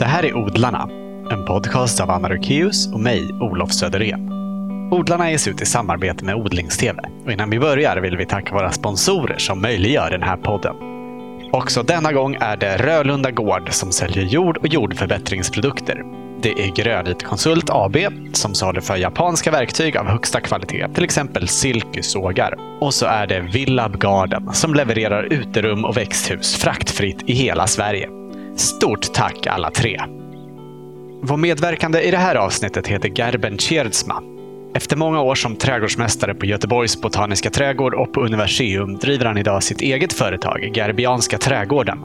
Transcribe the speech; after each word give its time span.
Det 0.00 0.06
här 0.06 0.24
är 0.24 0.36
Odlarna, 0.36 0.88
en 1.30 1.44
podcast 1.44 2.00
av 2.00 2.10
Anna 2.10 2.30
Rökeus 2.30 2.92
och 2.92 3.00
mig, 3.00 3.30
Olof 3.40 3.72
Söderén. 3.72 4.32
Odlarna 4.92 5.30
ges 5.30 5.48
ut 5.48 5.62
i 5.62 5.66
samarbete 5.66 6.24
med 6.24 6.34
Odlingstv. 6.34 6.98
Och 7.24 7.32
innan 7.32 7.50
vi 7.50 7.58
börjar 7.58 7.96
vill 7.96 8.16
vi 8.16 8.26
tacka 8.26 8.54
våra 8.54 8.72
sponsorer 8.72 9.38
som 9.38 9.62
möjliggör 9.62 10.10
den 10.10 10.22
här 10.22 10.36
podden. 10.36 10.74
Också 11.52 11.82
denna 11.82 12.12
gång 12.12 12.36
är 12.40 12.56
det 12.56 12.76
Rölunda 12.76 13.30
Gård 13.30 13.72
som 13.72 13.92
säljer 13.92 14.24
jord 14.24 14.56
och 14.56 14.66
jordförbättringsprodukter. 14.66 16.02
Det 16.42 16.52
är 16.52 16.74
Grönit 16.74 17.22
Konsult 17.22 17.70
AB 17.70 17.96
som 18.32 18.54
saluför 18.54 18.96
japanska 18.96 19.50
verktyg 19.50 19.96
av 19.96 20.06
högsta 20.06 20.40
kvalitet, 20.40 20.88
till 20.94 21.04
exempel 21.04 21.48
silkesågar. 21.48 22.54
Och 22.80 22.94
så 22.94 23.06
är 23.06 23.26
det 23.26 23.40
Villab 23.40 23.98
Garden 23.98 24.52
som 24.52 24.74
levererar 24.74 25.32
uterum 25.32 25.84
och 25.84 25.96
växthus 25.96 26.56
fraktfritt 26.56 27.22
i 27.26 27.32
hela 27.32 27.66
Sverige. 27.66 28.19
Stort 28.56 29.12
tack 29.12 29.46
alla 29.46 29.70
tre! 29.70 30.00
Vår 31.22 31.36
medverkande 31.36 32.00
i 32.00 32.10
det 32.10 32.16
här 32.16 32.36
avsnittet 32.36 32.86
heter 32.86 33.08
Gerben 33.08 33.58
Tjerdsma. 33.58 34.22
Efter 34.74 34.96
många 34.96 35.20
år 35.20 35.34
som 35.34 35.56
trädgårdsmästare 35.56 36.34
på 36.34 36.46
Göteborgs 36.46 37.00
Botaniska 37.00 37.50
trädgård 37.50 37.94
och 37.94 38.12
på 38.12 38.20
Universium 38.20 38.96
driver 38.96 39.26
han 39.26 39.38
idag 39.38 39.62
sitt 39.62 39.80
eget 39.80 40.12
företag, 40.12 40.72
Gerbianska 40.74 41.38
trädgården. 41.38 41.98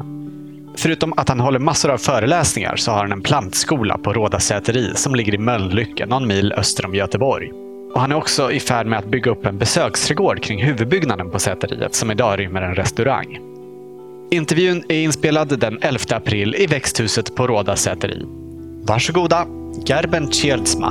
Förutom 0.77 1.13
att 1.17 1.29
han 1.29 1.39
håller 1.39 1.59
massor 1.59 1.91
av 1.91 1.97
föreläsningar 1.97 2.75
så 2.75 2.91
har 2.91 2.97
han 2.97 3.11
en 3.11 3.21
plantskola 3.21 3.97
på 3.97 4.13
Råda 4.13 4.39
säteri 4.39 4.91
som 4.95 5.15
ligger 5.15 5.35
i 5.35 5.37
Mölnlycke, 5.37 6.05
någon 6.05 6.27
mil 6.27 6.53
öster 6.53 6.85
om 6.85 6.95
Göteborg. 6.95 7.51
Och 7.93 8.01
han 8.01 8.11
är 8.11 8.15
också 8.15 8.51
i 8.51 8.59
färd 8.59 8.87
med 8.87 8.99
att 8.99 9.11
bygga 9.11 9.31
upp 9.31 9.45
en 9.45 9.57
besöksträdgård 9.57 10.43
kring 10.43 10.63
huvudbyggnaden 10.63 11.31
på 11.31 11.39
säteriet 11.39 11.95
som 11.95 12.11
idag 12.11 12.39
rymmer 12.39 12.61
en 12.61 12.75
restaurang. 12.75 13.54
Intervjun 14.35 14.83
är 14.89 15.01
inspelad 15.01 15.59
den 15.59 15.79
11 15.81 15.99
april 16.09 16.55
i 16.55 16.67
växthuset 16.67 17.35
på 17.35 17.47
Råda 17.47 17.75
säteri. 17.75 18.21
Varsågoda, 18.83 19.45
Gerben 19.85 20.31
Tjeldsma. 20.31 20.89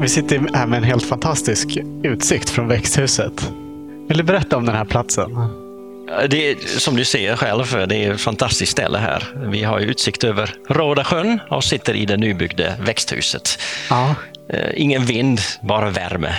Vi 0.00 0.08
sitter 0.08 0.56
här 0.56 0.66
med 0.66 0.76
en 0.76 0.84
helt 0.84 1.06
fantastisk 1.06 1.78
utsikt 2.02 2.50
från 2.50 2.68
växthuset. 2.68 3.52
Vill 4.08 4.18
du 4.18 4.22
berätta 4.22 4.56
om 4.56 4.66
den 4.66 4.74
här 4.74 4.84
platsen? 4.84 5.30
Det 6.28 6.50
är, 6.50 6.78
som 6.78 6.96
du 6.96 7.04
ser 7.04 7.36
själv, 7.36 7.88
det 7.88 7.96
är 7.96 8.12
ett 8.12 8.20
fantastiskt 8.20 8.72
ställe 8.72 8.98
här. 8.98 9.24
Vi 9.50 9.62
har 9.62 9.80
utsikt 9.80 10.24
över 10.24 10.54
Råda 10.68 11.04
sjön 11.04 11.40
och 11.50 11.64
sitter 11.64 11.94
i 11.94 12.06
det 12.06 12.16
nybyggda 12.16 12.72
växthuset. 12.80 13.58
Ja. 13.90 14.14
Ingen 14.74 15.04
vind, 15.04 15.40
bara 15.62 15.90
värme. 15.90 16.34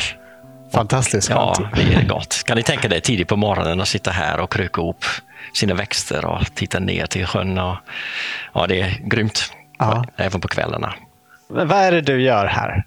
Fantastiskt 0.71 1.29
Ja, 1.29 1.69
det 1.75 1.93
är 1.93 2.07
gott. 2.07 2.43
Kan 2.43 2.57
ni 2.57 2.63
tänka 2.63 2.87
dig 2.87 3.01
tidigt 3.01 3.27
på 3.27 3.35
morgonen 3.35 3.81
att 3.81 3.87
sitta 3.87 4.11
här 4.11 4.39
och 4.39 4.51
kröka 4.51 4.81
upp 4.81 5.05
sina 5.53 5.73
växter 5.73 6.25
och 6.25 6.55
titta 6.55 6.79
ner 6.79 7.05
till 7.05 7.25
sjön. 7.25 7.57
Och, 7.57 7.77
ja, 8.53 8.67
det 8.67 8.81
är 8.81 9.01
grymt. 9.03 9.53
Ja. 9.79 10.05
Även 10.15 10.41
på 10.41 10.47
kvällarna. 10.47 10.93
Men 11.49 11.67
vad 11.67 11.77
är 11.77 11.91
det 11.91 12.01
du 12.01 12.21
gör 12.21 12.45
här? 12.45 12.83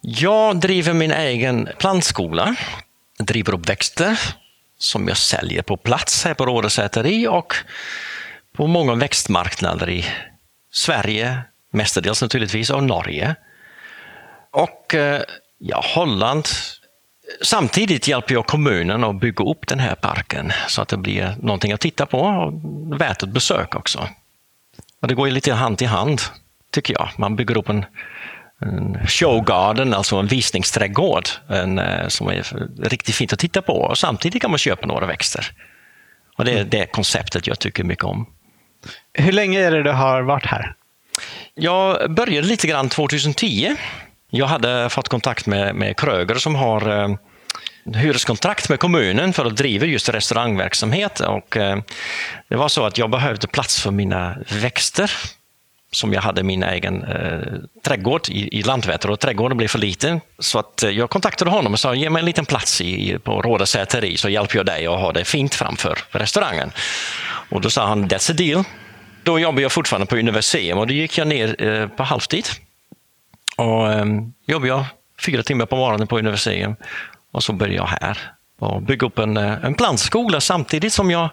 Jag 0.00 0.60
driver 0.60 0.92
min 0.92 1.12
egen 1.12 1.68
plantskola. 1.78 2.56
Jag 3.18 3.26
driver 3.26 3.54
upp 3.54 3.68
växter 3.68 4.18
som 4.78 5.08
jag 5.08 5.16
säljer 5.16 5.62
på 5.62 5.76
plats 5.76 6.24
här 6.24 6.34
på 6.34 6.46
Rådesäteri 6.46 7.26
och 7.28 7.54
på 8.56 8.66
många 8.66 8.94
växtmarknader 8.94 9.90
i 9.90 10.04
Sverige, 10.72 11.38
mestadels 11.72 12.22
naturligtvis, 12.22 12.70
och 12.70 12.84
Norge. 12.84 13.34
Och 14.50 14.94
eh, 14.94 15.22
ja, 15.58 15.84
Holland. 15.94 16.48
Samtidigt 17.42 18.08
hjälper 18.08 18.34
jag 18.34 18.46
kommunen 18.46 19.04
att 19.04 19.20
bygga 19.20 19.44
upp 19.44 19.66
den 19.66 19.78
här 19.78 19.94
parken 19.94 20.52
så 20.68 20.82
att 20.82 20.88
det 20.88 20.96
blir 20.96 21.36
någonting 21.42 21.72
att 21.72 21.80
titta 21.80 22.06
på 22.06 22.20
och 22.20 22.52
värt 23.00 23.22
ett 23.22 23.28
besök 23.28 23.74
också. 23.74 24.08
Och 25.00 25.08
det 25.08 25.14
går 25.14 25.28
lite 25.28 25.52
hand 25.52 25.82
i 25.82 25.84
hand, 25.84 26.20
tycker 26.70 26.94
jag. 26.94 27.08
Man 27.16 27.36
bygger 27.36 27.58
upp 27.58 27.68
en 27.68 27.84
en 28.58 29.06
showgarden, 29.06 29.94
alltså 29.94 30.16
en 30.16 30.26
visningsträdgård 30.26 31.28
en, 31.48 31.78
eh, 31.78 32.08
som 32.08 32.28
är 32.28 32.42
riktigt 32.88 33.14
fint 33.14 33.32
att 33.32 33.38
titta 33.38 33.62
på. 33.62 33.72
Och 33.72 33.98
samtidigt 33.98 34.42
kan 34.42 34.50
man 34.50 34.58
köpa 34.58 34.86
några 34.86 35.06
växter. 35.06 35.46
Och 36.36 36.44
Det 36.44 36.52
är 36.52 36.64
det 36.64 36.86
konceptet 36.86 37.46
jag 37.46 37.58
tycker 37.58 37.84
mycket 37.84 38.04
om. 38.04 38.26
Hur 39.12 39.32
länge 39.32 39.60
är 39.60 39.70
det 39.70 39.82
du 39.82 39.92
har 39.92 40.22
varit 40.22 40.46
här? 40.46 40.74
Jag 41.54 42.10
började 42.14 42.46
lite 42.46 42.66
grann 42.66 42.88
2010. 42.88 43.76
Jag 44.36 44.46
hade 44.46 44.88
fått 44.90 45.08
kontakt 45.08 45.46
med, 45.46 45.74
med 45.74 45.96
Kröger 45.96 46.34
som 46.34 46.54
har 46.54 47.02
eh, 47.02 47.16
hyreskontrakt 47.94 48.68
med 48.68 48.80
kommunen 48.80 49.32
för 49.32 49.44
att 49.44 49.56
driva 49.56 49.86
just 49.86 50.08
restaurangverksamhet. 50.08 51.20
Och, 51.20 51.56
eh, 51.56 51.78
det 52.48 52.56
var 52.56 52.68
så 52.68 52.84
att 52.86 52.98
jag 52.98 53.10
behövde 53.10 53.46
plats 53.46 53.82
för 53.82 53.90
mina 53.90 54.36
växter 54.48 55.10
som 55.92 56.12
jag 56.12 56.22
hade 56.22 56.42
min 56.42 56.62
egen 56.62 57.04
eh, 57.04 57.40
trädgård 57.84 58.28
i, 58.28 58.58
i 58.58 58.62
Landvetter 58.62 59.10
och 59.10 59.20
trädgården 59.20 59.56
blev 59.56 59.68
för 59.68 59.78
liten. 59.78 60.20
Så 60.38 60.58
att 60.58 60.82
eh, 60.82 60.90
jag 60.90 61.10
kontaktade 61.10 61.50
honom 61.50 61.72
och 61.72 61.80
sa 61.80 61.94
ge 61.94 62.10
mig 62.10 62.20
en 62.20 62.26
liten 62.26 62.46
plats 62.46 62.80
i, 62.80 63.18
på 63.18 63.42
Råda 63.42 63.66
säteri 63.66 64.16
så 64.16 64.28
hjälper 64.28 64.56
jag 64.56 64.66
dig 64.66 64.86
att 64.86 65.00
ha 65.00 65.12
det 65.12 65.24
fint 65.24 65.54
framför 65.54 65.98
restaurangen. 66.10 66.72
Och 67.50 67.60
då 67.60 67.70
sa 67.70 67.86
han 67.86 68.08
that's 68.08 68.30
a 68.30 68.34
deal. 68.34 68.64
Då 69.22 69.38
jobbade 69.38 69.62
jag 69.62 69.72
fortfarande 69.72 70.06
på 70.06 70.16
Universium 70.16 70.78
och 70.78 70.86
då 70.86 70.92
gick 70.94 71.18
jag 71.18 71.28
ner 71.28 71.62
eh, 71.62 71.88
på 71.88 72.02
halvtid. 72.02 72.46
Och 73.56 73.92
eh, 73.92 74.06
jobbade 74.46 74.68
jag 74.68 74.84
fyra 75.26 75.42
timmar 75.42 75.66
på 75.66 75.76
morgonen 75.76 76.06
på 76.06 76.18
Universium 76.18 76.76
och 77.30 77.42
så 77.42 77.52
började 77.52 77.76
jag 77.76 77.86
här 77.86 78.18
och 78.58 78.82
bygga 78.82 79.06
upp 79.06 79.18
en, 79.18 79.36
eh, 79.36 79.64
en 79.64 79.74
plantskola 79.74 80.40
samtidigt 80.40 80.92
som 80.92 81.10
jag 81.10 81.30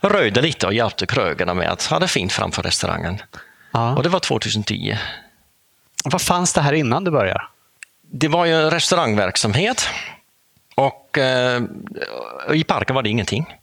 röjde 0.00 0.42
lite 0.42 0.66
och 0.66 0.74
hjälpte 0.74 1.06
krögarna 1.06 1.54
med 1.54 1.70
att 1.70 1.82
ha 1.82 1.98
det 1.98 2.08
fint 2.08 2.32
framför 2.32 2.62
restaurangen. 2.62 3.18
Ja. 3.72 3.94
Och 3.94 4.02
det 4.02 4.08
var 4.08 4.20
2010. 4.20 4.98
Vad 6.04 6.22
fanns 6.22 6.52
det 6.52 6.60
här 6.60 6.72
innan 6.72 7.04
du 7.04 7.10
började? 7.10 7.42
Det 8.02 8.28
var 8.28 8.44
ju 8.44 8.54
en 8.54 8.70
restaurangverksamhet 8.70 9.88
och 10.74 11.18
eh, 11.18 11.62
i 12.52 12.64
parken 12.64 12.94
var 12.94 13.02
det 13.02 13.08
ingenting. 13.08 13.56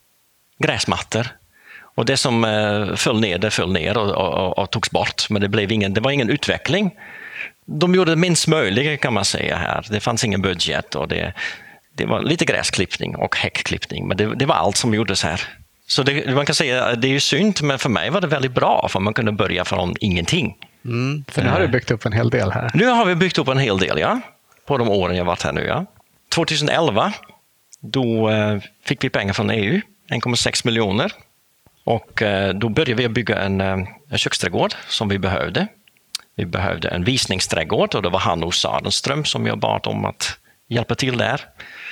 Gräsmattor. 0.59 1.28
Och 1.96 2.06
det 2.06 2.17
som 2.17 2.44
eh, 2.44 2.96
föll 2.96 3.19
ner, 3.19 3.38
det 3.38 3.51
föll 3.51 3.72
ner 3.72 3.97
och, 3.97 4.12
och, 4.12 4.59
och, 4.59 4.72
togs 4.72 4.91
bort. 4.91 5.29
Men 5.29 5.41
det, 5.41 5.50
blev 5.50 5.72
ingen, 5.72 5.94
det 5.94 6.01
var 6.01 6.12
ingen 6.12 6.29
utveckling. 6.29 6.91
De 7.67 7.95
gjorde 7.95 8.11
det 8.11 8.16
minst 8.16 8.47
möjliga 8.47 8.97
kan 8.97 9.13
man 9.13 9.25
säga 9.25 9.57
här. 9.57 9.85
Det 9.89 10.00
fanns 10.00 10.23
ingen 10.23 10.41
budget 10.41 10.95
och 10.95 11.07
det, 11.07 11.33
det 11.94 12.05
var 12.05 12.22
lite 12.22 12.45
gräsklippning 12.45 13.16
och 13.16 13.38
häckklippning. 13.38 14.07
Men 14.07 14.17
det, 14.17 14.35
det 14.35 14.45
var 14.45 14.55
allt 14.55 14.78
som 14.78 14.94
gjordes 14.94 15.23
här. 15.23 15.41
Så 15.88 16.03
det, 16.03 16.33
man 16.35 16.45
kan 16.45 16.55
säga 16.55 16.85
att 16.85 17.01
det 17.01 17.16
är 17.16 17.19
synd, 17.19 17.63
men 17.63 17.79
för 17.79 17.89
mig 17.89 18.09
var 18.09 18.22
det 18.22 18.28
väldigt 18.28 18.51
bra, 18.51 18.88
för 18.89 19.00
man 19.00 19.13
kunde 19.13 19.31
börja 19.31 19.66
från 19.66 19.94
ingenting. 20.00 20.55
Mm, 20.85 21.25
för 21.28 21.44
nu 21.44 21.50
har 21.50 21.59
du 21.59 21.67
byggt 21.67 21.91
upp 21.91 22.05
en 22.05 22.13
hel 22.13 22.29
del 22.29 22.51
här. 22.51 22.72
Nu 22.73 22.85
har 22.85 23.05
vi 23.05 23.16
byggt 23.16 23.38
upp 23.38 23.47
en 23.47 23.57
hel 23.57 23.79
del, 23.79 23.99
ja. 23.99 24.19
På 24.66 24.78
de 24.78 24.89
åren 24.89 25.16
jag 25.16 25.25
varit 25.25 25.44
här 25.44 25.51
nu, 25.51 25.66
ja. 25.66 25.85
2011, 26.35 27.13
då 27.81 28.29
eh, 28.29 28.59
fick 28.85 29.03
vi 29.03 29.09
pengar 29.09 29.34
från 29.34 29.49
EU, 29.49 29.81
1,6 30.09 30.66
miljoner. 30.66 31.11
Och 31.84 32.22
eh, 32.22 32.53
då 32.53 32.69
började 32.69 32.94
vi 32.94 33.09
bygga 33.09 33.39
en, 33.39 33.61
eh, 33.61 33.78
en 34.09 34.17
köksträdgård 34.17 34.73
som 34.88 35.09
vi 35.09 35.19
behövde. 35.19 35.67
Vi 36.37 36.45
behövde 36.45 36.87
en 36.87 37.03
visningsträdgård 37.03 37.95
och 37.95 38.01
det 38.01 38.09
var 38.09 38.19
Hanno 38.19 38.51
Sadenström 38.51 39.25
som 39.25 39.47
jag 39.47 39.59
bad 39.59 39.87
om 39.87 40.05
att 40.05 40.37
hjälpa 40.69 40.95
till 40.95 41.17
där. 41.17 41.41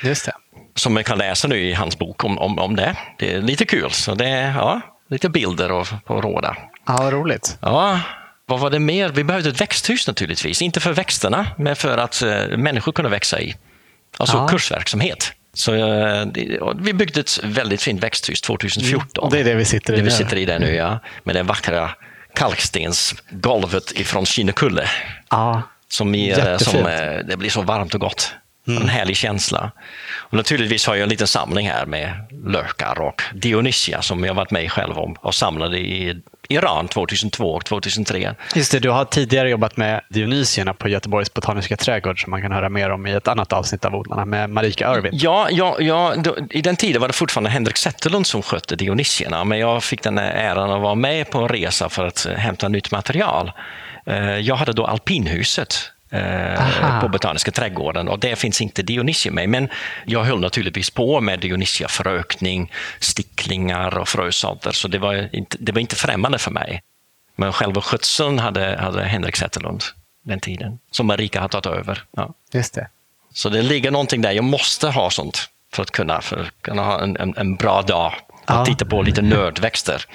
Just 0.03 0.25
det 0.25 0.33
som 0.75 0.93
man 0.93 1.03
kan 1.03 1.17
läsa 1.17 1.47
nu 1.47 1.59
i 1.59 1.73
hans 1.73 1.97
bok 1.97 2.23
om, 2.23 2.37
om, 2.37 2.59
om 2.59 2.75
det. 2.75 2.95
Det 3.17 3.33
är 3.33 3.41
lite 3.41 3.65
kul. 3.65 3.91
Så 3.91 4.15
det 4.15 4.27
är 4.27 4.55
ja, 4.55 4.81
lite 5.09 5.29
bilder 5.29 5.71
och, 5.71 5.87
på 6.05 6.21
råda. 6.21 6.57
Ja, 6.87 6.97
vad 6.97 7.13
roligt. 7.13 7.57
Ja, 7.61 7.99
vad 8.45 8.59
var 8.59 8.69
det 8.69 8.79
mer? 8.79 9.09
Vi 9.09 9.23
behövde 9.23 9.49
ett 9.49 9.61
växthus 9.61 10.07
naturligtvis. 10.07 10.61
Inte 10.61 10.79
för 10.79 10.93
växterna, 10.93 11.47
men 11.57 11.75
för 11.75 11.97
att 11.97 12.23
uh, 12.25 12.57
människor 12.57 12.91
kunde 12.91 13.11
växa 13.11 13.41
i. 13.41 13.55
Alltså 14.17 14.37
ja. 14.37 14.47
kursverksamhet. 14.47 15.33
Så 15.53 15.71
det, 15.71 16.59
vi 16.75 16.93
byggde 16.93 17.19
ett 17.19 17.39
väldigt 17.43 17.81
fint 17.81 18.03
växthus 18.03 18.41
2014. 18.41 19.23
Mm. 19.23 19.31
det 19.31 19.39
är 19.39 19.53
det 19.53 19.59
vi 19.59 19.65
sitter 19.65 19.93
i 19.93 19.97
det. 19.97 20.03
Vi 20.03 20.11
sitter 20.11 20.37
i 20.37 20.45
det 20.45 20.59
nu, 20.59 20.75
ja. 20.75 20.99
Med 21.23 21.35
det 21.35 21.43
vackra 21.43 21.89
kalkstensgolvet 22.35 23.91
ifrån 23.91 24.25
Kinnekulle. 24.25 24.89
Ja, 25.29 25.61
som, 25.87 26.15
ger, 26.15 26.57
som 26.57 26.83
Det 27.27 27.37
blir 27.37 27.49
så 27.49 27.61
varmt 27.61 27.93
och 27.93 28.01
gott. 28.01 28.33
Mm. 28.67 28.81
En 28.81 28.89
härlig 28.89 29.17
känsla. 29.17 29.71
Och 30.13 30.33
naturligtvis 30.33 30.87
har 30.87 30.95
jag 30.95 31.03
en 31.03 31.09
liten 31.09 31.27
samling 31.27 31.69
här 31.69 31.85
med 31.85 32.11
lökar 32.45 33.01
och 33.01 33.21
Dionysia 33.33 34.01
som 34.01 34.23
jag 34.23 34.33
varit 34.33 34.51
med 34.51 34.71
själv 34.71 34.97
om 34.97 35.15
och 35.19 35.35
samlade 35.35 35.77
i 35.77 36.21
Iran 36.49 36.87
2002 36.87 37.53
och 37.53 37.65
2003. 37.65 38.35
Just 38.55 38.71
det, 38.71 38.79
du 38.79 38.89
har 38.89 39.05
tidigare 39.05 39.49
jobbat 39.49 39.77
med 39.77 40.01
Dionysierna 40.09 40.73
på 40.73 40.89
Göteborgs 40.89 41.33
Botaniska 41.33 41.77
trädgård 41.77 42.23
som 42.23 42.31
man 42.31 42.41
kan 42.41 42.51
höra 42.51 42.69
mer 42.69 42.89
om 42.89 43.07
i 43.07 43.11
ett 43.11 43.27
annat 43.27 43.53
avsnitt 43.53 43.85
av 43.85 43.95
Odlarna 43.95 44.25
med 44.25 44.49
Marika 44.49 44.87
Örvin. 44.87 45.11
Ja, 45.13 45.47
ja, 45.51 45.77
ja 45.79 46.13
då, 46.17 46.37
i 46.49 46.61
den 46.61 46.75
tiden 46.75 47.01
var 47.01 47.07
det 47.07 47.13
fortfarande 47.13 47.49
Henrik 47.49 47.77
Zetterlund 47.77 48.27
som 48.27 48.41
skötte 48.41 48.75
Dionysierna 48.75 49.43
men 49.43 49.59
jag 49.59 49.83
fick 49.83 50.03
den 50.03 50.17
äran 50.17 50.71
att 50.71 50.81
vara 50.81 50.95
med 50.95 51.29
på 51.29 51.37
en 51.37 51.47
resa 51.47 51.89
för 51.89 52.05
att 52.05 52.27
hämta 52.37 52.67
nytt 52.67 52.91
material. 52.91 53.51
Eh, 54.05 54.37
jag 54.39 54.55
hade 54.55 54.73
då 54.73 54.85
alpinhuset 54.85 55.91
eh, 56.15 57.01
på 57.01 57.07
Botaniska 57.07 57.51
trädgården 57.51 58.07
och 58.07 58.19
där 58.19 58.35
finns 58.35 58.61
inte 58.61 58.81
Dionysia 58.83 59.31
med. 59.31 59.49
Men 59.49 59.69
jag 60.05 60.23
höll 60.23 60.39
naturligtvis 60.39 60.89
på 60.89 61.21
med 61.21 61.39
Dionysia 61.39 61.87
förökning, 61.87 62.71
stickling 62.99 63.55
odlingar 63.55 63.97
och 63.97 64.07
frösorter, 64.07 64.71
så 64.71 64.87
det 64.87 64.99
var, 64.99 65.29
inte, 65.35 65.57
det 65.59 65.71
var 65.71 65.79
inte 65.81 65.95
främmande 65.95 66.37
för 66.39 66.51
mig. 66.51 66.81
Men 67.37 67.53
själva 67.53 67.81
skötseln 67.81 68.39
hade, 68.39 68.77
hade 68.79 69.03
Henrik 69.03 69.35
Zetterlund 69.35 69.83
den 70.25 70.39
tiden, 70.39 70.79
som 70.91 71.07
Marika 71.07 71.41
har 71.41 71.47
tagit 71.49 71.65
över. 71.65 72.03
Ja. 72.17 72.33
Just 72.53 72.73
det. 72.73 72.87
Så 73.33 73.49
det 73.49 73.61
ligger 73.61 73.91
någonting 73.91 74.21
där, 74.21 74.31
jag 74.31 74.43
måste 74.43 74.87
ha 74.89 75.09
sånt 75.09 75.49
för 75.73 75.83
att 75.83 75.91
kunna, 75.91 76.21
för 76.21 76.37
att 76.41 76.61
kunna 76.61 76.83
ha 76.83 77.01
en, 77.01 77.17
en, 77.17 77.33
en 77.37 77.55
bra 77.55 77.81
dag. 77.81 78.13
Att 78.45 78.55
Ja. 78.57 78.65
titta 78.65 78.85
på 78.85 79.01
lite 79.01 79.21
nödväxter. 79.21 80.05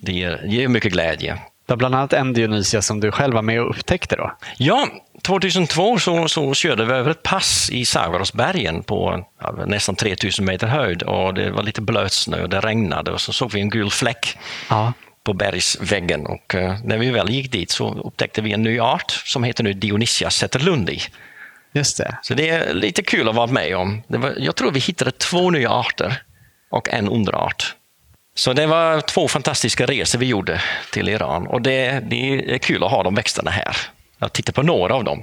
Det 0.00 0.12
ger, 0.12 0.42
ger 0.46 0.68
mycket 0.68 0.92
glädje. 0.92 1.38
Det 1.70 1.74
var 1.74 1.78
bland 1.78 1.94
annat 1.94 2.12
en 2.12 2.32
Dionysia 2.32 2.82
som 2.82 3.00
du 3.00 3.12
själv 3.12 3.34
var 3.34 3.42
med 3.42 3.60
och 3.60 3.70
upptäckte 3.70 4.16
då. 4.16 4.32
Ja, 4.58 4.88
2002 5.22 5.98
så, 5.98 6.28
så 6.28 6.54
körde 6.54 6.84
vi 6.84 6.92
över 6.92 7.10
ett 7.10 7.22
pass 7.22 7.70
i 7.70 7.84
Sagarosbergen 7.84 8.82
på 8.82 9.24
nästan 9.66 9.94
3000 9.96 10.44
meter 10.44 10.66
höjd 10.66 11.02
och 11.02 11.34
det 11.34 11.50
var 11.50 11.62
lite 11.62 11.80
blötsnö 11.80 12.42
och 12.42 12.48
det 12.48 12.60
regnade 12.60 13.10
och 13.10 13.20
så 13.20 13.32
såg 13.32 13.52
vi 13.52 13.60
en 13.60 13.70
gul 13.70 13.90
fläck 13.90 14.38
Ja. 14.70 14.92
på 15.24 15.32
bergsväggen 15.32 16.26
och 16.26 16.54
eh, 16.54 16.76
när 16.84 16.98
vi 16.98 17.10
väl 17.10 17.30
gick 17.30 17.52
dit 17.52 17.70
så 17.70 17.94
upptäckte 18.04 18.42
vi 18.42 18.52
en 18.52 18.62
ny 18.62 18.80
art 18.80 19.10
som 19.10 19.44
heter 19.44 19.64
nu 19.64 19.72
Dionysia 19.72 20.30
zetterlundi. 20.30 21.00
Just 21.72 21.98
det. 21.98 22.18
Så 22.22 22.34
det 22.34 22.48
är 22.48 22.74
lite 22.74 23.02
kul 23.02 23.28
att 23.28 23.34
vara 23.34 23.46
med 23.46 23.76
om. 23.76 24.02
Var, 24.06 24.34
jag 24.38 24.56
tror 24.56 24.72
vi 24.72 24.80
hittade 24.80 25.10
två 25.10 25.50
nya 25.50 25.70
arter 25.70 26.22
och 26.70 26.88
en 26.88 27.08
underart. 27.08 27.74
Så 28.34 28.52
det 28.52 28.66
var 28.66 29.00
två 29.00 29.28
fantastiska 29.28 29.86
resor 29.86 30.18
vi 30.18 30.26
gjorde 30.26 30.62
till 30.92 31.08
Iran 31.08 31.46
och 31.46 31.62
det, 31.62 32.00
det 32.10 32.54
är 32.54 32.58
kul 32.58 32.84
att 32.84 32.90
ha 32.90 33.02
de 33.02 33.14
växterna 33.14 33.50
här. 33.50 33.76
Jag 34.18 34.32
tittar 34.32 34.52
på 34.52 34.62
några 34.62 34.94
av 34.94 35.04
dem. 35.04 35.22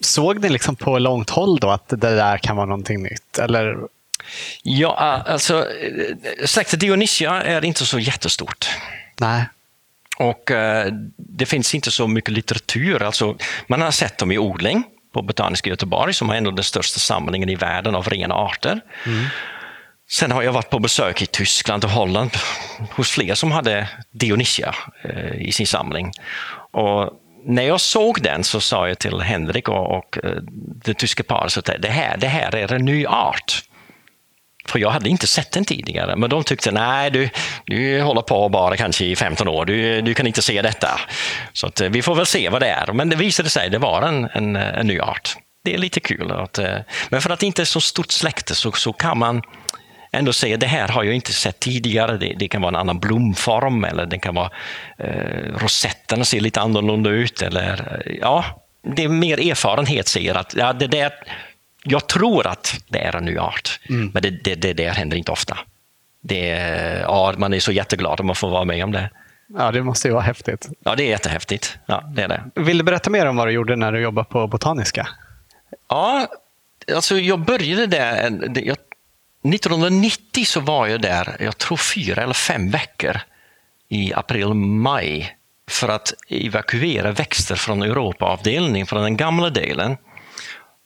Såg 0.00 0.40
ni 0.40 0.48
liksom 0.48 0.76
på 0.76 0.98
långt 0.98 1.30
håll 1.30 1.58
då 1.58 1.70
att 1.70 1.88
det 1.88 1.96
där 1.96 2.38
kan 2.38 2.56
vara 2.56 2.66
någonting 2.66 3.02
nytt? 3.02 3.38
Eller? 3.38 3.76
Ja, 4.62 5.22
alltså 5.26 5.58
eh, 5.58 6.46
släktet 6.46 6.80
Dionysia 6.80 7.42
är 7.42 7.64
inte 7.64 7.86
så 7.86 7.98
jättestort. 7.98 8.68
Nej. 9.20 9.44
Och 10.18 10.50
eh, 10.50 10.92
det 11.16 11.46
finns 11.46 11.74
inte 11.74 11.90
så 11.90 12.08
mycket 12.08 12.30
litteratur. 12.30 13.02
Alltså, 13.02 13.36
man 13.66 13.80
har 13.80 13.90
sett 13.90 14.18
dem 14.18 14.32
i 14.32 14.38
odling 14.38 14.84
på 15.12 15.22
Botaniska 15.22 15.70
Göteborg 15.70 16.14
som 16.14 16.28
har 16.28 16.36
ändå 16.36 16.50
den 16.50 16.64
största 16.64 16.98
samlingen 16.98 17.48
i 17.48 17.54
världen 17.54 17.94
av 17.94 18.08
rena 18.08 18.34
arter. 18.34 18.80
Sen 20.12 20.32
har 20.32 20.42
jag 20.42 20.52
varit 20.52 20.70
på 20.70 20.78
besök 20.78 21.22
i 21.22 21.26
Tyskland 21.26 21.84
och 21.84 21.90
Holland 21.90 22.30
hos 22.90 23.10
fler 23.10 23.34
som 23.34 23.52
hade 23.52 23.88
Dionysia 24.10 24.74
eh, 25.02 25.42
i 25.42 25.52
sin 25.52 25.66
samling. 25.66 26.12
Och 26.72 27.12
när 27.44 27.62
jag 27.62 27.80
såg 27.80 28.22
den 28.22 28.44
så 28.44 28.60
sa 28.60 28.88
jag 28.88 28.98
till 28.98 29.20
Henrik 29.20 29.68
och, 29.68 29.98
och 29.98 30.18
eh, 30.24 30.30
det 30.84 30.94
tyska 30.94 31.22
paret 31.22 31.56
att 31.56 31.82
det 31.82 31.88
här, 31.88 32.16
det 32.16 32.26
här 32.26 32.56
är 32.56 32.72
en 32.72 32.84
ny 32.84 33.06
art. 33.06 33.62
För 34.66 34.78
jag 34.78 34.90
hade 34.90 35.08
inte 35.08 35.26
sett 35.26 35.52
den 35.52 35.64
tidigare, 35.64 36.16
men 36.16 36.30
de 36.30 36.44
tyckte 36.44 36.70
nej, 36.70 37.10
du, 37.10 37.28
du 37.64 38.00
håller 38.00 38.22
på 38.22 38.48
bara 38.48 38.76
kanske 38.76 39.04
i 39.04 39.16
15 39.16 39.48
år, 39.48 39.64
du, 39.64 40.00
du 40.00 40.14
kan 40.14 40.26
inte 40.26 40.42
se 40.42 40.62
detta. 40.62 41.00
Så 41.52 41.66
att, 41.66 41.80
eh, 41.80 41.88
vi 41.88 42.02
får 42.02 42.14
väl 42.14 42.26
se 42.26 42.48
vad 42.48 42.62
det 42.62 42.68
är. 42.68 42.92
Men 42.92 43.08
det 43.08 43.16
visade 43.16 43.50
sig, 43.50 43.70
det 43.70 43.78
var 43.78 44.02
en, 44.02 44.28
en, 44.32 44.56
en 44.56 44.86
ny 44.86 45.00
art. 45.00 45.36
Det 45.64 45.74
är 45.74 45.78
lite 45.78 46.00
kul. 46.00 46.30
Att, 46.30 46.58
eh, 46.58 46.78
men 47.08 47.20
för 47.20 47.30
att 47.30 47.40
det 47.40 47.46
inte 47.46 47.62
är 47.62 47.66
så 47.66 47.80
stort 47.80 48.12
släkte 48.12 48.54
så, 48.54 48.72
så 48.72 48.92
kan 48.92 49.18
man 49.18 49.42
ändå 50.12 50.32
säga 50.32 50.56
det 50.56 50.66
här 50.66 50.88
har 50.88 51.04
jag 51.04 51.14
inte 51.14 51.32
sett 51.32 51.60
tidigare. 51.60 52.16
Det, 52.16 52.34
det 52.38 52.48
kan 52.48 52.62
vara 52.62 52.68
en 52.68 52.76
annan 52.76 52.98
blomform 52.98 53.84
eller 53.84 54.06
det 54.06 54.18
kan 54.18 54.34
vara 54.34 54.50
eh, 54.98 55.52
rosetterna 55.58 56.24
ser 56.24 56.40
lite 56.40 56.60
annorlunda 56.60 57.10
ut. 57.10 57.42
Eller, 57.42 58.02
eh, 58.06 58.12
ja, 58.20 58.44
det 58.82 59.04
är 59.04 59.08
mer 59.08 59.50
erfarenhet 59.50 60.08
säger 60.08 60.34
att 60.34 60.54
ja, 60.56 60.72
det 60.72 60.86
där, 60.86 61.12
jag 61.84 62.06
tror 62.06 62.46
att 62.46 62.74
det 62.88 62.98
är 62.98 63.16
en 63.16 63.24
ny 63.24 63.38
art, 63.38 63.80
men 63.88 64.22
det, 64.22 64.30
det, 64.30 64.54
det 64.54 64.72
där 64.72 64.90
händer 64.90 65.16
inte 65.16 65.32
ofta. 65.32 65.58
Det, 66.22 66.46
ja, 67.02 67.34
man 67.36 67.54
är 67.54 67.60
så 67.60 67.72
jätteglad 67.72 68.20
om 68.20 68.26
man 68.26 68.36
får 68.36 68.48
vara 68.50 68.64
med 68.64 68.84
om 68.84 68.92
det. 68.92 69.10
Ja, 69.58 69.70
det 69.72 69.82
måste 69.82 70.08
ju 70.08 70.14
vara 70.14 70.22
häftigt. 70.22 70.68
Ja, 70.84 70.94
det 70.94 71.02
är 71.02 71.08
jättehäftigt. 71.08 71.78
Ja, 71.86 72.04
det 72.14 72.22
är 72.22 72.28
det. 72.28 72.42
Vill 72.54 72.78
du 72.78 72.84
berätta 72.84 73.10
mer 73.10 73.26
om 73.26 73.36
vad 73.36 73.46
du 73.48 73.52
gjorde 73.52 73.76
när 73.76 73.92
du 73.92 74.00
jobbade 74.00 74.28
på 74.28 74.46
Botaniska? 74.46 75.08
Ja, 75.88 76.26
alltså 76.94 77.18
jag 77.18 77.38
började 77.40 77.86
där, 77.86 78.30
det- 78.30 78.60
jag, 78.60 78.76
1990 79.44 80.44
så 80.44 80.60
var 80.60 80.86
jag 80.86 81.00
där, 81.00 81.36
jag 81.40 81.58
tror 81.58 81.76
fyra 81.76 82.22
eller 82.22 82.34
fem 82.34 82.70
veckor 82.70 83.20
i 83.88 84.14
april-maj 84.14 85.36
för 85.70 85.88
att 85.88 86.14
evakuera 86.28 87.12
växter 87.12 87.54
från 87.54 87.82
Europaavdelningen, 87.82 88.86
från 88.86 89.02
den 89.02 89.16
gamla 89.16 89.50
delen, 89.50 89.96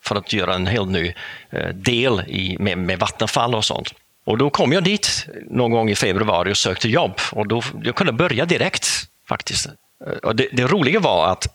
för 0.03 0.15
att 0.15 0.33
göra 0.33 0.55
en 0.55 0.67
helt 0.67 0.89
ny 0.89 1.13
eh, 1.49 1.67
del 1.67 2.23
i, 2.27 2.57
med, 2.59 2.77
med 2.77 2.99
vattenfall 2.99 3.55
och 3.55 3.65
sånt. 3.65 3.93
Och 4.25 4.37
då 4.37 4.49
kom 4.49 4.73
jag 4.73 4.83
dit 4.83 5.27
någon 5.49 5.71
gång 5.71 5.89
i 5.89 5.95
februari 5.95 6.51
och 6.51 6.57
sökte 6.57 6.89
jobb 6.89 7.19
och 7.31 7.47
då, 7.47 7.61
jag 7.83 7.95
kunde 7.95 8.13
börja 8.13 8.45
direkt 8.45 8.87
faktiskt. 9.29 9.65
Eh, 10.05 10.11
och 10.11 10.35
det, 10.35 10.49
det 10.51 10.63
roliga 10.63 10.99
var 10.99 11.27
att 11.27 11.47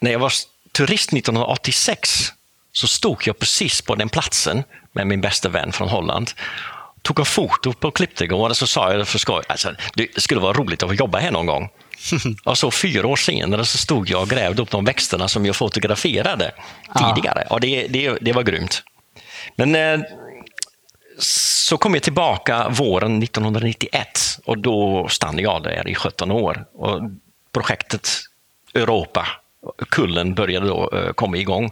när 0.00 0.10
jag 0.10 0.18
var 0.18 0.32
turist 0.72 1.12
1986 1.12 2.32
så 2.72 2.86
stod 2.86 3.26
jag 3.26 3.38
precis 3.38 3.82
på 3.82 3.94
den 3.94 4.08
platsen 4.08 4.64
med 4.98 5.06
min 5.06 5.20
bästa 5.20 5.48
vän 5.48 5.72
från 5.72 5.88
Holland. 5.88 6.30
Tog 7.02 7.18
en 7.18 7.24
foto 7.24 7.72
på 7.72 7.90
klippträdgården 7.90 8.50
och 8.50 8.56
så 8.56 8.66
sa 8.66 8.92
jag 8.92 9.08
för 9.08 9.18
skoj, 9.18 9.42
alltså, 9.48 9.74
det 9.94 10.20
skulle 10.22 10.40
vara 10.40 10.52
roligt 10.52 10.82
att 10.82 10.88
få 10.88 10.94
jobba 10.94 11.18
här 11.18 11.30
någon 11.30 11.46
gång. 11.46 11.68
och 12.44 12.58
så 12.58 12.70
fyra 12.70 13.06
år 13.06 13.16
senare 13.16 13.64
så 13.64 13.78
stod 13.78 14.10
jag 14.10 14.22
och 14.22 14.28
grävde 14.28 14.62
upp 14.62 14.70
de 14.70 14.84
växterna 14.84 15.28
som 15.28 15.46
jag 15.46 15.56
fotograferade 15.56 16.52
tidigare. 16.98 17.46
Ja, 17.50 17.58
det, 17.58 17.86
det, 17.86 18.18
det 18.20 18.32
var 18.32 18.42
grymt. 18.42 18.82
Men 19.56 19.74
eh, 19.74 20.06
så 21.18 21.76
kom 21.78 21.94
jag 21.94 22.02
tillbaka 22.02 22.68
våren 22.68 23.22
1991 23.22 24.06
och 24.44 24.58
då 24.58 25.08
stannade 25.08 25.42
jag 25.42 25.62
där 25.62 25.88
i 25.88 25.94
17 25.94 26.30
år. 26.30 26.64
Och 26.74 27.00
projektet 27.52 28.10
Europa, 28.74 29.26
kullen, 29.90 30.34
började 30.34 30.66
då 30.66 30.90
eh, 30.92 31.12
komma 31.12 31.36
igång. 31.36 31.70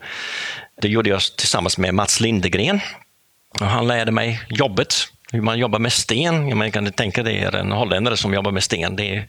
Det 0.83 0.89
gjorde 0.89 1.11
jag 1.11 1.21
tillsammans 1.21 1.79
med 1.79 1.95
Mats 1.95 2.21
Lindegren. 2.21 2.81
Han 3.61 3.87
lärde 3.87 4.13
mig 4.13 4.41
jobbet, 4.49 4.95
hur 5.33 5.41
man 5.41 5.59
jobbar 5.59 5.79
med 5.79 5.93
sten. 5.93 6.59
Man 6.59 6.73
kan 6.73 6.93
tänka 6.93 7.23
dig 7.23 7.39
är 7.39 7.57
en 7.57 7.73
holländare 7.73 8.17
som 8.17 8.35
jobbar 8.35 8.51
med 8.51 8.63
sten. 8.63 9.01
Är, 9.01 9.27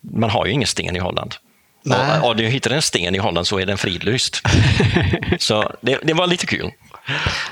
man 0.00 0.30
har 0.30 0.46
ju 0.46 0.52
ingen 0.52 0.68
sten 0.68 0.96
i 0.96 0.98
Holland. 0.98 1.34
Nej. 1.82 2.20
Och, 2.20 2.28
och 2.28 2.36
du 2.36 2.46
hittar 2.46 2.70
en 2.70 2.82
sten 2.82 3.14
i 3.14 3.18
Holland 3.18 3.46
så 3.46 3.58
är 3.58 3.66
den 3.66 3.78
fridlyst. 3.78 4.42
så 5.38 5.72
det, 5.80 5.98
det 6.02 6.14
var 6.14 6.26
lite 6.26 6.46
kul. 6.46 6.70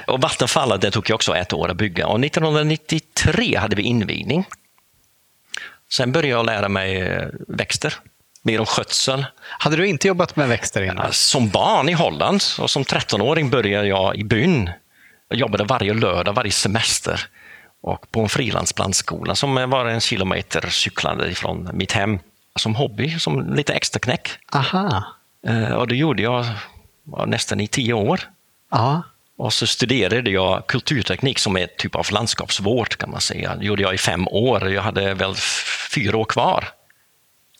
Och 0.07 0.21
Vattenfallet 0.21 0.81
det 0.81 0.91
tog 0.91 1.11
också 1.11 1.37
ett 1.37 1.53
år 1.53 1.71
att 1.71 1.77
bygga 1.77 2.07
och 2.07 2.25
1993 2.25 3.57
hade 3.57 3.77
vi 3.77 3.83
invigning. 3.83 4.45
Sen 5.93 6.13
började 6.13 6.29
jag 6.29 6.47
lära 6.47 6.69
mig 6.69 6.97
eh, 7.01 7.29
växter, 7.49 7.95
mer 8.43 8.61
om 8.61 8.67
skötsel. 8.67 9.27
Hade 9.39 9.77
du 9.77 9.87
inte 9.87 10.09
jobbat 10.09 10.37
med 10.37 10.49
växter 10.49 10.83
innan? 10.83 11.13
Som 11.13 11.49
barn 11.49 11.89
i 11.89 11.93
Holland 11.93 12.43
och 12.59 12.71
som 12.71 12.85
13-åring 12.85 13.51
började 13.51 13.89
jag 13.89 14.17
i 14.17 14.25
byn. 14.25 14.71
Jag 15.29 15.39
jobbade 15.39 15.65
varje 15.65 15.95
lördag, 15.95 16.33
varje 16.33 16.53
semester 16.53 17.21
och 17.83 18.11
på 18.11 18.21
en 18.21 18.29
frilansplantskola 18.29 19.35
som 19.35 19.71
var 19.71 19.87
en 19.87 20.01
kilometer 20.01 20.69
cyklande 20.71 21.29
ifrån 21.31 21.71
mitt 21.73 21.93
hem. 21.93 22.19
Som 22.59 22.75
hobby, 22.75 23.19
som 23.19 23.55
lite 23.55 23.73
extra 23.75 23.99
knäck. 24.01 24.29
Aha. 24.53 25.05
Eh, 25.47 25.73
Och 25.73 25.89
det 25.89 25.97
gjorde 25.97 26.23
jag 26.23 26.47
ja, 27.13 27.25
nästan 27.27 27.61
i 27.61 27.67
tio 27.69 27.93
år. 27.93 28.21
Ja. 28.71 29.03
Och 29.39 29.53
så 29.53 29.67
studerade 29.67 30.31
jag 30.31 30.67
kulturteknik 30.67 31.39
som 31.39 31.57
är 31.57 31.61
ett 31.65 31.77
typ 31.79 31.95
av 31.95 32.07
landskapsvård 32.11 32.97
kan 32.97 33.11
man 33.11 33.21
säga. 33.21 33.57
Det 33.57 33.65
gjorde 33.67 33.83
jag 33.83 33.95
i 33.95 33.99
fem 33.99 34.29
år. 34.29 34.71
Jag 34.71 34.83
hade 34.83 35.15
väl 35.15 35.35
fyra 35.95 36.17
år 36.17 36.25
kvar. 36.25 36.69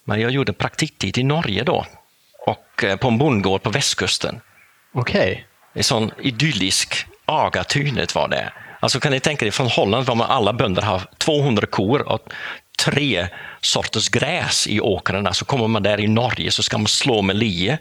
Men 0.05 0.21
jag 0.21 0.31
gjorde 0.31 0.53
praktiktid 0.53 1.19
i 1.19 1.23
Norge 1.23 1.63
då. 1.65 1.87
Och 2.47 2.85
eh, 2.85 2.97
på 2.97 3.09
en 3.09 3.19
bondgård 3.19 3.63
på 3.63 3.71
västkusten. 3.71 4.41
Okej. 4.93 5.47
En 5.73 5.85
sån 5.85 6.11
idyllisk 6.21 7.07
Agatynet 7.27 8.15
var 8.15 8.29
det. 8.29 8.53
Alltså 8.81 9.01
kan 9.01 9.13
ni 9.13 9.21
tänka 9.21 9.47
er 9.47 9.51
från 9.51 9.67
Holland 9.67 10.07
var 10.07 10.15
man 10.15 10.31
alla 10.31 10.53
bönder 10.53 10.83
har 10.83 11.03
200 11.19 11.67
kor 11.67 12.09
och 12.09 12.33
tre 12.79 13.29
sorters 13.61 14.09
gräs 14.09 14.67
i 14.67 14.81
åkrarna. 14.81 15.33
Så 15.33 15.45
kommer 15.45 15.69
man 15.69 15.83
där 15.83 16.01
i 16.01 16.09
Norge 16.09 16.51
så 16.51 16.63
ska 16.63 16.79
man 16.79 16.87
slå 16.87 17.23
med 17.23 17.37
lie. 17.37 17.79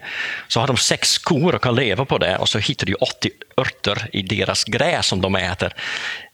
Så 0.48 0.60
har 0.60 0.66
de 0.66 0.76
sex 0.76 1.18
kor 1.18 1.54
och 1.54 1.62
kan 1.62 1.74
leva 1.74 2.04
på 2.04 2.18
det 2.18 2.36
och 2.36 2.48
så 2.48 2.58
hittar 2.58 2.86
du 2.86 2.94
80 2.94 3.30
örter 3.56 4.08
i 4.12 4.22
deras 4.22 4.64
gräs 4.64 5.06
som 5.06 5.20
de 5.20 5.36
äter. 5.36 5.74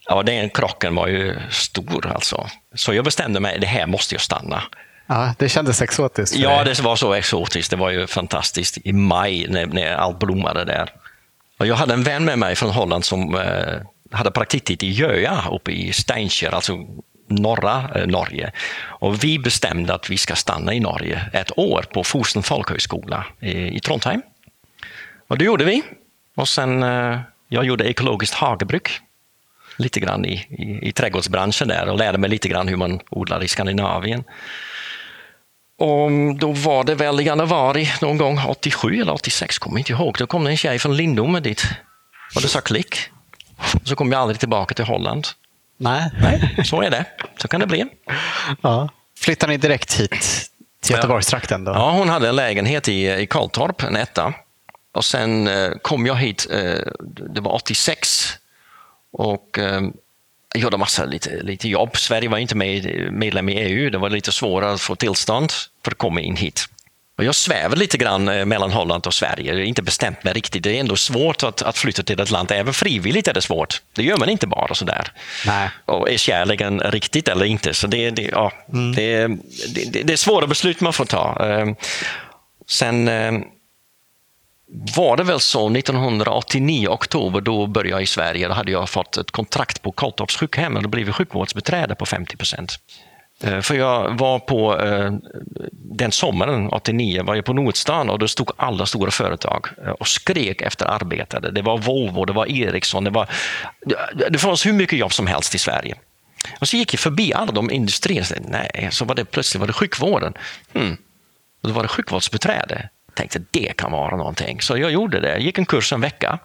Ja, 0.09 0.23
den 0.23 0.51
krocken 0.51 0.95
var 0.95 1.07
ju 1.07 1.37
stor 1.51 2.13
alltså. 2.15 2.47
Så 2.75 2.95
jag 2.95 3.05
bestämde 3.05 3.41
mig, 3.41 3.59
det 3.61 3.67
här 3.67 3.87
måste 3.87 4.15
jag 4.15 4.21
stanna. 4.21 4.63
Ja, 5.07 5.35
det 5.39 5.49
kändes 5.49 5.83
exotiskt. 5.83 6.37
Ja, 6.37 6.65
det 6.65 6.81
var 6.81 6.97
så 6.97 7.15
exotiskt. 7.15 7.71
Det 7.71 7.77
var 7.77 7.91
ju 7.91 8.07
fantastiskt 8.07 8.79
i 8.85 8.93
maj 8.93 9.47
när, 9.49 9.67
när 9.67 9.95
allt 9.95 10.19
blommade 10.19 10.65
där. 10.65 10.91
Och 11.63 11.69
jag 11.69 11.77
hade 11.77 11.95
en 11.95 12.03
vän 12.03 12.25
med 12.25 12.39
mig 12.39 12.57
från 12.57 12.71
Holland 12.71 13.05
som 13.05 13.35
eh, 13.35 13.81
hade 14.11 14.31
praktiktid 14.31 14.83
i 14.83 14.91
Göja 14.91 15.45
uppe 15.51 15.73
i 15.73 15.93
Steinkjer, 15.93 16.55
alltså 16.55 16.79
norra 17.29 17.91
eh, 17.95 18.07
Norge. 18.07 18.53
Och 18.83 19.25
vi 19.25 19.39
bestämde 19.39 19.95
att 19.95 20.11
vi 20.11 20.19
ska 20.19 20.35
stanna 20.35 20.75
i 20.75 20.81
Norge 20.81 21.31
ett 21.33 21.59
år 21.59 21.85
på 21.93 22.05
Fosen 22.05 22.43
folkhögskola 22.43 23.27
i, 23.41 23.77
i 23.77 23.81
Trondheim. 23.81 24.23
Och 25.29 25.39
det 25.39 25.45
gjorde 25.45 25.65
vi. 25.65 25.83
Och 26.35 26.49
sen, 26.49 26.83
eh, 26.83 27.21
jag 27.49 27.65
gjorde 27.65 27.85
ekologiskt 27.85 28.35
hagebruk. 28.35 29.01
lite 29.77 30.01
grann 30.01 30.25
i, 30.25 30.35
i, 30.35 30.89
i 30.89 30.93
trädgårdsbranschen 30.93 31.69
där 31.69 31.89
och 31.89 31.99
lärde 31.99 32.19
mig 32.19 32.31
lite 32.31 32.49
grann 32.49 32.69
hur 32.69 32.77
man 32.77 33.01
odlar 33.11 33.45
i 33.45 33.49
Skandinavien. 33.49 34.25
Och 35.83 36.11
då 36.37 36.53
var 36.53 36.85
det 36.85 36.95
väl 36.95 37.21
i 37.21 37.25
januari 37.25 37.89
någon 38.01 38.19
gång, 38.19 38.41
87 38.49 39.01
eller 39.01 39.13
86, 39.13 39.59
kommer 39.59 39.79
inte 39.79 39.93
ihåg. 39.93 40.17
Då 40.19 40.27
kom 40.27 40.45
det 40.45 40.51
en 40.51 40.57
tjej 40.57 40.79
från 40.79 40.97
Lindome 40.97 41.41
dit 41.41 41.65
och 42.35 42.43
det 42.43 42.49
sa 42.49 42.61
klick. 42.61 42.97
Så 43.85 43.97
kom 43.97 44.13
jag 44.13 44.21
aldrig 44.21 44.41
tillbaka 44.41 44.75
till 44.75 44.85
Holland. 44.85 45.27
Nej. 45.77 46.11
Nej, 46.21 46.65
så 46.65 46.83
är 46.83 46.91
det. 46.91 47.05
Så 47.37 47.49
kan 47.49 47.61
det 47.61 47.67
bli. 47.67 47.87
Ja. 48.63 48.89
Flyttar 49.19 49.49
ni 49.49 49.57
direkt 49.57 50.01
hit 50.01 50.51
till 50.83 50.97
Göteborgstrakten? 50.97 51.65
Då? 51.65 51.73
Ja, 51.73 51.91
hon 51.91 52.09
hade 52.09 52.29
en 52.29 52.37
lägenhet 52.37 52.89
i, 52.89 53.11
i 53.11 53.27
Karltorp, 53.27 53.83
en 53.83 53.97
etta. 53.97 54.35
Och 54.95 55.05
sen 55.05 55.49
eh, 55.49 55.71
kom 55.83 56.07
jag 56.07 56.15
hit, 56.15 56.47
eh, 56.51 56.93
det 57.35 57.41
var 57.41 57.53
86. 57.53 58.39
Och 59.13 59.59
eh, 59.59 59.81
gjorde 60.55 60.77
massa 60.77 61.05
lite, 61.05 61.43
lite 61.43 61.69
jobb. 61.69 61.97
Sverige 61.97 62.29
var 62.29 62.39
inte 62.39 62.55
med, 62.55 63.13
medlem 63.13 63.49
i 63.49 63.53
EU. 63.53 63.91
Det 63.91 63.99
var 63.99 64.11
lite 64.11 64.33
svårare 64.33 64.73
att 64.73 64.81
få 64.81 64.97
tillstånd 64.97 65.53
för 65.85 65.91
att 65.91 65.99
komma 65.99 66.21
in 66.21 66.37
hit. 66.37 66.69
Och 67.19 67.25
jag 67.25 67.35
svävar 67.35 67.77
lite 67.77 67.99
grann 67.99 68.29
eh, 68.29 68.45
mellan 68.45 68.73
Holland 68.73 69.07
och 69.07 69.15
Sverige. 69.15 69.53
Jag 69.53 69.55
har 69.55 69.65
inte 69.65 69.83
bestämt 69.83 70.25
mig 70.25 70.33
riktigt. 70.33 70.63
Det 70.63 70.77
är 70.77 70.81
ändå 70.81 70.97
svårt 70.97 71.43
att, 71.43 71.63
att 71.63 71.79
flytta 71.79 72.03
till 72.03 72.21
ett 72.21 72.31
land. 72.31 72.51
Även 72.51 72.75
frivilligt 72.75 73.29
är 73.29 73.35
det 73.35 73.43
svårt. 73.43 73.83
Det 73.93 74.03
gör 74.03 74.17
man 74.17 74.29
inte 74.29 74.47
bara 74.47 74.75
sådär. 74.75 75.13
Nej. 75.47 75.71
Och 75.85 76.11
är 76.11 76.17
kärleken 76.17 76.81
riktigt 76.81 77.29
eller 77.29 77.45
inte? 77.45 77.75
Så 77.75 77.87
det, 77.87 78.11
det, 78.11 78.23
ja, 78.23 78.53
mm. 78.73 78.95
det, 78.95 79.27
det, 79.75 80.03
det, 80.03 80.13
är 80.13 80.17
svåra 80.17 80.47
beslut 80.47 80.81
man 80.81 80.93
får 80.93 81.05
ta. 81.05 81.47
Ehm, 81.47 81.75
sen 82.69 83.09
ehm, 83.09 83.45
var 84.97 85.17
det 85.17 85.23
väl 85.23 85.41
så 85.41 85.71
1989, 85.71 86.89
oktober, 86.89 87.41
då 87.41 87.67
började 87.67 87.91
jag 87.91 88.03
i 88.03 88.07
Sverige. 88.07 88.49
Då 88.49 88.55
hade 88.55 88.73
jag 88.73 88.89
fått 88.89 89.17
ett 89.17 89.31
kontrakt 89.31 89.83
på 89.83 89.93
Karltorps 89.93 90.37
sjukhem 90.37 90.77
och 90.77 90.91
blivit 90.91 91.15
sjukvårdsbiträde 91.15 91.95
på 91.95 92.07
50 92.07 92.37
procent. 92.37 92.79
Eh, 93.43 93.61
för 93.61 93.75
jag 93.75 94.19
var 94.19 94.39
på 94.39 94.81
eh, 94.81 95.13
den 95.73 96.13
sommaren, 96.13 96.69
89, 96.69 97.23
var 97.23 97.35
jag 97.35 97.45
på 97.45 97.53
Nordstan 97.53 98.11
och 98.11 98.19
då 98.19 98.29
stod 98.29 98.51
alla 98.57 98.87
stora 98.87 99.11
företag 99.11 99.67
eh, 99.85 99.91
och 99.91 100.09
skrek 100.09 100.63
efter 100.63 100.87
arbetare. 100.87 101.51
Det 101.51 101.63
var 101.63 101.79
Volvo, 101.79 102.25
det 102.25 102.33
var 102.33 102.47
Ericsson, 102.47 103.05
det 103.05 103.11
var... 103.11 103.29
Det 104.31 104.39
fanns 104.39 104.67
hur 104.67 104.73
mycket 104.73 104.99
jobb 104.99 105.13
som 105.13 105.27
helst 105.27 105.55
i 105.55 105.59
Sverige. 105.59 105.95
Och 106.61 106.69
så 106.69 106.77
gick 106.77 106.95
jag 106.95 107.01
förbi 107.01 107.33
alla 107.33 107.53
de 107.53 107.71
industrierna. 107.71 108.27
Nej, 108.49 108.89
så 108.91 109.05
var 109.05 109.15
det 109.15 109.25
plötsligt 109.25 109.61
var 109.61 109.67
det 109.67 109.73
sjukvården. 109.73 110.35
Hmm. 110.73 110.97
Och 111.63 111.69
då 111.69 111.75
var 111.75 111.83
det 111.83 111.89
sjukvårdsbeträde. 111.89 112.89
Tänkte 113.15 113.43
det 113.51 113.77
kan 113.77 113.93
vara 113.93 114.17
någonting. 114.17 114.61
Så 114.61 114.79
jag 114.79 114.91
gjorde 114.91 115.21
det. 115.21 115.39
Gick 115.39 115.59
en 115.59 115.67
kurs 115.67 115.93
en 115.93 116.01
vecka. 116.01 116.39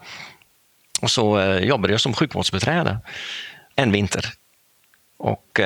Och 1.02 1.12
så 1.12 1.42
jobbade 1.62 1.94
jag 1.94 2.02
som 2.02 2.14
sjukvårdsbeträde 2.14 3.00
en 3.76 3.92
vinter. 3.92 4.26
Och 5.18 5.60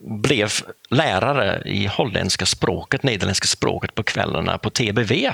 blev 0.00 0.52
lärare 0.90 1.62
i 1.64 1.86
holländska 1.86 2.46
språket, 2.46 3.02
nederländska 3.02 3.46
språket 3.46 3.94
på 3.94 4.02
kvällarna 4.02 4.58
på 4.58 4.70
TBV. 4.70 5.30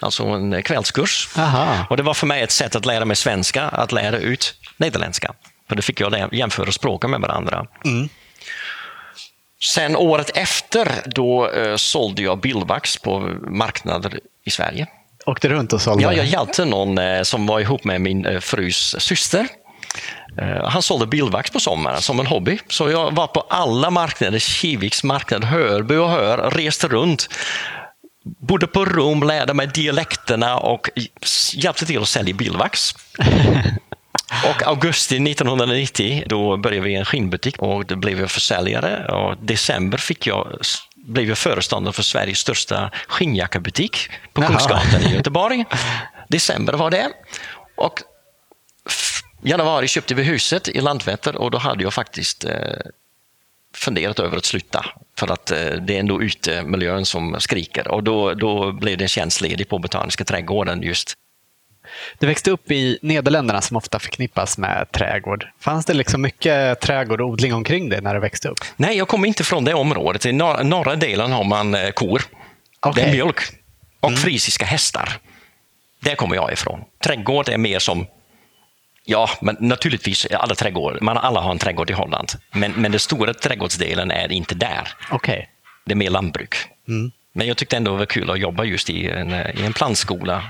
Alltså 0.00 0.24
en 0.24 0.62
kvällskurs. 0.62 1.28
Aha. 1.36 1.86
Och 1.90 1.96
det 1.96 2.02
var 2.02 2.14
för 2.14 2.26
mig 2.26 2.42
ett 2.42 2.50
sätt 2.50 2.76
att 2.76 2.86
lära 2.86 3.04
mig 3.04 3.16
svenska, 3.16 3.62
att 3.62 3.92
lära 3.92 4.18
ut 4.18 4.54
nederländska. 4.76 5.34
För 5.68 5.76
då 5.76 5.82
fick 5.82 6.00
jag 6.00 6.34
jämföra 6.34 6.72
språken 6.72 7.10
med 7.10 7.20
varandra. 7.20 7.66
Mm. 7.84 8.08
Sen 9.64 9.96
året 9.96 10.30
efter 10.34 10.88
då 11.06 11.50
eh, 11.50 11.76
sålde 11.76 12.22
jag 12.22 12.40
Bildvax 12.40 12.96
på 12.96 13.20
marknader 13.48 14.20
i 14.44 14.50
Sverige. 14.50 14.86
Åkte 15.26 15.48
runt 15.48 15.72
och 15.72 15.80
sålde? 15.80 16.02
Ja, 16.02 16.12
jag 16.12 16.26
hjälpte 16.26 16.64
någon 16.64 16.98
eh, 16.98 17.22
som 17.22 17.46
var 17.46 17.60
ihop 17.60 17.84
med 17.84 18.00
min 18.00 18.26
eh, 18.26 18.40
frus 18.40 18.96
syster 18.98 19.48
han 20.64 20.82
sålde 20.82 21.06
bilvax 21.06 21.50
på 21.50 21.60
sommaren 21.60 22.02
som 22.02 22.20
en 22.20 22.26
hobby. 22.26 22.58
Så 22.68 22.90
jag 22.90 23.14
var 23.14 23.26
på 23.26 23.40
alla 23.40 23.90
marknader, 23.90 24.38
Kiviks 24.38 25.04
marknad, 25.04 25.44
Hörby 25.44 25.96
och 25.96 26.08
Hör, 26.08 26.50
reste 26.50 26.88
runt. 26.88 27.28
Bodde 28.24 28.66
på 28.66 28.84
rum, 28.84 29.22
lärde 29.22 29.54
mig 29.54 29.66
dialekterna 29.66 30.58
och 30.58 30.90
hjälpte 31.54 31.86
till 31.86 32.02
att 32.02 32.08
sälja 32.08 32.34
bilvax. 32.34 32.94
Och 34.44 34.66
augusti 34.66 35.16
1990 35.16 36.24
då 36.26 36.56
började 36.56 36.86
vi 36.86 36.94
en 36.94 37.04
skinnbutik 37.04 37.58
och 37.58 37.86
då 37.86 37.96
blev 37.96 38.20
jag 38.20 38.30
försäljare. 38.30 39.06
Och 39.14 39.36
december 39.36 39.98
fick 39.98 40.26
jag, 40.26 40.58
blev 40.96 41.28
jag 41.28 41.38
föreståndare 41.38 41.92
för 41.92 42.02
Sveriges 42.02 42.38
största 42.38 42.90
skinnjackabutik 43.08 44.10
på 44.32 44.42
Kungsgatan 44.42 45.02
i 45.02 45.14
Göteborg. 45.14 45.64
December 46.28 46.72
var 46.72 46.90
det. 46.90 47.08
Och 47.76 48.02
januari 49.42 49.88
köpte 49.88 50.14
vi 50.14 50.22
huset 50.22 50.68
i 50.68 50.80
Landvetter 50.80 51.36
och 51.36 51.50
då 51.50 51.58
hade 51.58 51.82
jag 51.82 51.94
faktiskt 51.94 52.44
eh, 52.44 52.52
funderat 53.74 54.18
över 54.18 54.36
att 54.36 54.44
sluta. 54.44 54.86
För 55.18 55.32
att 55.32 55.50
eh, 55.50 55.58
det 55.58 55.96
är 55.96 56.00
ändå 56.00 56.22
utemiljön 56.22 57.06
som 57.06 57.40
skriker. 57.40 57.88
Och 57.88 58.02
då, 58.02 58.34
då 58.34 58.72
blev 58.72 58.98
det 58.98 59.04
en 59.04 59.08
tjänstledig 59.08 59.68
på 59.68 59.78
Botaniska 59.78 60.24
trädgården 60.24 60.82
just. 60.82 61.14
Du 62.18 62.26
växte 62.26 62.50
upp 62.50 62.70
i 62.70 62.98
Nederländerna 63.02 63.60
som 63.60 63.76
ofta 63.76 63.98
förknippas 63.98 64.58
med 64.58 64.92
trädgård. 64.92 65.46
Fanns 65.60 65.86
det 65.86 65.94
liksom 65.94 66.22
mycket 66.22 66.80
trädgård 66.80 67.20
och 67.20 67.28
odling 67.28 67.54
omkring 67.54 67.88
dig 67.88 68.00
när 68.00 68.14
du 68.14 68.20
växte 68.20 68.48
upp? 68.48 68.58
Nej, 68.76 68.96
jag 68.96 69.08
kommer 69.08 69.28
inte 69.28 69.44
från 69.44 69.64
det 69.64 69.74
området. 69.74 70.26
I 70.26 70.32
norra, 70.32 70.62
norra 70.62 70.96
delen 70.96 71.32
har 71.32 71.44
man 71.44 71.74
eh, 71.74 71.90
kor. 71.90 72.22
Okay. 72.86 73.04
Det 73.04 73.08
är 73.08 73.12
mjölk. 73.12 73.40
Och 74.00 74.08
mm. 74.08 74.20
frisiska 74.20 74.64
hästar. 74.64 75.18
Där 76.00 76.14
kommer 76.14 76.34
jag 76.34 76.52
ifrån. 76.52 76.84
Trädgård 77.04 77.48
är 77.48 77.58
mer 77.58 77.78
som 77.78 78.06
Ja, 79.04 79.30
men 79.40 79.56
naturligtvis, 79.60 80.26
alla, 80.26 80.54
trädgård, 80.54 80.98
man, 81.02 81.18
alla 81.18 81.40
har 81.40 81.50
en 81.50 81.58
trädgård 81.58 81.90
i 81.90 81.92
Holland. 81.92 82.32
Men, 82.52 82.72
men 82.72 82.90
den 82.90 83.00
stora 83.00 83.34
trädgårdsdelen 83.34 84.10
är 84.10 84.32
inte 84.32 84.54
där. 84.54 84.88
Okay. 85.10 85.44
Det 85.84 85.92
är 85.92 85.96
mer 85.96 86.10
lantbruk. 86.10 86.54
Mm. 86.88 87.12
Men 87.32 87.46
jag 87.46 87.56
tyckte 87.56 87.76
ändå 87.76 87.92
det 87.92 87.98
var 87.98 88.06
kul 88.06 88.30
att 88.30 88.38
jobba 88.38 88.64
just 88.64 88.90
i 88.90 89.08
en, 89.08 89.32
i 89.32 89.62
en 89.64 89.72
plantskola. 89.72 90.42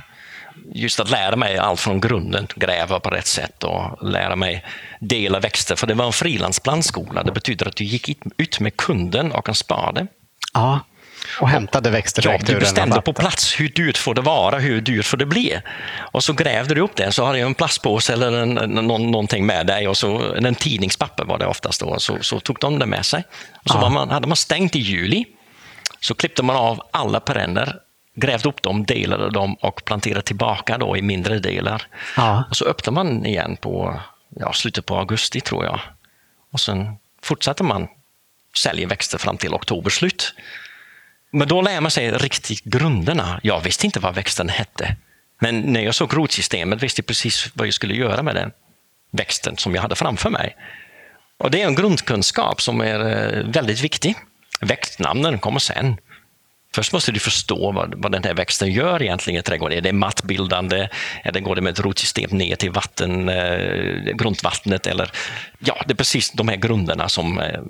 Just 0.74 1.00
att 1.00 1.10
lära 1.10 1.36
mig 1.36 1.58
allt 1.58 1.80
från 1.80 2.00
grunden, 2.00 2.46
gräva 2.56 3.00
på 3.00 3.10
rätt 3.10 3.26
sätt 3.26 3.64
och 3.64 4.08
lära 4.08 4.36
mig 4.36 4.64
dela 5.00 5.40
växter. 5.40 5.76
För 5.76 5.86
det 5.86 5.94
var 5.94 6.06
en 6.06 6.12
frilansplantskola. 6.12 7.22
Det 7.22 7.32
betyder 7.32 7.68
att 7.68 7.76
du 7.76 7.84
gick 7.84 8.18
ut 8.36 8.60
med 8.60 8.76
kunden 8.76 9.32
och 9.32 9.48
en 9.48 9.54
spade. 9.54 10.06
Ja. 10.54 10.80
Och 11.40 11.48
hämtade 11.48 11.90
växter 11.90 12.22
direkt 12.22 12.48
ja, 12.48 12.54
du 12.54 12.60
bestämde 12.60 13.00
på 13.00 13.12
plats 13.12 13.60
hur 13.60 13.68
dyrt 13.68 13.96
får 13.96 14.14
det 14.14 14.20
vara, 14.20 14.58
hur 14.58 14.80
dyrt 14.80 15.06
får 15.06 15.16
det 15.16 15.26
bli. 15.26 15.60
Och 15.98 16.24
så 16.24 16.32
grävde 16.32 16.74
du 16.74 16.80
upp 16.80 16.96
det, 16.96 17.12
så 17.12 17.24
hade 17.24 17.38
jag 17.38 17.46
en 17.46 17.54
plastpåse 17.54 18.12
eller 18.12 18.32
en, 18.32 18.54
någon, 18.54 19.10
någonting 19.10 19.46
med 19.46 19.66
dig 19.66 19.88
och 19.88 19.96
så 19.96 20.34
en 20.34 20.54
tidningspapper 20.54 21.24
var 21.24 21.38
det 21.38 21.46
oftast 21.46 21.80
då, 21.80 21.98
så, 21.98 22.18
så 22.20 22.40
tog 22.40 22.56
de 22.60 22.78
det 22.78 22.86
med 22.86 23.06
sig. 23.06 23.24
Och 23.64 23.70
så 23.70 23.78
ja. 23.82 23.88
man, 23.88 24.10
hade 24.10 24.26
man 24.26 24.36
stängt 24.36 24.76
i 24.76 24.78
juli, 24.78 25.24
så 26.00 26.14
klippte 26.14 26.42
man 26.42 26.56
av 26.56 26.82
alla 26.90 27.20
perenner, 27.20 27.76
grävde 28.14 28.48
upp 28.48 28.62
dem, 28.62 28.84
delade 28.84 29.30
dem 29.30 29.54
och 29.54 29.84
planterade 29.84 30.22
tillbaka 30.22 30.78
då 30.78 30.96
i 30.96 31.02
mindre 31.02 31.38
delar. 31.38 31.86
Ja. 32.16 32.44
Och 32.50 32.56
så 32.56 32.64
öppnade 32.64 32.94
man 32.94 33.26
igen 33.26 33.56
på 33.60 34.00
ja, 34.28 34.52
slutet 34.52 34.86
på 34.86 34.96
augusti 34.96 35.40
tror 35.40 35.64
jag. 35.64 35.80
Och 36.52 36.60
sen 36.60 36.96
fortsatte 37.22 37.62
man 37.62 37.88
sälja 38.56 38.88
växter 38.88 39.18
fram 39.18 39.36
till 39.36 39.54
oktoberslut. 39.54 40.34
Men 41.30 41.48
då 41.48 41.62
lär 41.62 41.80
man 41.80 41.90
sig 41.90 42.10
riktigt 42.10 42.64
grunderna. 42.64 43.40
Jag 43.42 43.60
visste 43.60 43.86
inte 43.86 44.00
vad 44.00 44.14
växten 44.14 44.48
hette. 44.48 44.96
Men 45.38 45.60
när 45.60 45.80
jag 45.80 45.94
såg 45.94 46.16
rotsystemet 46.16 46.82
visste 46.82 47.00
jag 47.00 47.06
precis 47.06 47.50
vad 47.54 47.66
jag 47.66 47.74
skulle 47.74 47.94
göra 47.94 48.22
med 48.22 48.34
den 48.34 48.52
växten 49.10 49.56
som 49.56 49.74
jag 49.74 49.82
hade 49.82 49.94
framför 49.94 50.30
mig. 50.30 50.56
Och 51.38 51.50
Det 51.50 51.62
är 51.62 51.66
en 51.66 51.74
grundkunskap 51.74 52.60
som 52.60 52.80
är 52.80 53.00
eh, 53.00 53.44
väldigt 53.44 53.80
viktig. 53.80 54.14
Växtnamnen 54.60 55.38
kommer 55.38 55.58
sen. 55.58 55.96
Först 56.74 56.92
måste 56.92 57.12
du 57.12 57.20
förstå 57.20 57.72
vad, 57.72 57.94
vad 57.96 58.12
den 58.12 58.24
här 58.24 58.34
växten 58.34 58.72
gör 58.72 59.02
egentligen 59.02 59.40
i 59.40 59.42
trädgården. 59.42 59.78
Är 59.78 59.82
det 59.82 59.92
mattbildande? 59.92 60.88
Eller 61.24 61.40
går 61.40 61.54
det 61.54 61.60
med 61.62 61.70
ett 61.70 61.80
rotsystem 61.80 62.30
ner 62.30 62.56
till 62.56 62.70
vatten, 62.70 63.28
eh, 63.28 64.14
grundvattnet? 64.14 64.86
Eller, 64.86 65.10
ja, 65.58 65.82
det 65.86 65.92
är 65.92 65.96
precis 65.96 66.30
de 66.30 66.48
här 66.48 66.56
grunderna 66.56 67.08
som 67.08 67.38
eh, 67.38 67.60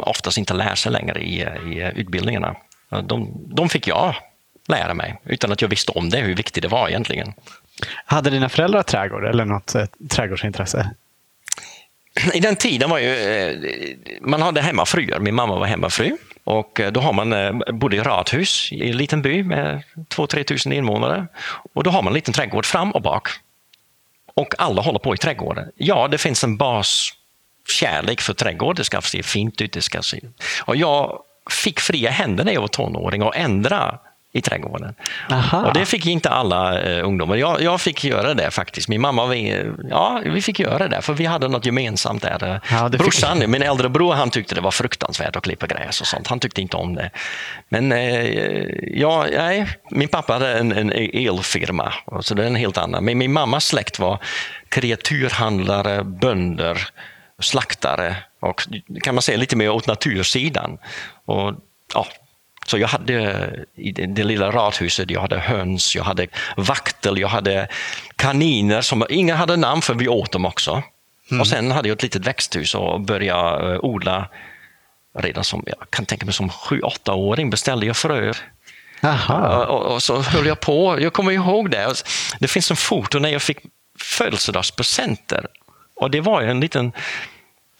oftast 0.00 0.38
inte 0.38 0.54
lär 0.54 0.74
sig 0.74 0.92
längre 0.92 1.20
i, 1.20 1.40
i 1.42 1.92
utbildningarna. 1.96 2.56
De, 3.04 3.46
de 3.54 3.68
fick 3.68 3.86
jag 3.86 4.14
lära 4.68 4.94
mig 4.94 5.20
utan 5.24 5.52
att 5.52 5.62
jag 5.62 5.68
visste 5.68 5.92
om 5.92 6.10
det, 6.10 6.20
hur 6.20 6.34
viktigt 6.34 6.62
det 6.62 6.68
var 6.68 6.88
egentligen. 6.88 7.34
Hade 8.04 8.30
dina 8.30 8.48
föräldrar 8.48 8.82
trädgård 8.82 9.24
eller 9.24 9.44
något 9.44 9.74
eh, 9.74 9.84
trädgårdsintresse? 10.10 10.90
I 12.34 12.40
den 12.40 12.56
tiden 12.56 12.90
var 12.90 12.98
ju, 12.98 13.14
eh, 13.14 13.56
man 14.20 14.42
hade 14.42 14.60
hemmafruar. 14.60 15.20
Min 15.20 15.34
mamma 15.34 15.58
var 15.58 15.66
hemmafru 15.66 16.16
och 16.48 16.80
eh, 16.80 16.92
då 16.92 17.00
har 17.00 17.12
man, 17.12 17.32
eh, 17.32 17.52
bodde 17.72 17.96
i 17.96 18.00
radhus 18.00 18.72
i 18.72 18.90
en 18.90 18.96
liten 18.96 19.22
by 19.22 19.42
med 19.42 19.82
2-3 20.08 20.42
tusen 20.42 20.72
invånare. 20.72 21.26
Och 21.72 21.84
då 21.84 21.90
har 21.90 22.02
man 22.02 22.10
en 22.10 22.14
liten 22.14 22.34
trädgård 22.34 22.66
fram 22.66 22.90
och 22.90 23.02
bak. 23.02 23.28
Och 24.34 24.54
alla 24.58 24.82
håller 24.82 24.98
på 24.98 25.14
i 25.14 25.18
trädgården. 25.18 25.70
Ja, 25.76 26.08
det 26.08 26.18
finns 26.18 26.44
en 26.44 26.56
baskärlek 26.56 28.20
för 28.20 28.34
trädgård. 28.34 28.76
Det 28.76 28.84
ska 28.84 29.00
se 29.00 29.22
fint 29.22 29.60
ut. 29.60 29.72
Det 29.72 29.82
ska 29.82 30.02
se. 30.02 30.20
Och 30.64 30.76
jag 30.76 31.22
fick 31.50 31.80
fria 31.80 32.10
händer 32.10 32.44
när 32.44 32.52
jag 32.52 32.60
var 32.60 32.68
tonåring 32.68 33.22
och 33.22 33.36
ändra 33.36 33.98
i 34.32 34.40
trädgården. 34.40 34.94
Aha. 35.30 35.66
Och 35.66 35.72
det 35.72 35.86
fick 35.86 36.06
inte 36.06 36.30
alla 36.30 36.80
eh, 36.80 37.04
ungdomar. 37.06 37.36
Jag, 37.36 37.62
jag 37.62 37.80
fick 37.80 38.04
göra 38.04 38.34
det 38.34 38.50
faktiskt. 38.50 38.88
Min 38.88 39.00
mamma, 39.00 39.26
vi, 39.26 39.64
ja, 39.90 40.20
vi 40.24 40.42
fick 40.42 40.60
göra 40.60 40.88
det 40.88 41.02
för 41.02 41.14
vi 41.14 41.24
hade 41.26 41.48
något 41.48 41.66
gemensamt 41.66 42.22
där. 42.22 42.60
Ja, 42.70 42.88
fick- 42.90 42.98
Brorsan, 43.00 43.50
min 43.50 43.62
äldre 43.62 43.88
bror, 43.88 44.14
han 44.14 44.30
tyckte 44.30 44.54
det 44.54 44.60
var 44.60 44.70
fruktansvärt 44.70 45.36
att 45.36 45.42
klippa 45.42 45.66
gräs 45.66 46.00
och 46.00 46.06
sånt. 46.06 46.26
Han 46.26 46.40
tyckte 46.40 46.60
inte 46.60 46.76
om 46.76 46.94
det. 46.94 47.10
Men 47.68 47.92
eh, 47.92 48.26
ja, 49.00 49.26
nej, 49.32 49.66
min 49.90 50.08
pappa 50.08 50.32
hade 50.32 50.58
en, 50.58 50.72
en 50.72 50.92
elfirma, 50.92 51.92
så 52.20 52.34
det 52.34 52.42
är 52.42 52.46
en 52.46 52.56
helt 52.56 52.78
annan. 52.78 53.04
Men 53.04 53.18
min 53.18 53.32
mammas 53.32 53.66
släkt 53.66 53.98
var 53.98 54.18
kreaturhandlare, 54.68 56.04
bönder, 56.04 56.88
slaktare 57.40 58.16
och 58.40 58.62
kan 59.02 59.14
man 59.14 59.22
säga 59.22 59.38
lite 59.38 59.56
mer 59.56 59.70
åt 59.70 59.86
natursidan. 59.86 60.78
Och, 61.26 61.54
ja, 61.94 62.06
så 62.68 62.78
jag 62.78 62.88
hade 62.88 63.66
i 63.76 63.92
det, 63.92 64.24
lilla 64.24 64.50
radhuset, 64.50 65.10
jag 65.10 65.20
hade 65.20 65.38
höns, 65.38 65.96
jag 65.96 66.04
hade 66.04 66.26
vaktel, 66.56 67.18
jag 67.18 67.28
hade 67.28 67.68
kaniner 68.16 68.80
som 68.80 69.06
inga 69.08 69.36
hade 69.36 69.56
namn 69.56 69.82
för 69.82 69.94
vi 69.94 70.08
åt 70.08 70.32
dem 70.32 70.44
också. 70.44 70.82
Och 71.40 71.46
sen 71.46 71.70
hade 71.70 71.88
jag 71.88 71.96
ett 71.96 72.02
litet 72.02 72.26
växthus 72.26 72.74
och 72.74 73.00
började 73.00 73.72
eh, 73.72 73.84
odla 73.84 74.28
redan 75.18 75.44
som, 75.44 75.64
jag 75.66 75.90
kan 75.90 76.06
tänka 76.06 76.26
mig 76.26 76.34
som 76.34 76.48
sju, 76.50 76.80
åtta 76.80 77.14
åring 77.14 77.50
beställde 77.50 77.86
jag 77.86 77.96
fröer. 77.96 78.36
Och, 79.66 79.94
och 79.94 80.02
så 80.02 80.22
höll 80.22 80.46
jag 80.46 80.60
på, 80.60 81.00
jag 81.00 81.12
kommer 81.12 81.32
ihåg 81.32 81.70
det. 81.70 81.94
Det 82.38 82.48
finns 82.48 82.70
en 82.70 82.76
foto 82.76 83.18
när 83.18 83.28
jag 83.28 83.42
fick 83.42 83.58
födelsedagspresenter. 84.00 85.46
Och 85.96 86.10
det 86.10 86.20
var 86.20 86.42
en 86.42 86.60
liten 86.60 86.92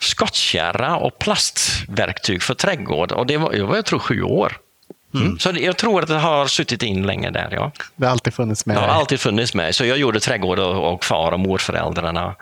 skottkärra 0.00 0.96
och 0.96 1.18
plastverktyg 1.18 2.42
för 2.42 2.54
trädgård. 2.54 3.12
Och 3.12 3.26
det 3.26 3.36
var, 3.36 3.52
jag 3.52 3.66
var 3.66 3.76
jag 3.76 3.84
tror 3.84 3.98
sju 3.98 4.22
år. 4.22 4.56
Mm. 5.14 5.38
Så 5.38 5.52
det- 5.52 5.60
jag 5.60 5.76
tror 5.76 6.02
att 6.02 6.08
det 6.08 6.18
har 6.18 6.46
suttit 6.46 6.82
in 6.82 7.06
länge 7.06 7.30
där. 7.30 7.48
Ja. 7.52 7.72
Det 7.96 8.04
har 8.04 8.12
alltid 8.12 8.34
funnits 8.34 8.66
med 8.66 8.76
Det 8.76 8.80
har 8.80 8.88
alltid 8.88 9.20
funnits 9.20 9.54
med. 9.54 9.74
Så 9.74 9.84
jag 9.84 9.98
gjorde 9.98 10.20
trädgård 10.20 10.58
och, 10.58 10.92
och 10.94 11.04
far 11.04 11.32
och 11.32 11.40
morföräldrarna. 11.40 12.34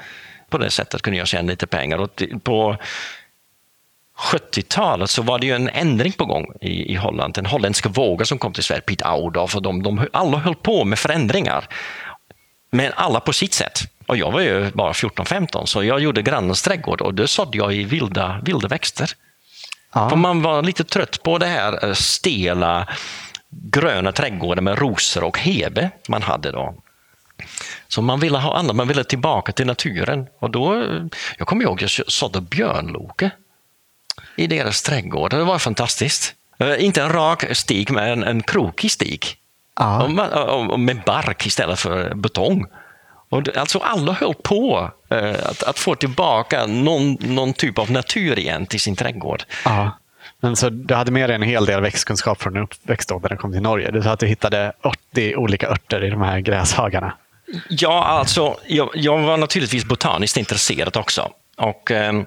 På 0.51 0.59
det 0.59 0.71
sättet 0.71 1.03
kunde 1.03 1.19
jag 1.19 1.29
tjäna 1.29 1.51
lite 1.51 1.67
pengar. 1.67 1.99
Och 1.99 2.23
på 2.43 2.77
70-talet 4.33 5.11
så 5.11 5.23
var 5.23 5.39
det 5.39 5.47
ju 5.47 5.53
en 5.55 5.69
ändring 5.69 6.13
på 6.13 6.25
gång 6.25 6.47
i, 6.61 6.93
i 6.93 6.95
Holland. 6.95 7.35
Den 7.35 7.47
holländska 7.47 7.89
vågen 7.89 8.27
som 8.27 8.39
kom 8.39 8.53
till 8.53 8.63
Sverige, 8.65 8.81
Piet 8.81 9.07
Oudolf 9.07 9.57
och 9.57 9.63
de, 9.63 9.83
de 9.83 10.07
alla 10.13 10.39
höll 10.39 10.55
på 10.55 10.85
med 10.85 10.99
förändringar. 10.99 11.69
Men 12.71 12.93
alla 12.97 13.21
på 13.21 13.33
sitt 13.33 13.53
sätt. 13.55 13.81
Och 14.07 14.17
jag 14.17 14.33
var 14.33 14.41
ju 14.41 14.71
bara 14.71 14.93
14-15 14.93 15.65
så 15.67 15.85
jag 15.85 16.01
gjorde 16.01 16.23
grannens 16.23 16.63
trädgård 16.63 17.01
och 17.01 17.15
då 17.15 17.27
sådde 17.27 17.59
jag 17.59 17.75
i 17.75 17.85
vilda, 17.85 18.41
vilda 18.45 18.69
växter. 18.69 19.11
Ja. 19.97 20.09
För 20.09 20.17
man 20.17 20.43
var 20.43 20.63
lite 20.63 20.85
trött 20.85 21.23
på 21.23 21.39
det 21.39 21.47
här 21.47 21.85
eh, 21.85 21.93
stela 21.93 22.89
gröna 23.51 24.13
trädgården 24.13 24.65
med 24.65 24.79
rosor 24.79 25.25
och 25.25 25.39
hebe 25.39 25.91
man 26.09 26.23
hade 26.23 26.53
då. 26.53 26.75
Så 27.89 28.03
man 28.03 28.21
ville 28.21 28.39
ha 28.39 28.59
annat, 28.59 28.77
man 28.77 28.89
ville 28.89 29.05
tillbaka 29.05 29.53
till 29.53 29.67
naturen. 29.67 30.27
Och 30.39 30.51
då, 30.51 30.75
eh, 30.75 31.03
jag 31.39 31.47
kommer 31.49 31.63
ihåg, 31.65 31.83
jag 31.83 31.91
sådde 31.91 32.41
björnloke 32.41 33.31
i 34.37 34.47
deras 34.47 34.83
trädgård. 34.83 35.31
Det 35.31 35.45
var 35.45 35.59
fantastiskt. 35.59 36.35
Eh, 36.59 36.85
Inte 36.85 37.03
en 37.03 37.13
rak 37.13 37.45
stig, 37.57 37.91
men 37.91 38.09
en, 38.09 38.25
en 38.25 38.43
krokig 38.43 38.91
stig. 38.91 39.27
Ja. 39.79 40.03
Och 40.69 40.81
med 40.81 41.03
bark 41.07 41.47
istället 41.47 41.79
för 41.79 42.15
betong. 42.15 42.67
Och 43.29 43.43
det, 43.43 43.61
alltså 43.61 43.79
alla 43.79 44.13
höll 44.13 44.35
på 44.35 44.91
eh, 45.11 45.31
att, 45.31 45.63
att 45.63 45.79
få 45.79 45.95
tillbaka 45.95 46.67
någon, 46.67 47.17
någon 47.21 47.53
typ 47.53 47.79
av 47.79 47.91
natur 47.91 48.39
igen 48.39 48.67
till 48.67 48.81
sin 48.81 48.97
trädgård. 48.97 49.43
Ja. 49.65 49.91
Men 50.41 50.57
så 50.57 50.71
du 50.71 50.95
hade 50.95 51.11
med 51.11 51.29
dig 51.29 51.35
en 51.35 51.43
hel 51.43 51.67
del 51.67 51.81
växtkunskap 51.81 52.43
från 52.43 52.53
din 52.53 52.63
uppväxt 52.63 53.09
då, 53.09 53.19
när 53.19 53.29
du 53.29 53.37
kom 53.37 53.53
till 53.53 53.63
Norge. 53.63 53.91
Du 53.91 54.03
sa 54.03 54.11
att 54.11 54.21
du 54.21 54.27
hittade 54.27 54.73
80 54.83 55.37
olika 55.37 55.69
örter 55.69 56.05
i 56.05 56.11
de 56.11 56.21
här 56.21 56.41
gräshagarna. 56.41 57.15
Ja, 57.69 58.05
alltså, 58.05 58.57
jag, 58.67 58.91
jag 58.95 59.19
var 59.19 59.37
naturligtvis 59.37 59.85
botaniskt 59.85 60.37
intresserad 60.37 60.97
också. 60.97 61.31
Och, 61.57 61.91
eh, 61.91 62.23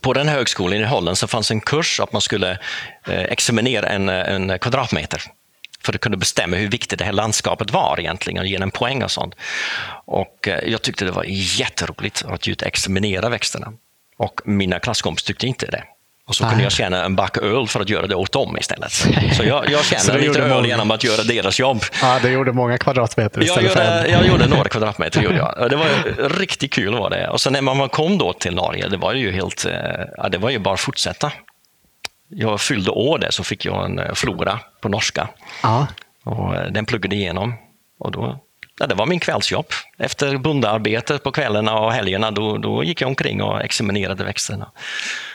på 0.00 0.12
den 0.12 0.28
högskolan 0.28 0.78
i 0.78 0.84
Holland 0.84 1.18
så 1.18 1.26
fanns 1.26 1.50
en 1.50 1.60
kurs 1.60 2.00
att 2.00 2.12
man 2.12 2.20
skulle 2.20 2.50
eh, 3.06 3.22
examinera 3.22 3.86
en, 3.86 4.08
en 4.08 4.58
kvadratmeter 4.58 5.22
för 5.84 5.92
att 5.94 6.00
kunna 6.00 6.16
bestämma 6.16 6.56
hur 6.56 6.68
viktigt 6.68 6.98
det 6.98 7.04
här 7.04 7.12
landskapet 7.12 7.70
var 7.70 8.00
egentligen 8.00 8.38
och 8.40 8.46
ge 8.46 8.56
en 8.56 8.70
poäng 8.70 9.02
och 9.02 9.10
sånt. 9.10 9.34
Och 10.04 10.48
eh, 10.48 10.58
jag 10.70 10.82
tyckte 10.82 11.04
det 11.04 11.10
var 11.10 11.24
jätteroligt 11.28 12.24
att 12.28 12.46
just 12.46 12.62
examinera 12.62 13.28
växterna. 13.28 13.72
Och 14.18 14.40
mina 14.44 14.78
klasskompisar 14.78 15.26
tyckte 15.26 15.46
inte 15.46 15.66
det. 15.66 15.84
Och 16.26 16.36
så 16.36 16.44
kunde 16.44 16.62
jag 16.62 16.72
tjäna 16.72 17.04
en 17.04 17.16
back 17.16 17.36
öl 17.36 17.66
för 17.68 17.80
att 17.80 17.88
göra 17.88 18.06
det 18.06 18.14
åt 18.14 18.32
dem 18.32 18.56
istället. 18.58 18.92
Så 19.36 19.44
jag, 19.44 19.70
jag 19.70 19.84
tjänade 19.84 20.18
lite 20.26 20.42
öl 20.42 20.48
många- 20.50 20.66
genom 20.66 20.90
att 20.90 21.04
göra 21.04 21.22
deras 21.22 21.58
jobb. 21.60 21.82
Ja, 22.02 22.18
du 22.22 22.30
gjorde 22.30 22.52
många 22.52 22.78
kvadratmeter 22.78 23.40
Jag 23.40 23.46
istället 23.46 23.72
för 23.72 23.84
gjorde, 23.96 24.08
en. 24.08 24.12
jag 24.12 24.26
gjorde 24.26 24.46
några 24.46 24.64
kvadratmeter. 24.68 25.22
Gjorde 25.22 25.36
jag. 25.36 25.70
Det 25.70 25.76
var 25.76 26.28
riktigt 26.38 26.72
kul 26.72 26.94
var 26.94 27.10
det. 27.10 27.28
Och 27.28 27.40
sen 27.40 27.52
när 27.52 27.62
man 27.62 27.88
kom 27.88 28.18
då 28.18 28.32
till 28.32 28.54
Norge, 28.54 28.88
det 28.88 28.96
var 28.96 29.14
ju 29.14 29.32
helt, 29.32 29.64
eh, 29.64 29.72
ja, 30.16 30.28
det 30.28 30.38
var 30.38 30.50
ju 30.50 30.58
bara 30.58 30.74
att 30.74 30.80
fortsätta. 30.80 31.32
Jag 32.28 32.60
fyllde 32.60 32.90
år 32.90 33.18
där 33.18 33.30
så 33.30 33.44
fick 33.44 33.64
jag 33.64 33.84
en 33.84 33.98
eh, 33.98 34.14
flora 34.14 34.60
på 34.80 34.88
norska 34.88 35.28
Ja. 35.62 35.86
och 36.24 36.54
eh, 36.56 36.72
den 36.72 36.86
pluggade 36.86 37.16
igenom. 37.16 37.54
Och 37.98 38.12
då, 38.12 38.38
ja, 38.78 38.86
det 38.86 38.94
var 38.94 39.06
min 39.06 39.20
kvällsjobb. 39.20 39.66
Efter 39.98 40.36
bondearbetet 40.36 41.22
på 41.22 41.32
kvällarna 41.32 41.78
och 41.78 41.92
helgerna 41.92 42.30
då, 42.30 42.58
då 42.58 42.84
gick 42.84 43.00
jag 43.00 43.08
omkring 43.08 43.42
och 43.42 43.60
examinerade 43.64 44.24
växterna. 44.24 44.70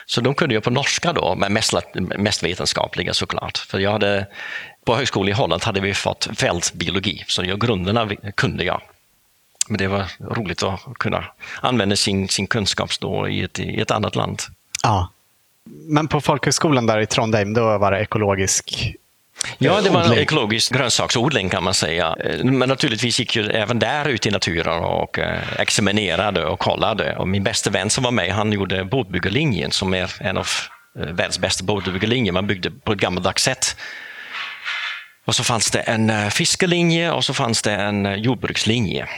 Så 0.06 0.20
de 0.20 0.34
kunde 0.34 0.54
jag 0.54 0.64
på 0.64 0.70
norska 0.70 1.12
då, 1.12 1.34
men 1.34 1.52
mest, 1.52 1.72
mest 1.94 2.42
vetenskapliga 2.42 3.14
såklart. 3.14 3.58
För 3.58 3.78
jag 3.78 3.92
hade, 3.92 4.26
på 4.86 4.96
högskolan 4.96 5.28
i 5.28 5.32
Holland 5.32 5.64
hade 5.64 5.80
vi 5.80 5.94
fått 5.94 6.28
fältbiologi, 6.36 7.24
så 7.26 7.44
jag, 7.44 7.60
grunderna 7.60 8.08
kunde 8.34 8.64
jag. 8.64 8.80
Men 9.68 9.78
det 9.78 9.86
var 9.86 10.04
roligt 10.20 10.62
att 10.62 10.80
kunna 10.98 11.24
använda 11.60 11.96
sin, 11.96 12.28
sin 12.28 12.46
kunskap 12.46 12.90
då 13.00 13.28
i, 13.28 13.42
ett, 13.42 13.58
i 13.58 13.80
ett 13.80 13.90
annat 13.90 14.16
land. 14.16 14.42
ja. 14.82 15.10
Men 15.70 16.08
på 16.08 16.20
folkhögskolan 16.20 16.86
där 16.86 17.00
i 17.00 17.06
Trondheim, 17.06 17.54
då 17.54 17.78
var 17.78 17.92
det 17.92 18.00
ekologisk 18.00 18.94
Ja, 19.58 19.80
det 19.80 19.90
var 19.90 20.02
en 20.02 20.12
ekologisk 20.12 20.72
grönsaksodling 20.72 21.48
kan 21.48 21.64
man 21.64 21.74
säga. 21.74 22.16
Men 22.44 22.68
naturligtvis 22.68 23.18
gick 23.18 23.36
ju 23.36 23.50
även 23.50 23.78
där 23.78 24.08
ut 24.08 24.26
i 24.26 24.30
naturen 24.30 24.84
och 24.84 25.18
eh, 25.18 25.60
examinerade 25.60 26.46
och 26.46 26.58
kollade. 26.58 27.16
Och 27.16 27.28
min 27.28 27.42
bästa 27.42 27.70
vän 27.70 27.90
som 27.90 28.04
var 28.04 28.10
med, 28.10 28.32
han 28.32 28.52
gjorde 28.52 28.84
båtbyggarlinjen 28.84 29.70
som 29.70 29.94
är 29.94 30.12
en 30.20 30.36
av 30.36 30.46
eh, 30.98 31.06
världens 31.06 31.38
bästa 31.38 31.64
båtbyggarlinjer. 31.64 32.32
Man 32.32 32.46
byggde 32.46 32.70
på 32.70 32.92
ett 32.92 32.98
gammaldags 32.98 33.42
sätt. 33.42 33.76
Och 35.24 35.34
så 35.34 35.44
fanns 35.44 35.70
det 35.70 35.80
en 35.80 36.10
eh, 36.10 36.28
fiskelinje 36.28 37.10
och 37.10 37.24
så 37.24 37.34
fanns 37.34 37.62
det 37.62 37.72
en 37.72 38.06
eh, 38.06 38.14
jordbrukslinje. 38.14 39.08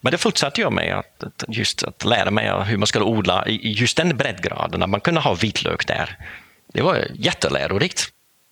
Men 0.00 0.10
det 0.10 0.18
fortsatte 0.18 0.60
jag 0.60 0.72
med, 0.72 0.98
att, 0.98 1.44
just 1.48 1.82
att 1.82 2.04
lära 2.04 2.30
mig 2.30 2.64
hur 2.64 2.76
man 2.76 2.86
skulle 2.86 3.04
odla 3.04 3.46
i 3.46 3.72
just 3.72 3.96
den 3.96 4.16
breddgraden, 4.16 4.82
att 4.82 4.90
man 4.90 5.00
kunde 5.00 5.20
ha 5.20 5.34
vitlök 5.34 5.86
där. 5.86 6.18
Det 6.72 6.82
var 6.82 7.06
jättelärorikt. 7.14 8.08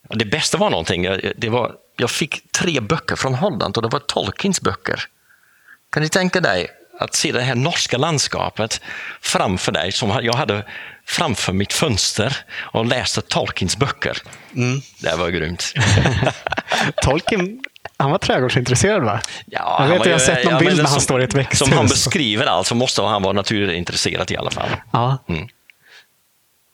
Det 0.09 0.25
bästa 0.25 0.59
var 0.59 0.70
någonting, 0.70 1.03
det 1.37 1.48
var, 1.48 1.72
jag 1.96 2.11
fick 2.11 2.53
tre 2.53 2.81
böcker 2.81 3.16
från 3.16 3.35
Holland 3.35 3.77
och 3.77 3.83
det 3.83 3.88
var 3.88 3.98
Tolkiens 3.98 4.61
böcker. 4.61 5.05
Kan 5.90 6.03
du 6.03 6.09
tänka 6.09 6.40
dig 6.40 6.68
att 6.98 7.14
se 7.14 7.33
det 7.33 7.40
här 7.42 7.55
norska 7.55 7.98
landskapet 7.98 8.81
framför 9.20 9.72
dig, 9.72 9.92
som 9.92 10.18
jag 10.22 10.35
hade 10.35 10.64
framför 11.07 11.52
mitt 11.52 11.72
fönster 11.72 12.37
och 12.55 12.87
läste 12.87 13.20
Tolkiens 13.22 13.76
böcker. 13.76 14.18
Det 15.00 15.16
var 15.16 15.28
grymt. 15.28 15.72
Tolkien, 17.02 17.61
han 17.96 18.11
var 18.11 18.18
trädgårdsintresserad 18.18 19.02
va? 19.05 19.20
Ja, 19.46 19.76
jag 19.81 19.88
vet 19.88 19.98
var 19.98 20.07
jag 20.07 20.14
har 20.14 20.18
sett 20.18 20.44
någon 20.44 20.52
ja, 20.55 20.59
bild 20.59 20.76
när 20.76 20.85
som- 20.85 20.92
han 20.92 21.00
står 21.00 21.20
i 21.20 21.24
ett 21.24 21.35
växthus. 21.35 21.59
Som 21.59 21.72
han 21.72 21.87
beskriver 21.87 22.46
allt 22.46 22.66
så 22.66 22.74
måste 22.74 23.02
han 23.02 23.22
vara 23.22 23.33
naturintresserad 23.33 24.31
i 24.31 24.37
alla 24.37 24.50
fall. 24.50 24.68
Ja. 24.92 25.18
Mm. 25.28 25.48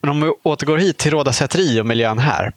Men 0.02 0.10
om 0.10 0.20
vi 0.20 0.32
återgår 0.42 0.78
hit 0.78 0.98
till 0.98 1.10
Rådasäteri 1.10 1.80
och 1.80 1.86
miljön 1.86 2.18
här. 2.18 2.52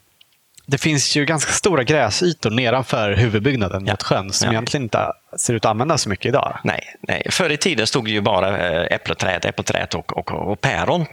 Det 0.71 0.77
finns 0.77 1.15
ju 1.15 1.25
ganska 1.25 1.51
stora 1.51 1.83
gräsytor 1.83 2.49
nedanför 2.49 3.13
huvudbyggnaden 3.13 3.85
Ja. 3.85 3.93
mot 3.93 4.03
sjön 4.03 4.33
som 4.33 4.45
Ja. 4.45 4.51
egentligen 4.51 4.83
inte 4.83 5.13
ser 5.37 5.53
ut 5.53 5.65
att 5.65 5.69
användas 5.69 6.01
så 6.01 6.09
mycket 6.09 6.25
idag. 6.25 6.59
Nej, 6.63 6.95
nej. 7.01 7.27
Förr 7.29 7.49
i 7.49 7.57
tiden 7.57 7.87
stod 7.87 8.05
det 8.05 8.11
ju 8.11 8.21
bara 8.21 8.57
eh, 8.57 8.95
äppelträd, 8.95 9.45
äppelträd 9.45 9.95
och, 9.95 10.17
och, 10.17 10.31
och 10.31 10.61
päron. 10.61 11.05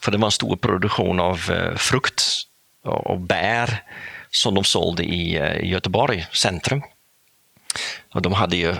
För 0.00 0.12
det 0.12 0.18
var 0.18 0.26
en 0.26 0.32
stor 0.32 0.56
produktion 0.56 1.20
av 1.20 1.50
eh, 1.50 1.76
frukt 1.76 2.22
och, 2.84 3.20
bär 3.20 3.82
som 4.30 4.54
de 4.54 4.64
sålde 4.64 5.02
i, 5.04 5.36
eh, 5.36 5.56
i 5.56 5.68
Göteborg 5.68 6.26
centrum. 6.32 6.82
Och 8.12 8.22
de 8.22 8.32
hade 8.32 8.56
ju, 8.56 8.74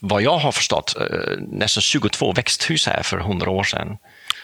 vad 0.00 0.22
jag 0.22 0.38
har 0.38 0.52
förstått, 0.52 0.96
nästan 1.38 1.82
22 1.82 2.32
växthus 2.32 2.86
här 2.86 3.02
för 3.02 3.18
100 3.18 3.50
år 3.50 3.64
sedan. 3.64 3.98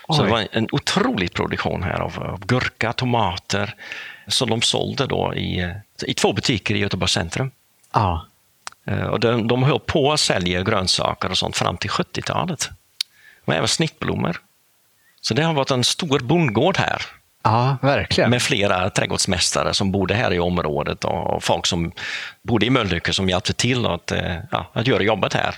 Så 0.08 0.20
Oj. 0.20 0.24
det 0.26 0.32
var 0.32 0.38
en, 0.40 0.48
en 0.52 0.68
otrolig 0.72 1.32
produktion 1.32 1.82
här 1.82 2.00
av, 2.00 2.18
av 2.22 2.46
gurka, 2.46 2.92
tomater 2.92 3.74
som 4.28 4.50
de 4.50 4.62
sålde 4.62 5.06
då 5.06 5.34
i, 5.34 5.74
i 6.06 6.14
två 6.14 6.32
butiker 6.32 6.74
i 6.74 6.78
Göteborgs 6.78 7.12
centrum. 7.12 7.50
Ja. 7.92 8.26
Eh, 8.86 9.02
Och 9.06 9.20
de, 9.20 9.48
de 9.48 9.62
höll 9.62 9.80
på 9.80 10.12
att 10.12 10.20
sälja 10.20 10.62
grönsaker 10.62 11.30
och 11.30 11.38
sånt 11.38 11.56
fram 11.56 11.76
till 11.76 11.90
70-talet. 11.90 12.70
Och 13.44 13.54
även 13.54 13.68
snittblommor. 13.68 14.40
Så 15.20 15.34
det 15.34 15.42
har 15.42 15.54
varit 15.54 15.70
en 15.70 15.84
stor 15.84 16.18
bondgård 16.18 16.76
här 16.76 17.02
Ja, 17.42 17.76
verkligen. 17.82 18.30
Med 18.30 18.42
flera 18.42 18.90
trädgårdsmästare 18.90 19.74
som 19.74 19.92
bodde 19.92 20.14
här 20.14 20.32
i 20.32 20.38
området 20.38 21.04
och 21.04 21.44
folk 21.44 21.66
som 21.66 21.92
bodde 22.42 22.66
i 22.66 22.70
Mölnlycke 22.70 23.12
som 23.12 23.28
hjälpte 23.28 23.52
till 23.52 23.86
att, 23.86 24.12
eh, 24.12 24.36
ja, 24.50 24.70
att 24.72 24.86
göra 24.86 25.02
jobbet 25.02 25.34
här. 25.34 25.54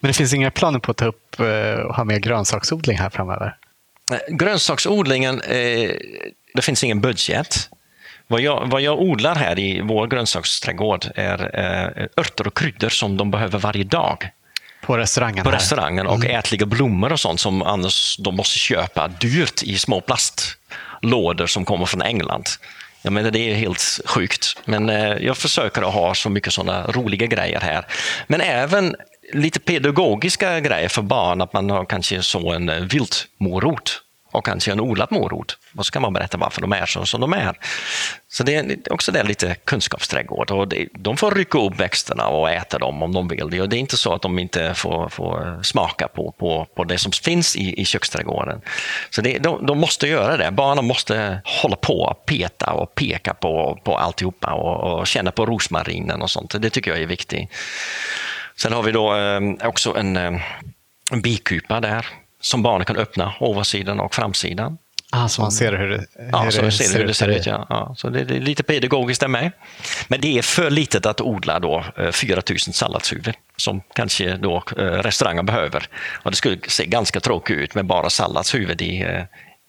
Men 0.00 0.08
det 0.08 0.12
finns 0.12 0.34
inga 0.34 0.50
planer 0.50 0.78
på 0.78 0.90
att 0.90 0.96
ta 0.96 1.04
upp 1.04 1.40
eh, 1.40 1.74
och 1.84 1.94
ha 1.94 2.04
mer 2.04 2.18
grönsaksodling 2.18 2.98
här 2.98 3.10
framöver? 3.10 3.56
Grönsaksodlingen, 4.28 5.42
det 6.54 6.62
finns 6.62 6.84
ingen 6.84 7.00
budget. 7.00 7.68
Vad 8.30 8.40
jag, 8.40 8.66
vad 8.66 8.80
jag 8.80 9.00
odlar 9.00 9.34
här 9.34 9.58
i 9.58 9.80
vår 9.80 10.06
grönsaksträdgård 10.06 11.06
är 11.14 12.08
örter 12.16 12.46
och 12.46 12.58
kryddor 12.58 12.88
som 12.88 13.16
de 13.16 13.30
behöver 13.30 13.58
varje 13.58 13.84
dag. 13.84 14.30
På 14.82 14.96
restaurangen? 14.96 15.44
På 15.44 15.50
restaurangen 15.50 16.06
och 16.06 16.24
mm. 16.24 16.36
ätliga 16.36 16.66
blommor 16.66 17.12
och 17.12 17.20
sånt 17.20 17.40
som 17.40 17.62
annars 17.62 18.16
de 18.18 18.36
måste 18.36 18.58
köpa 18.58 19.08
dyrt 19.08 19.62
i 19.62 19.78
små 19.78 20.00
plastlådor 20.00 21.46
som 21.46 21.64
kommer 21.64 21.86
från 21.86 22.02
England. 22.02 22.44
Jag 23.02 23.12
menar, 23.12 23.30
det 23.30 23.50
är 23.50 23.54
helt 23.54 24.00
sjukt, 24.04 24.60
men 24.64 24.90
eh, 24.90 25.16
jag 25.20 25.36
försöker 25.36 25.82
att 25.82 25.94
ha 25.94 26.14
så 26.14 26.30
mycket 26.30 26.52
sådana 26.52 26.86
roliga 26.86 27.26
grejer 27.26 27.60
här. 27.60 27.86
Men 28.26 28.40
även 28.40 28.96
lite 29.32 29.60
pedagogiska 29.60 30.60
grejer 30.60 30.88
för 30.88 31.02
barn, 31.02 31.40
att 31.40 31.52
man 31.52 31.70
har 31.70 31.84
kanske 31.84 32.22
så 32.22 32.52
en 32.52 32.68
eh, 32.68 32.80
viltmorot 32.80 34.02
och 34.30 34.44
kanske 34.44 34.72
en 34.72 34.80
odlad 34.80 35.12
morot. 35.12 35.58
Och 35.76 35.86
så 35.86 35.92
kan 35.92 36.02
man 36.02 36.12
berätta 36.12 36.38
varför 36.38 36.60
de 36.60 36.72
är 36.72 36.86
så 36.86 37.06
som 37.06 37.20
de 37.20 37.32
är. 37.32 37.56
Så 38.28 38.42
det 38.42 38.54
är 38.54 38.92
också 38.92 39.12
det 39.12 39.22
lite 39.22 39.54
kunskapsträdgård. 39.54 40.50
Och 40.50 40.68
det, 40.68 40.88
de 40.92 41.16
får 41.16 41.30
rycka 41.30 41.58
upp 41.58 41.80
växterna 41.80 42.26
och 42.26 42.50
äta 42.50 42.78
dem 42.78 43.02
om 43.02 43.12
de 43.12 43.28
vill. 43.28 43.50
Det 43.50 43.76
är 43.76 43.80
inte 43.80 43.96
så 43.96 44.12
att 44.12 44.22
de 44.22 44.38
inte 44.38 44.74
får, 44.74 45.08
får 45.08 45.62
smaka 45.62 46.08
på, 46.08 46.32
på, 46.38 46.66
på 46.76 46.84
det 46.84 46.98
som 46.98 47.12
finns 47.12 47.56
i, 47.56 47.80
i 47.80 47.84
köksträdgården. 47.84 48.60
Så 49.10 49.22
det, 49.22 49.38
de, 49.38 49.66
de 49.66 49.78
måste 49.78 50.08
göra 50.08 50.36
det. 50.36 50.50
Barnen 50.50 50.84
måste 50.84 51.42
hålla 51.44 51.76
på 51.76 52.00
och 52.00 52.26
peta 52.26 52.72
och 52.72 52.94
peka 52.94 53.34
på, 53.34 53.80
på 53.84 53.98
alltihopa 53.98 54.52
och, 54.52 54.98
och 54.98 55.06
känna 55.06 55.30
på 55.30 55.46
rosmarinen 55.46 56.22
och 56.22 56.30
sånt. 56.30 56.62
Det 56.62 56.70
tycker 56.70 56.90
jag 56.90 57.02
är 57.02 57.06
viktigt. 57.06 57.50
Sen 58.56 58.72
har 58.72 58.82
vi 58.82 58.92
då 58.92 59.12
ehm, 59.12 59.58
också 59.64 59.96
en, 59.96 60.16
ehm, 60.16 60.38
en 61.12 61.20
bikupa 61.20 61.80
där 61.80 62.06
som 62.40 62.62
barnen 62.62 62.84
kan 62.84 62.96
öppna, 62.96 63.34
ovansidan 63.40 64.00
och 64.00 64.14
framsidan. 64.14 64.78
Ah, 65.12 65.28
så 65.28 65.42
man 65.42 65.52
ser 65.52 65.72
hur 65.72 65.88
det, 65.88 66.06
hur 66.14 66.28
ja, 66.32 66.50
så 66.50 66.62
det 66.62 66.72
ser, 66.72 66.98
hur 66.98 67.06
det 67.06 67.14
ser 67.14 67.28
ut. 67.28 67.46
Ja. 67.46 67.66
ja. 67.68 67.94
så 67.96 68.08
det, 68.08 68.20
är 68.20 68.40
lite 68.40 68.62
pedagogiskt 68.62 69.20
där 69.20 69.28
med. 69.28 69.52
Men 70.08 70.20
det 70.20 70.38
är 70.38 70.42
för 70.42 70.70
litet 70.70 71.06
att 71.06 71.20
odla 71.20 71.58
då 71.58 71.84
4 72.12 72.42
000 72.50 72.58
salladshuvud 72.58 73.34
som 73.56 73.82
kanske 73.94 74.36
då 74.36 74.62
eh, 74.78 74.82
restaurangen 74.82 75.46
behöver. 75.46 75.88
Och 76.22 76.30
det 76.30 76.36
skulle 76.36 76.58
se 76.68 76.86
ganska 76.86 77.20
tråkigt 77.20 77.56
ut 77.56 77.74
med 77.74 77.86
bara 77.86 78.10
salladshuvud 78.10 78.82
i, 78.82 79.02
eh, 79.02 79.24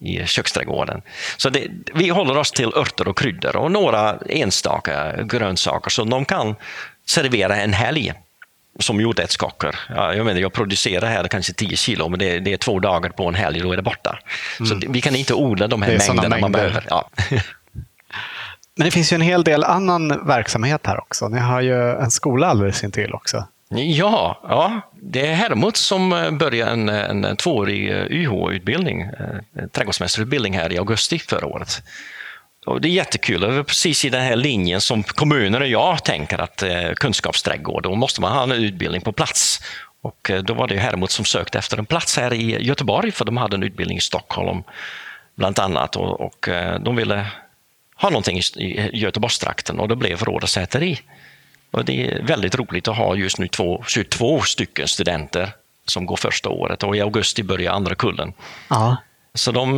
i 0.08 0.26
köksträdgården. 0.26 1.02
Så 1.38 1.50
det, 1.50 1.68
vi 1.94 2.10
håller 2.10 2.38
oss 2.38 2.52
till 2.52 2.74
örter 2.76 3.08
och 3.08 3.18
kryddor 3.18 3.56
och 3.56 3.72
några 3.72 4.18
enstaka 4.30 5.24
grönsaker 5.24 5.90
som 5.90 6.10
de 6.10 6.26
kan 6.26 6.56
servera 7.08 7.56
en 7.56 7.74
helg 7.74 8.14
som 8.80 9.02
jordärtskockor. 9.02 9.76
Ja, 9.90 10.14
jag, 10.14 10.26
menar, 10.26 10.40
jag 10.42 10.54
producerar 10.54 11.10
här 11.10 11.28
kanske 11.28 11.54
10 11.54 11.78
kilo, 11.78 12.10
men 12.10 12.20
det 12.20 12.36
är, 12.36 12.40
det 12.40 12.54
är, 12.54 12.58
två 12.58 12.80
dagar 12.80 13.10
på 13.10 13.28
en 13.28 13.36
helg, 13.36 13.60
då 13.60 13.72
är 13.72 13.78
det 13.78 13.84
borta. 13.84 14.20
Mm. 14.60 14.70
Så 14.70 14.92
vi 14.92 15.02
kan 15.02 15.16
inte 15.16 15.34
odla 15.34 15.68
de 15.68 15.82
här 15.82 15.98
mängderna 15.98 16.22
mängder. 16.22 16.40
man 16.40 16.52
behöver. 16.52 16.86
Ja. 16.90 17.10
men 18.76 18.86
det 18.86 18.92
finns 18.92 19.14
ju 19.14 19.16
en 19.16 19.22
hel 19.22 19.44
del 19.44 19.64
annan 19.64 20.28
verksamhet 20.28 20.82
här 20.84 21.00
också. 21.00 21.28
Ni 21.28 21.40
har 21.40 21.62
ju 21.62 21.92
en 21.92 22.12
skola 22.12 22.48
alldeles 22.48 22.84
intill 22.84 23.14
också. 23.14 23.48
Ja, 23.74 24.42
ja, 24.50 24.82
det 25.02 25.28
är 25.28 25.34
Hermot 25.34 25.78
som 25.78 26.14
eh, 26.14 26.32
började 26.32 26.72
en, 26.72 26.90
en 26.90 27.38
tvåårig 27.38 27.90
YH-utbildning, 28.10 29.02
eh, 29.02 29.68
trädgårdsmästarutbildning 29.72 30.58
här 30.58 30.72
i 30.72 30.78
augusti 30.78 31.20
förra 31.20 31.46
året. 31.46 31.84
Och 32.65 32.82
det 32.82 32.88
är 32.88 32.89
jättekul. 32.89 33.41
Det 33.41 33.47
är 33.47 33.63
precis 33.63 34.06
i 34.06 34.10
den 34.10 34.21
här 34.21 34.36
linjen 34.36 34.82
som 34.82 35.04
kommuner 35.04 35.62
och 35.62 35.67
jag 35.67 36.04
tänker 36.04 36.41
att 36.41 36.63
eh, 36.63 36.91
kunskapsträdgård, 36.91 37.84
då 37.84 37.95
måste 37.95 38.21
man 38.21 38.32
ha 38.32 38.43
en 38.43 38.52
utbildning 38.52 39.02
på 39.02 39.12
plats. 39.12 39.62
Och 40.02 40.30
eh, 40.30 40.43
då 40.43 40.54
var 40.54 40.67
det 40.67 40.78
Hermot 40.78 41.12
som 41.12 41.26
sökte 41.26 41.58
efter 41.58 41.78
en 41.78 41.86
plats 41.86 42.17
här 42.17 42.34
i 42.34 42.63
Göteborg, 42.63 43.12
för 43.12 43.26
de 43.26 43.38
hade 43.38 43.56
en 43.56 43.63
utbildning 43.63 43.97
i 43.97 44.02
Stockholm 44.02 44.63
bland 45.36 45.60
annat. 45.60 45.95
Och, 45.95 46.21
och 46.21 46.47
eh, 46.47 46.80
de 46.80 46.95
ville 46.95 47.28
ha 47.95 48.10
någonting 48.10 48.38
i, 48.38 48.89
Göteborgstrakten 48.93 49.80
och 49.80 49.88
det 49.88 49.95
blev 49.95 50.24
Rådasäteri. 50.24 51.00
Och 51.71 51.86
det 51.86 52.08
är 52.08 52.24
väldigt 52.24 52.56
roligt 52.56 52.88
att 52.88 52.97
ha 52.97 53.15
just 53.15 53.39
nu 53.39 53.47
två, 53.47 53.84
22 53.88 54.41
stycken 54.41 54.88
studenter 54.88 55.50
som 55.86 56.06
går 56.06 56.17
första 56.17 56.50
året 56.50 56.84
och 56.84 56.95
i 56.95 57.02
augusti 57.02 57.43
börjar 57.43 57.74
andra 57.74 57.95
kullen. 57.95 58.34
Ja. 58.69 58.97
Så 59.34 59.52
de, 59.52 59.78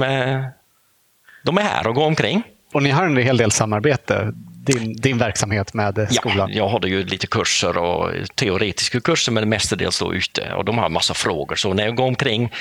de 1.44 1.58
är 1.58 1.62
här 1.62 1.88
och 1.88 1.96
går 1.96 2.06
omkring. 2.06 2.44
Och 2.74 2.84
ni 2.84 2.90
har 2.90 3.06
en 3.06 3.18
hel 3.18 3.38
del 3.38 3.52
samarbete, 3.52 4.34
din, 4.66 4.96
din 4.96 5.18
verksamhet 5.18 5.74
med 5.74 6.08
skolan? 6.12 6.50
Ja, 6.50 6.58
jag 6.58 6.70
hade 6.70 6.88
ju 6.88 7.04
lite 7.04 7.28
kurser 7.28 7.78
och 7.78 8.12
teoretiska 8.36 9.00
kurser 9.00 9.32
men 9.32 9.50
mestadels 9.50 10.00
då 10.00 10.14
ute 10.14 10.54
och 10.54 10.66
de 10.66 10.78
har 10.78 10.86
en 10.86 10.94
massa 10.94 11.14
frågor. 11.14 11.56
Så 11.56 11.74
när 11.74 11.86
jag 11.86 11.96
går 11.96 12.08
omkring 12.08 12.52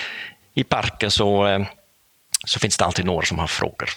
i 0.55 0.64
parken 0.64 1.11
så, 1.11 1.46
eh, 1.46 1.66
så 2.46 2.59
finns 2.59 2.77
det 2.77 2.85
alltid 2.85 3.05
några 3.05 3.27
som 3.27 3.38
har 3.38 3.46
frågor. 3.46 3.88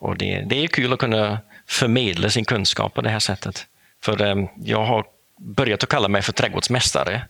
Och 0.00 0.16
det, 0.16 0.44
det 0.46 0.64
är 0.64 0.66
kul 0.66 0.92
att 0.92 0.98
kunna 0.98 1.38
förmedla 1.66 2.30
sin 2.30 2.44
kunskap 2.44 2.94
på 2.94 3.00
det 3.00 3.10
här 3.10 3.18
sättet. 3.18 3.66
För 4.02 4.22
eh, 4.22 4.46
jag 4.64 4.84
har 4.84 5.04
börjat 5.38 5.82
att 5.82 5.88
kalla 5.88 6.08
mig 6.08 6.22
för 6.22 6.32
trädgårdsmästare. 6.32 7.22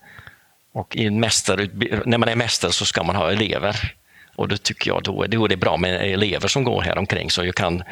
Och 0.73 0.97
i 0.97 1.11
mästare, 1.11 1.69
när 2.05 2.19
man 2.19 2.29
är 2.29 2.37
mästare 2.37 2.73
så 2.73 2.85
ska 2.85 3.03
man 3.03 3.17
ha 3.17 3.33
elever. 3.33 3.95
Och 4.37 4.49
då 4.49 4.57
tycker 4.57 4.91
jag 4.91 5.03
då, 5.03 5.27
då 5.27 5.45
är 5.45 5.49
det 5.49 5.57
bra 5.57 5.77
med 5.77 6.13
elever 6.13 6.49
som 6.49 6.65
går 6.65 6.83
här 6.83 6.99
omkring 6.99 7.31
så 7.31 7.45
jag 7.45 7.55
kan 7.55 7.83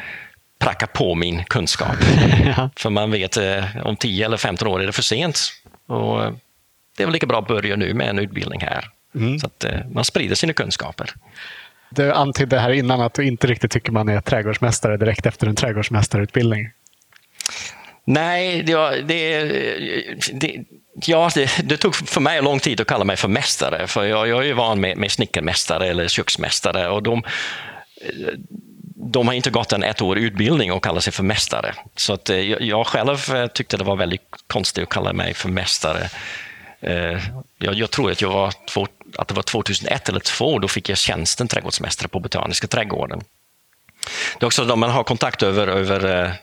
pracka 0.59 0.87
på 0.87 1.15
min 1.15 1.43
kunskap. 1.43 1.95
För 2.75 2.89
man 2.89 3.11
vet 3.11 3.37
eh, 3.37 3.63
om 3.83 3.95
10 3.95 4.25
eller 4.25 4.37
15 4.37 4.67
år 4.67 4.81
är 4.81 4.85
det 4.85 4.91
för 4.91 5.01
sent. 5.01 5.39
Och 5.87 6.23
eh, 6.23 6.33
det 6.97 7.03
är 7.03 7.07
väl 7.07 7.13
lika 7.13 7.27
bra 7.27 7.39
att 7.39 7.47
börja 7.47 7.75
nu 7.75 7.93
med 7.93 8.09
en 8.09 8.19
utbildning 8.19 8.61
här. 8.61 8.89
Mm. 9.15 9.39
Så 9.39 9.47
att 9.47 9.63
eh, 9.63 9.79
man 9.91 10.05
sprider 10.05 10.35
sina 10.35 10.53
kunskaper. 10.53 11.13
Du 11.89 12.11
antydde 12.11 12.59
här 12.59 12.71
innan 12.71 13.01
att 13.01 13.13
du 13.13 13.27
inte 13.27 13.47
riktigt 13.47 13.71
tycker 13.71 13.91
man 13.91 14.09
är 14.09 14.21
trädgårdsmästare 14.21 14.97
direkt 14.97 15.25
efter 15.25 15.47
en 15.47 15.55
trädgårdsmästarutbildning. 15.55 16.69
Nej, 18.05 18.63
det, 18.63 19.01
det, 19.01 19.43
det, 20.33 20.65
ja, 21.05 21.29
det, 21.35 21.69
det, 21.69 21.77
tog 21.77 21.95
för 21.95 22.21
mig 22.21 22.41
lång 22.41 22.59
tid 22.59 22.81
att 22.81 22.87
kalla 22.87 23.03
mig 23.03 23.17
för 23.17 23.27
mästare. 23.27 23.87
För 23.87 24.05
jag, 24.05 24.27
jag 24.27 24.39
är 24.39 24.47
ju 24.47 24.53
van 24.53 24.81
med, 24.81 24.97
med 24.97 25.11
snickarmästare 25.11 25.87
eller 25.87 26.07
köksmästare. 26.07 26.89
Och 26.89 27.03
de, 27.03 27.23
de 29.01 29.27
har 29.27 29.33
inte 29.33 29.49
gått 29.49 29.73
en 29.73 29.83
ettårig 29.83 30.23
utbildning 30.23 30.71
och 30.71 30.83
kallar 30.83 30.99
sig 30.99 31.13
för 31.13 31.23
mästare. 31.23 31.75
Så 31.95 32.13
att, 32.13 32.29
eh, 32.29 32.37
jag 32.39 32.87
själv 32.87 33.35
eh, 33.35 33.47
tyckte 33.47 33.77
det 33.77 33.83
var 33.83 33.95
väldigt 33.95 34.21
konstigt 34.47 34.83
att 34.83 34.89
kalla 34.89 35.13
mig 35.13 35.33
för 35.33 35.49
mästare. 35.49 36.09
Eh, 36.81 37.19
jag, 37.57 37.73
jag 37.75 37.91
tror 37.91 38.11
att, 38.11 38.21
jag 38.21 38.29
var 38.29 38.53
två, 38.69 38.87
att 39.17 39.27
det 39.27 39.33
var 39.33 39.43
2001 39.43 40.09
eller 40.09 40.19
2002, 40.19 40.59
då 40.59 40.67
fick 40.67 40.89
jag 40.89 40.97
tjänsten 40.97 41.47
trädgårdsmästare 41.47 42.07
på 42.07 42.19
Botaniska 42.19 42.67
trädgården. 42.67 43.21
Det 44.39 44.43
är 44.43 44.47
också 44.47 44.65
då 44.65 44.75
man 44.75 44.89
har 44.89 45.03
kontakt 45.03 45.43
över, 45.43 45.67
över 45.67 46.33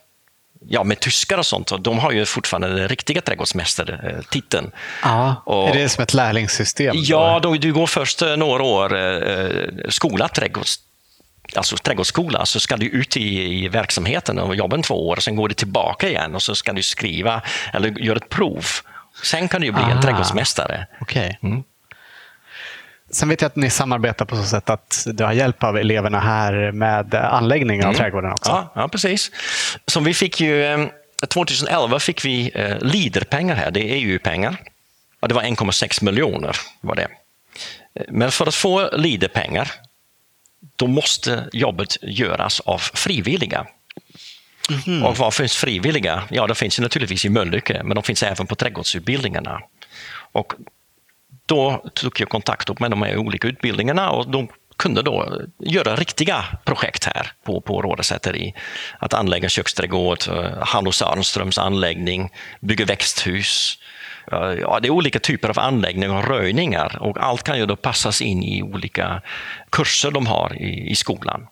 ja, 0.68 0.84
med 0.84 1.00
tyskar 1.00 1.38
och 1.38 1.46
sånt, 1.46 1.72
de 1.80 1.98
har 1.98 2.12
ju 2.12 2.24
fortfarande 2.24 2.68
den 2.68 2.88
riktiga 2.88 3.20
trädgårdsmästartiteln. 3.20 4.70
Ja, 5.02 5.42
och, 5.46 5.68
är 5.68 5.74
det 5.74 5.88
som 5.88 6.02
ett 6.02 6.14
lärlingssystem? 6.14 6.96
Ja, 6.98 7.40
då, 7.42 7.54
du 7.54 7.72
går 7.72 7.86
först 7.86 8.22
några 8.36 8.62
år 8.62 8.96
eh, 8.96 9.66
skola 9.88 10.28
trädgårds, 10.28 10.80
alltså 11.54 11.76
trädgårdsskola 11.76 12.46
så 12.46 12.60
ska 12.60 12.76
du 12.76 12.86
ut 12.86 13.16
i, 13.16 13.64
i 13.64 13.68
verksamheten 13.68 14.38
och 14.38 14.56
jobba 14.56 14.82
två 14.82 15.08
år, 15.08 15.16
sen 15.16 15.36
går 15.36 15.48
du 15.48 15.54
tillbaka 15.54 16.08
igen 16.08 16.34
och 16.34 16.42
så 16.42 16.54
ska 16.54 16.72
du 16.72 16.82
skriva 16.82 17.42
eller 17.72 17.98
göra 17.98 18.16
ett 18.16 18.28
prov. 18.28 18.64
Sen 19.22 19.48
kan 19.48 19.60
du 19.60 19.72
bli 19.72 19.82
Aha, 19.82 19.90
en 19.90 20.02
trädgårdsmästare. 20.02 20.86
Okay. 21.00 21.32
Mm. 21.42 21.62
Sen 23.10 23.28
vet 23.28 23.40
jag 23.40 23.46
att 23.46 23.56
ni 23.56 23.70
samarbetar 23.70 24.24
på 24.24 24.36
så 24.36 24.42
sätt 24.42 24.70
att 24.70 25.06
du 25.06 25.24
har 25.24 25.32
hjälp 25.32 25.64
av 25.64 25.78
eleverna 25.78 26.20
här 26.20 26.72
med 26.72 27.14
anläggningen 27.14 27.84
av 27.84 27.90
mm. 27.90 27.98
trädgården 27.98 28.32
också. 28.32 28.50
Ja, 28.50 28.72
ja, 28.74 28.88
precis. 28.88 29.30
Som 29.86 30.04
vi 30.04 30.14
fick 30.14 30.40
ju, 30.40 30.88
2011 31.28 31.96
eh, 31.96 31.98
fick 31.98 32.24
vi 32.24 32.50
eh, 32.54 32.78
LIDER-pengar 32.80 33.54
här, 33.54 33.70
det 33.70 33.80
är 33.80 33.96
EU-pengar. 33.96 34.56
Det 35.20 35.34
var 35.34 35.42
1,6 35.42 36.04
miljoner. 36.04 36.56
var 36.80 36.94
det. 36.94 37.08
Eh, 37.94 38.04
men 38.08 38.30
för 38.30 38.46
att 38.46 38.54
få 38.54 38.90
LIDER-pengar 38.96 39.72
då 40.76 40.86
måste 40.86 41.48
jobbet 41.52 41.96
göras 42.02 42.60
av 42.60 42.78
frivilliga. 42.78 43.66
Mm. 44.86 45.02
Och 45.02 45.16
var 45.16 45.30
finns 45.30 45.56
frivilliga? 45.56 46.24
Ja, 46.30 46.46
de 46.46 46.54
finns 46.54 46.78
naturligtvis 46.78 47.24
i 47.24 47.28
Mölnlycke, 47.28 47.82
men 47.84 47.94
de 47.94 48.02
finns 48.02 48.22
även 48.22 48.46
på 48.46 48.54
trädgårdsutbildningarna. 48.54 49.60
Och 50.32 50.52
då 51.46 51.84
tog 51.94 52.20
jag 52.20 52.28
kontakt 52.28 52.80
med 52.80 52.90
de 52.90 53.02
här 53.02 53.16
olika 53.16 53.48
utbildningarna 53.48 54.10
och 54.10 54.30
de 54.30 54.48
kunde 54.76 55.02
då 55.02 55.40
göra 55.58 55.96
riktiga 55.96 56.44
projekt 56.64 57.04
här 57.04 57.32
på, 57.44 57.60
på 57.60 57.82
Rådesäteri. 57.82 58.54
Att 58.98 59.14
anlägga 59.14 59.48
köksträdgård, 59.48 60.18
eh, 60.28 60.50
Hanno 60.60 60.92
Sörenströms 60.92 61.58
anläggning, 61.58 62.30
bygga 62.60 62.84
växthus, 62.84 63.78
ja, 64.30 64.78
det 64.82 64.88
är 64.88 64.90
olika 64.90 65.18
typer 65.18 65.48
av 65.48 65.58
anläggningar 65.58 66.16
och 66.16 66.28
röjningar 66.28 66.98
och 67.00 67.18
allt 67.18 67.42
kan 67.42 67.58
ju 67.58 67.66
då 67.66 67.76
passas 67.76 68.22
in 68.22 68.42
i 68.42 68.62
olika 68.62 69.22
kurser 69.70 70.10
de 70.10 70.26
har 70.26 70.62
i, 70.62 70.90
i 70.90 70.94
skolan. 70.96 71.46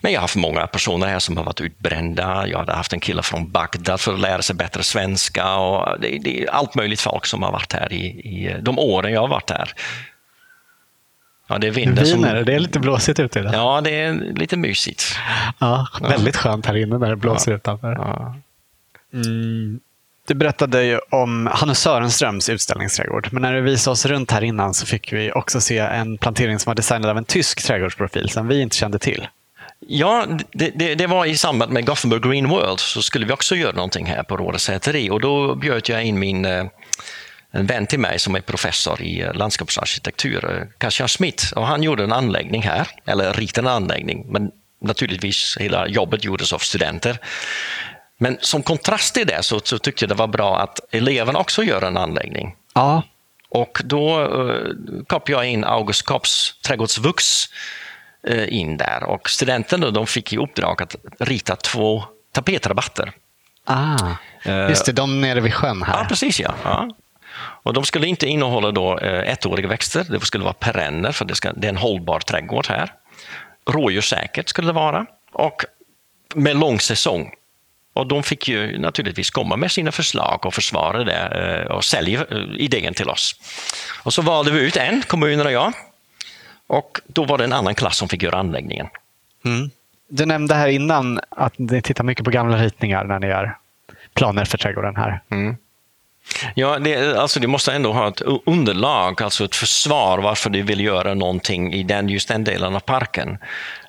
Men 0.00 0.12
jag 0.12 0.20
har 0.20 0.22
haft 0.22 0.36
många 0.36 0.66
personer 0.66 1.06
här 1.06 1.18
som 1.18 1.36
har 1.36 1.44
varit 1.44 1.60
utbrända. 1.60 2.46
Jag 2.48 2.58
hade 2.58 2.72
haft 2.72 2.92
en 2.92 3.00
kille 3.00 3.22
från 3.22 3.50
Bagdad 3.50 4.00
för 4.00 4.14
att 4.14 4.20
lära 4.20 4.42
sig 4.42 4.56
bättre 4.56 4.82
svenska. 4.82 5.56
Och 5.56 6.00
det, 6.00 6.18
det 6.18 6.42
är 6.42 6.50
allt 6.50 6.74
möjligt 6.74 7.00
folk 7.00 7.26
som 7.26 7.42
har 7.42 7.52
varit 7.52 7.72
här 7.72 7.92
i, 7.92 8.06
i 8.06 8.56
de 8.60 8.78
åren 8.78 9.12
jag 9.12 9.20
har 9.20 9.28
varit 9.28 9.50
här. 9.50 9.72
Ja, 11.48 11.58
det 11.58 11.66
är 11.66 11.70
vinden 11.70 12.06
som... 12.06 12.22
Det 12.22 12.54
är 12.54 12.58
lite 12.58 12.78
blåsigt 12.78 13.20
ute 13.20 13.38
idag. 13.38 13.54
Ja, 13.54 13.80
det 13.80 14.00
är 14.00 14.14
lite 14.14 14.56
mysigt. 14.56 15.18
Ja, 15.58 15.88
väldigt 16.02 16.34
ja. 16.34 16.40
skönt 16.40 16.66
här 16.66 16.76
inne 16.76 16.98
när 16.98 17.10
det 17.10 17.16
blåser 17.16 17.50
ja. 17.52 17.56
utanför. 17.56 17.92
Ja. 17.92 18.36
Mm. 19.12 19.80
Du 20.26 20.34
berättade 20.34 20.84
ju 20.84 20.98
om 21.10 21.46
Hannes 21.52 21.80
Sörenströms 21.80 22.48
utställningsträdgård. 22.48 23.28
Men 23.32 23.42
när 23.42 23.52
du 23.52 23.60
visade 23.60 23.92
oss 23.92 24.06
runt 24.06 24.30
här 24.30 24.44
innan 24.44 24.74
så 24.74 24.86
fick 24.86 25.12
vi 25.12 25.32
också 25.32 25.60
se 25.60 25.78
en 25.78 26.18
plantering 26.18 26.58
som 26.58 26.70
var 26.70 26.74
designad 26.74 27.10
av 27.10 27.18
en 27.18 27.24
tysk 27.24 27.62
trädgårdsprofil 27.62 28.28
som 28.28 28.48
vi 28.48 28.60
inte 28.60 28.76
kände 28.76 28.98
till. 28.98 29.28
Ja, 29.80 30.26
det, 30.52 30.70
det, 30.74 30.94
det, 30.94 31.06
var 31.06 31.26
i 31.26 31.36
samband 31.36 31.72
med 31.72 31.86
Gothenburg 31.86 32.22
Green 32.22 32.48
World 32.48 32.80
så 32.80 33.02
skulle 33.02 33.26
vi 33.26 33.32
också 33.32 33.56
göra 33.56 33.72
någonting 33.72 34.06
här 34.06 34.22
på 34.22 34.36
Råde 34.36 34.58
säteri 34.58 35.10
och 35.10 35.20
då 35.20 35.54
bjöd 35.54 35.88
jag 35.88 36.04
in 36.04 36.18
min 36.18 36.44
eh, 36.44 36.64
en 37.50 37.66
vän 37.66 37.86
till 37.86 38.00
mig 38.00 38.18
som 38.18 38.34
är 38.34 38.40
professor 38.40 39.02
i 39.02 39.20
eh, 39.20 39.34
landskapsarkitektur, 39.34 40.56
eh, 40.56 40.66
Kasia 40.78 41.08
Smith, 41.08 41.52
och 41.52 41.66
han 41.66 41.82
gjorde 41.82 42.04
en 42.04 42.12
anläggning 42.12 42.62
här, 42.62 42.88
eller 43.04 43.32
ritade 43.32 43.68
en 43.68 43.74
anläggning, 43.74 44.26
men 44.28 44.50
naturligtvis 44.82 45.56
hela 45.60 45.88
jobbet 45.88 46.24
gjordes 46.24 46.52
av 46.52 46.58
studenter. 46.58 47.18
Men 48.18 48.38
som 48.40 48.62
kontrast 48.62 49.14
till 49.14 49.26
det 49.26 49.42
så, 49.42 49.60
så 49.60 49.78
tyckte 49.78 50.04
jag 50.04 50.10
det 50.10 50.14
var 50.14 50.26
bra 50.26 50.58
att 50.58 50.80
eleverna 50.90 51.38
också 51.38 51.62
gör 51.62 51.82
en 51.82 51.96
anläggning. 51.96 52.56
Ja. 52.74 53.02
Och 53.48 53.82
då 53.84 54.20
uh, 54.20 54.72
kopplade 55.06 55.42
jag 55.42 55.52
in 55.52 55.64
August 55.64 56.02
Kopps 56.02 56.60
trädgårdsvux 56.60 57.44
uh, 58.30 58.54
in 58.54 58.76
där 58.76 59.04
och 59.04 59.30
studenterna 59.30 59.90
de 59.90 60.06
fick 60.06 60.32
i 60.32 60.38
uppdrag 60.38 60.82
att 60.82 60.96
rita 61.18 61.56
två 61.56 62.04
tapetrabatter. 62.32 63.12
Ah, 63.64 64.16
just 64.68 64.86
det, 64.86 64.92
de 64.92 65.20
nere 65.20 65.40
vid 65.40 65.54
sjön 65.54 65.82
här. 65.82 65.98
Ja, 65.98 66.06
precis 66.08 66.40
ja. 66.40 66.54
ja. 66.64 66.88
Och 67.38 67.72
de 67.72 67.84
skulle 67.84 68.06
inte 68.06 68.26
innehålla 68.26 68.70
då 68.70 68.98
uh, 68.98 69.32
ettåriga 69.32 69.68
växter, 69.68 70.06
det 70.10 70.20
skulle 70.20 70.44
vara 70.44 70.54
perenner 70.54 71.12
för 71.12 71.24
det, 71.24 71.34
ska, 71.34 71.52
det 71.52 71.66
är 71.66 71.68
en 71.68 71.76
hållbar 71.76 72.20
trädgård 72.20 72.66
här. 72.68 72.92
Rådjurssäkert 73.66 74.48
skulle 74.48 74.68
det 74.68 74.72
vara 74.72 75.06
och 75.32 75.64
med 76.34 76.56
lång 76.56 76.80
säsong. 76.80 77.32
Och 77.96 78.06
de 78.06 78.22
fick 78.22 78.48
ju 78.48 78.78
naturligtvis 78.78 79.30
komma 79.30 79.56
med 79.56 79.72
sina 79.72 79.92
förslag 79.92 80.46
och 80.46 80.54
försvara 80.54 81.04
det 81.04 81.64
eh, 81.66 81.76
och 81.76 81.84
sälja 81.84 82.26
eh, 82.30 82.44
idén 82.56 82.94
till 82.94 83.08
oss. 83.08 83.34
Och 84.02 84.14
så 84.14 84.22
valde 84.22 84.50
vi 84.50 84.60
ut 84.60 84.76
en, 84.76 85.02
kommunen 85.02 85.46
och 85.46 85.52
jag. 85.52 85.72
Och 86.66 87.00
då 87.06 87.24
var 87.24 87.38
det 87.38 87.44
en 87.44 87.52
annan 87.52 87.74
klass 87.74 87.96
som 87.96 88.08
fick 88.08 88.22
göra 88.22 88.38
anläggningen. 88.38 88.86
Mm. 89.44 89.70
Du 90.08 90.26
nämnde 90.26 90.54
här 90.54 90.68
innan 90.68 91.20
att 91.30 91.58
ni 91.58 91.82
tittar 91.82 92.04
mycket 92.04 92.24
på 92.24 92.30
gamla 92.30 92.62
ritningar 92.62 93.04
när 93.04 93.18
ni 93.18 93.26
gör 93.26 93.58
planer 94.14 94.44
för 94.44 94.58
trädgården 94.58 94.96
här. 94.96 95.20
Mm. 95.30 95.56
Ja, 96.54 96.78
det, 96.78 97.18
alltså 97.18 97.40
det 97.40 97.46
måste 97.46 97.72
ändå 97.72 97.92
ha 97.92 98.08
ett 98.08 98.22
underlag, 98.46 99.22
alltså 99.22 99.44
ett 99.44 99.54
försvar 99.54 100.18
varför 100.18 100.50
du 100.50 100.62
vill 100.62 100.80
göra 100.80 101.14
någonting 101.14 101.74
i 101.74 101.82
den, 101.82 102.08
just 102.08 102.28
den 102.28 102.44
delen 102.44 102.76
av 102.76 102.80
parken. 102.80 103.38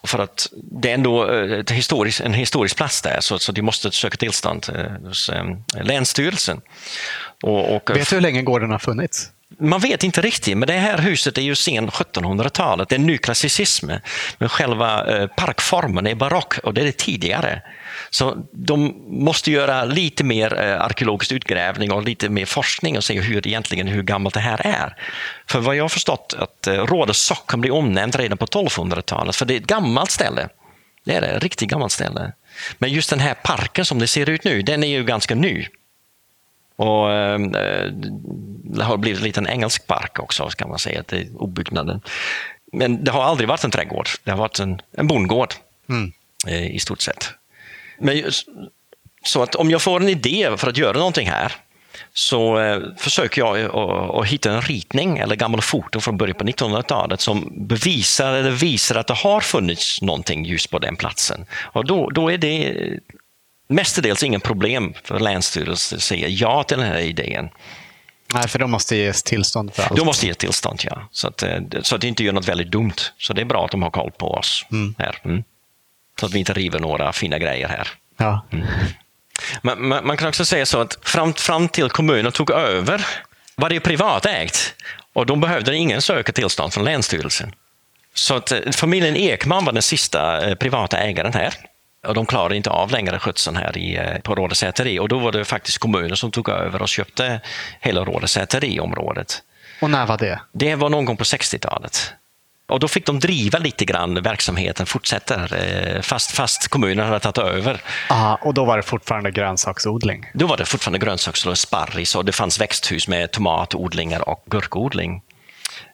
För 0.04 0.19
att 0.19 0.47
det 0.54 0.89
är 0.89 0.93
ändå 0.93 1.32
eh, 1.32 1.60
ett 1.60 1.71
historisk, 1.71 2.19
en 2.19 2.34
historisk 2.34 2.78
plats 2.78 3.02
där, 3.02 3.17
så, 3.19 3.39
så 3.39 3.52
du 3.52 3.62
måste 3.62 3.91
söka 3.91 4.17
tillstånd 4.17 4.65
eh, 4.76 5.08
hos 5.08 5.30
eh, 5.30 5.45
Länsstyrelsen. 5.82 6.62
Och, 7.43 7.76
och, 7.76 7.89
Vet 7.95 8.10
du 8.10 8.15
hur 8.15 8.21
länge 8.21 8.41
gården 8.41 8.71
har 8.71 8.80
funnits? 8.80 9.32
Man 9.60 9.80
vet 9.80 10.04
inte 10.04 10.21
riktigt, 10.21 10.58
men 10.58 10.67
det 10.67 10.73
här 10.73 10.97
huset 10.97 11.38
är 11.38 11.41
ju 11.41 11.56
sen 11.56 11.89
1700-talet. 11.89 12.89
Det 12.89 12.95
är 12.95 13.00
nyklassicism. 13.00 13.89
Men 14.38 14.50
själva 14.50 15.04
parkformen 15.38 16.08
är 16.08 16.15
barock 16.15 16.58
och 16.63 16.73
det 16.73 16.82
är 16.82 16.86
det 16.86 16.97
tidigare. 16.97 17.62
Så 18.10 18.38
de 18.52 19.04
måste 19.08 19.52
göra 19.52 19.86
lite 19.86 20.24
mer 20.24 20.60
eh, 20.60 20.82
arkeologisk 20.82 21.32
utgrävning 21.32 21.92
och 21.92 22.04
lite 22.04 22.30
mer 22.30 22.46
forskning 22.46 22.98
och 22.98 23.04
se 23.04 23.22
hur, 23.22 23.48
egentligen, 23.48 23.88
hur 23.88 24.04
gammalt 24.04 24.34
det 24.34 24.40
här 24.40 24.62
är. 24.68 24.96
För 25.48 25.60
vad 25.60 25.76
jag 25.76 25.84
har 25.84 25.90
förstått 25.90 26.36
att 26.40 26.68
eh, 26.68 26.74
Rådes 26.74 27.18
socken 27.18 27.62
blir 27.62 27.72
omnämnt 27.72 28.16
redan 28.16 28.38
på 28.38 28.46
1200-talet, 28.46 29.36
för 29.36 29.46
det 29.46 29.54
är 29.54 29.58
ett 29.58 29.68
gammalt 29.68 30.12
ställe. 30.12 30.50
Det 31.04 31.16
är 31.16 31.22
det, 31.22 31.28
ett 31.28 31.44
riktigt 31.44 31.70
gammalt 31.70 31.92
ställe. 31.92 32.34
Men 32.78 32.92
just 32.92 33.10
den 33.10 33.20
här 33.20 33.34
parken 33.34 33.86
som 33.86 34.00
det 34.00 34.08
ser 34.08 34.30
ut 34.30 34.44
nu, 34.44 34.62
den 34.62 34.84
är 34.84 34.88
ju 34.88 35.04
ganska 35.04 35.36
ny. 35.36 35.68
Och 36.76 37.12
eh, 37.12 37.40
Det 38.64 38.84
har 38.84 38.98
blivit 38.98 39.20
en 39.20 39.26
liten 39.26 39.48
engelsk 39.48 39.88
park 39.88 40.20
också, 40.20 40.50
kan 40.50 40.70
man 40.70 40.80
säga, 40.80 41.04
till 41.04 41.30
obyggnaden. 41.36 42.02
Men 42.74 43.04
det 43.04 43.12
har 43.12 43.24
aldrig 43.24 43.50
varit 43.50 43.64
en 43.64 43.72
trädgård, 43.72 44.08
det 44.24 44.32
har 44.32 44.38
varit 44.38 44.60
en, 44.60 44.82
en 44.92 45.08
bondgård 45.08 45.54
mm. 45.90 46.12
eh, 46.48 46.76
i 46.76 46.80
stort 46.80 47.02
sett. 47.02 47.34
Men, 48.00 48.24
så 49.24 49.44
att 49.44 49.56
om 49.56 49.72
jag 49.72 49.82
får 49.82 50.02
en 50.02 50.10
idé 50.10 50.58
för 50.58 50.70
att 50.70 50.78
göra 50.78 50.98
någonting 50.98 51.30
här 51.30 51.54
så 52.14 52.60
eh, 52.60 52.80
försöker 52.98 53.42
jag 53.42 53.76
att 54.16 54.28
hitta 54.28 54.52
en 54.52 54.62
ritning 54.62 55.18
eller 55.18 55.36
gamla 55.36 55.62
foton 55.62 56.02
från 56.02 56.18
början 56.18 56.36
på 56.36 56.44
1900-talet 56.44 57.22
som 57.22 57.52
bevisar 57.68 58.34
eller 58.34 58.52
visar 58.52 58.96
att 58.96 59.08
det 59.08 59.14
har 59.14 59.42
funnits 59.42 60.02
någonting 60.02 60.46
just 60.46 60.70
på 60.70 60.80
den 60.80 60.96
platsen. 60.96 61.46
Och 61.54 61.86
då, 61.86 62.10
då 62.10 62.32
är 62.32 62.38
det 62.38 62.76
mestadels 63.70 64.24
ingen 64.24 64.42
problem 64.42 64.94
för 65.04 65.20
Länsstyrelsen 65.20 65.96
att 65.96 66.04
säga 66.04 66.28
ja 66.28 66.64
till 66.64 66.78
den 66.78 66.88
här 66.88 67.00
idén. 67.00 67.50
Nej, 68.34 68.48
för 68.48 68.60
de 68.60 68.72
måste 68.72 68.96
ges 68.96 69.24
tillstånd 69.24 69.74
för 69.74 69.84
allt. 69.84 69.96
De 69.96 70.06
måste 70.06 70.28
ges 70.28 70.38
tillstånd, 70.38 70.80
ja. 70.84 71.08
Så 71.12 71.28
att, 71.28 71.44
eh, 71.44 71.60
så 71.82 71.96
att 71.96 72.02
det 72.02 72.08
inte 72.08 72.24
gör 72.24 72.34
något 72.34 72.48
väldigt 72.48 72.72
dumt. 72.72 72.96
Så 73.18 73.34
det 73.34 73.42
är 73.42 73.46
bra 73.46 73.66
att 73.66 73.72
de 73.72 73.84
har 73.84 73.90
koll 73.90 74.12
på 74.12 74.32
oss 74.32 74.66
mm. 74.72 74.96
här. 74.98 75.18
Mm. 75.26 75.44
Så 76.19 76.25
att 76.25 76.34
vi 76.34 76.39
inte 76.39 76.53
river 76.53 76.80
några 76.80 77.13
fina 77.13 77.38
grejer 77.38 77.67
här. 77.67 77.88
Ja. 78.17 78.45
Mm. 78.51 78.67
Man, 79.62 79.88
man, 79.88 80.08
man, 80.08 80.17
kan 80.17 80.27
också 80.27 80.45
säga 80.45 80.65
så 80.65 80.82
att 80.82 80.97
fram, 81.01 81.34
fram 81.34 81.69
till 81.69 81.89
kommunen 81.89 82.32
tog 82.32 82.51
över 82.51 83.08
var 83.56 83.69
det 83.69 83.80
privatägt 83.80 84.75
och 85.13 85.25
de 85.25 85.41
behövde 85.41 85.75
ingen 85.75 86.01
söka 86.01 86.32
tillstånd 86.32 86.73
från 86.73 86.84
Länsstyrelsen. 86.84 87.51
Så 88.13 88.36
att 88.36 88.51
eh, 88.51 88.60
familjen 88.71 89.15
Ekman 89.15 89.65
var 89.65 89.73
den 89.73 89.82
sista 89.82 90.49
eh, 90.49 90.56
privata 90.56 90.97
ägaren 90.97 91.34
här. 91.34 91.53
Och 92.08 92.13
de 92.13 92.25
klarade 92.25 92.56
inte 92.56 92.69
av 92.69 92.91
längre 92.91 93.19
skötseln 93.19 93.58
här 93.58 93.77
i, 93.77 93.95
eh, 93.95 94.17
på 94.17 94.36
Rådesäteri 94.36 94.99
och 94.99 95.10
då 95.10 95.19
var 95.19 95.32
det 95.32 95.45
faktiskt 95.45 95.77
kommunen 95.77 96.17
som 96.17 96.32
tog 96.32 96.49
över 96.49 96.82
och 96.82 96.88
köpte 96.88 97.41
hela 97.80 98.06
Rådesäteriområdet. 98.06 99.43
Och 99.82 99.89
när 99.89 100.06
var 100.06 100.17
det? 100.17 100.39
Det 100.51 100.75
var 100.75 100.89
någon 100.89 101.06
gång 101.06 101.17
på 101.17 101.23
60-talet. 101.23 102.13
Och 102.67 102.80
då 102.80 102.88
fick 102.88 103.06
de 103.06 103.19
driva 103.19 103.60
lite 103.60 103.86
grann 103.86 104.21
verksamheten, 104.21 104.86
fortsätter, 104.86 105.53
eh, 105.53 106.01
fast, 106.01 106.32
fast 106.32 106.67
kommunen 106.67 107.06
hade 107.06 107.19
tagit 107.19 107.38
över. 107.38 107.82
Aha, 108.10 108.39
och 108.41 108.53
då 108.53 108.65
var 108.65 108.77
det 108.77 108.84
fortfarande 108.84 109.32
grönsaksodling? 109.32 110.25
Då 110.34 110.47
var 110.47 110.58
det 110.58 110.65
fortfarande 110.65 111.06
grönsaksodling, 111.06 111.56
sparris 111.56 112.15
och 112.15 112.25
det 112.25 112.32
fanns 112.32 112.62
växthus 112.62 113.08
med 113.08 113.32
tomatodlingar 113.32 114.30
och 114.30 114.43
gurkodling. 114.45 115.21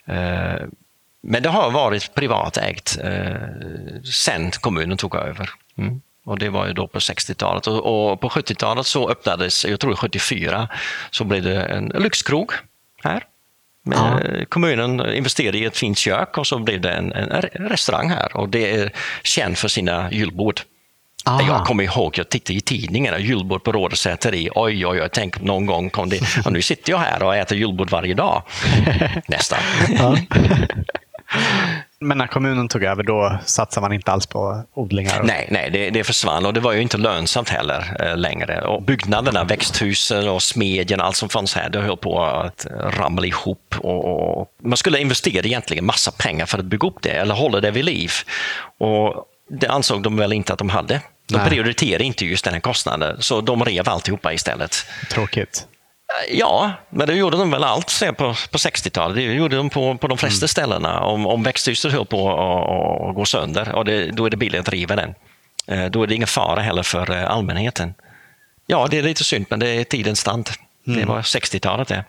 Eh, 0.05 0.61
men 1.23 1.43
det 1.43 1.49
har 1.49 1.71
varit 1.71 2.13
privatägt 2.13 2.97
eh, 3.03 4.01
sen 4.13 4.51
kommunen 4.51 4.97
tog 4.97 5.15
över. 5.15 5.49
Mm. 5.77 6.01
Och 6.25 6.39
det 6.39 6.49
var 6.49 6.67
ju 6.67 6.73
då 6.73 6.87
på 6.87 6.99
60-talet 6.99 7.67
och, 7.67 8.21
på 8.21 8.29
70-talet 8.29 8.85
så 8.85 9.09
öppnades, 9.09 9.65
jag 9.65 9.79
tror 9.79 9.95
74, 9.95 10.67
så 11.11 11.23
blev 11.23 11.43
det 11.43 11.63
en 11.63 11.85
lyxkrog 11.87 12.51
här. 13.03 13.23
Ja. 13.91 14.19
Eh, 14.19 14.43
kommunen 14.45 15.13
investerade 15.13 15.57
i 15.57 15.65
ett 15.65 15.77
fint 15.77 15.97
kök 15.97 16.37
och 16.37 16.47
så 16.47 16.59
blev 16.59 16.81
det 16.81 16.91
en, 16.91 17.13
en 17.13 17.41
restaurang 17.41 18.09
här 18.09 18.37
och 18.37 18.49
det 18.49 18.71
är 18.75 18.91
känd 19.23 19.57
för 19.57 19.67
sina 19.67 20.11
julbord. 20.11 20.61
Aha. 21.25 21.41
Jag 21.47 21.65
kommer 21.65 21.83
ihåg, 21.83 22.17
jag 22.17 22.29
tittade 22.29 22.57
i 22.57 22.61
tidningarna, 22.61 23.19
julbord 23.19 23.63
på 23.63 23.71
Rådesäteri. 23.71 24.49
Oj, 24.55 24.87
oj, 24.87 25.01
oj, 25.01 25.09
tänk 25.13 25.41
någon 25.41 25.65
gång 25.65 25.89
kom 25.89 26.09
det. 26.09 26.21
Och 26.45 26.53
nu 26.53 26.61
sitter 26.61 26.91
jag 26.91 26.99
här 26.99 27.23
och 27.23 27.35
äter 27.35 27.57
julbord 27.57 27.89
varje 27.89 28.13
dag. 28.13 28.43
Nästan. 29.27 29.59
Men 32.07 32.17
när 32.17 32.27
kommunen 32.27 32.67
tog 32.67 32.83
över, 32.83 33.03
då 33.03 33.39
satsade 33.45 33.81
man 33.81 33.93
inte 33.93 34.11
alls 34.11 34.25
på 34.25 34.63
odlingar? 34.73 35.23
Nej, 35.23 35.47
nej 35.51 35.69
det, 35.71 35.89
det 35.89 36.03
försvann 36.03 36.45
och 36.45 36.53
det 36.53 36.59
var 36.59 36.73
ju 36.73 36.81
inte 36.81 36.97
lönsamt 36.97 37.49
heller 37.49 37.97
eh, 37.99 38.17
längre. 38.17 38.61
Och 38.61 38.83
byggnaderna, 38.83 39.43
växthusen 39.43 40.29
och 40.29 40.41
smedjan, 40.41 41.01
allt 41.01 41.15
som 41.15 41.29
fanns 41.29 41.55
här, 41.55 41.69
det 41.69 41.79
höll 41.79 41.97
på 41.97 42.23
att 42.23 42.67
ramla 42.79 43.25
ihop. 43.25 43.75
Och, 43.77 44.39
och, 44.39 44.47
man 44.63 44.77
skulle 44.77 44.99
investera 44.99 45.45
egentligen 45.45 45.85
massa 45.85 46.11
pengar 46.11 46.45
för 46.45 46.59
att 46.59 46.65
bygga 46.65 46.87
upp 46.87 47.01
det 47.01 47.11
eller 47.11 47.35
hålla 47.35 47.59
det 47.59 47.71
vid 47.71 47.85
liv. 47.85 48.11
Och 48.77 49.25
det 49.49 49.67
ansåg 49.67 50.03
de 50.03 50.17
väl 50.17 50.33
inte 50.33 50.53
att 50.53 50.59
de 50.59 50.69
hade. 50.69 51.01
De 51.27 51.49
prioriterade 51.49 52.03
inte 52.03 52.25
just 52.25 52.45
den 52.45 52.53
här 52.53 52.61
kostnaden, 52.61 53.21
så 53.21 53.41
de 53.41 53.65
rev 53.65 53.89
alltihopa 53.89 54.33
istället. 54.33 54.85
Tråkigt. 55.09 55.67
Ja, 56.29 56.71
men 56.89 57.07
det 57.07 57.13
gjorde 57.13 57.37
de 57.37 57.51
väl 57.51 57.63
allt 57.63 58.03
på, 58.07 58.35
på 58.51 58.57
60-talet. 58.57 59.15
Det 59.15 59.21
gjorde 59.21 59.55
de 59.55 59.69
på, 59.69 59.97
på 59.97 60.07
de 60.07 60.17
flesta 60.17 60.43
mm. 60.43 60.47
ställena. 60.47 60.99
Om, 61.01 61.27
om 61.27 61.43
växthuset 61.43 61.91
höll 61.91 62.05
på 62.05 62.29
att 63.09 63.15
gå 63.15 63.25
sönder, 63.25 63.75
och 63.75 63.85
det, 63.85 64.11
då 64.11 64.25
är 64.25 64.29
det 64.29 64.37
billigt 64.37 64.61
att 64.61 64.69
riva 64.69 64.95
den. 64.95 65.15
Eh, 65.67 65.85
då 65.85 66.03
är 66.03 66.07
det 66.07 66.15
ingen 66.15 66.27
fara 66.27 66.61
heller 66.61 66.83
för 66.83 67.11
eh, 67.11 67.31
allmänheten. 67.31 67.93
Ja, 68.67 68.87
det 68.91 68.97
är 68.97 69.03
lite 69.03 69.23
synd, 69.23 69.45
men 69.49 69.59
det 69.59 69.67
är 69.67 69.83
tidens 69.83 70.19
stand. 70.19 70.49
Mm. 70.87 70.99
Det 70.99 71.05
var 71.05 71.21
60-talet 71.21 71.87
det. 71.87 72.03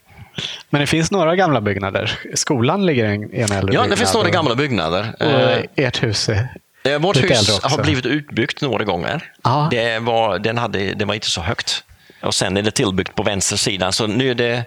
Men 0.70 0.80
det 0.80 0.86
finns 0.86 1.10
några 1.10 1.36
gamla 1.36 1.60
byggnader. 1.60 2.18
Skolan 2.34 2.86
ligger 2.86 3.04
i 3.04 3.14
en 3.14 3.22
äldre 3.22 3.46
byggnad. 3.46 3.74
Ja, 3.74 3.90
det 3.90 3.96
finns 3.96 4.14
några 4.14 4.30
gamla 4.30 4.54
byggnader. 4.54 5.14
Och 5.20 5.66
ert 5.76 6.02
hus 6.02 6.28
är 6.28 6.48
Eh, 6.88 6.98
Vårt 6.98 7.16
hus 7.16 7.60
har 7.62 7.82
blivit 7.82 8.06
utbyggt 8.06 8.60
några 8.60 8.84
gånger. 8.84 9.32
Det, 9.70 9.98
var, 9.98 10.38
den 10.38 10.58
hade, 10.58 10.94
det 10.94 11.04
var 11.04 11.14
inte 11.14 11.30
så 11.30 11.40
högt. 11.40 11.84
Och 12.24 12.34
sen 12.34 12.56
är 12.56 12.62
det 12.62 12.70
tillbyggt 12.70 13.14
på 13.14 13.22
vänster 13.22 13.56
sida, 13.56 13.92
så 13.92 14.06
nu 14.06 14.30
är 14.30 14.34
det 14.34 14.64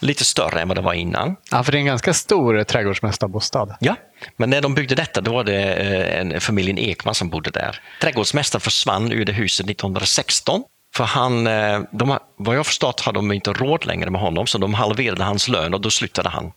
lite 0.00 0.24
större 0.24 0.60
än 0.60 0.68
vad 0.68 0.76
det 0.76 0.80
var 0.80 0.92
innan. 0.92 1.36
Ja, 1.50 1.62
för 1.62 1.72
det 1.72 1.78
är 1.78 1.80
en 1.80 1.86
ganska 1.86 2.14
stor 2.14 2.64
trädgårdsmästarbostad. 2.64 3.76
Ja, 3.80 3.96
men 4.36 4.50
när 4.50 4.60
de 4.60 4.74
byggde 4.74 4.94
detta 4.94 5.20
då 5.20 5.32
var 5.32 5.44
det 5.44 5.74
eh, 5.74 6.20
en, 6.20 6.40
familjen 6.40 6.78
Ekman 6.78 7.14
som 7.14 7.28
bodde 7.28 7.50
där. 7.50 7.80
Trädgårdsmästaren 8.00 8.60
försvann 8.60 9.12
ur 9.12 9.24
det 9.24 9.32
huset 9.32 9.70
1916. 9.70 10.64
För 10.94 11.04
han, 11.04 11.46
eh, 11.46 11.80
de, 11.92 12.18
vad 12.36 12.56
jag 12.56 12.66
förstått 12.66 13.00
har 13.00 13.12
de 13.12 13.32
inte 13.32 13.52
råd 13.52 13.86
längre 13.86 14.10
med 14.10 14.20
honom, 14.20 14.46
så 14.46 14.58
de 14.58 14.74
halverade 14.74 15.24
hans 15.24 15.48
lön 15.48 15.74
och 15.74 15.80
då 15.80 15.90
slutade 15.90 16.28
han. 16.28 16.52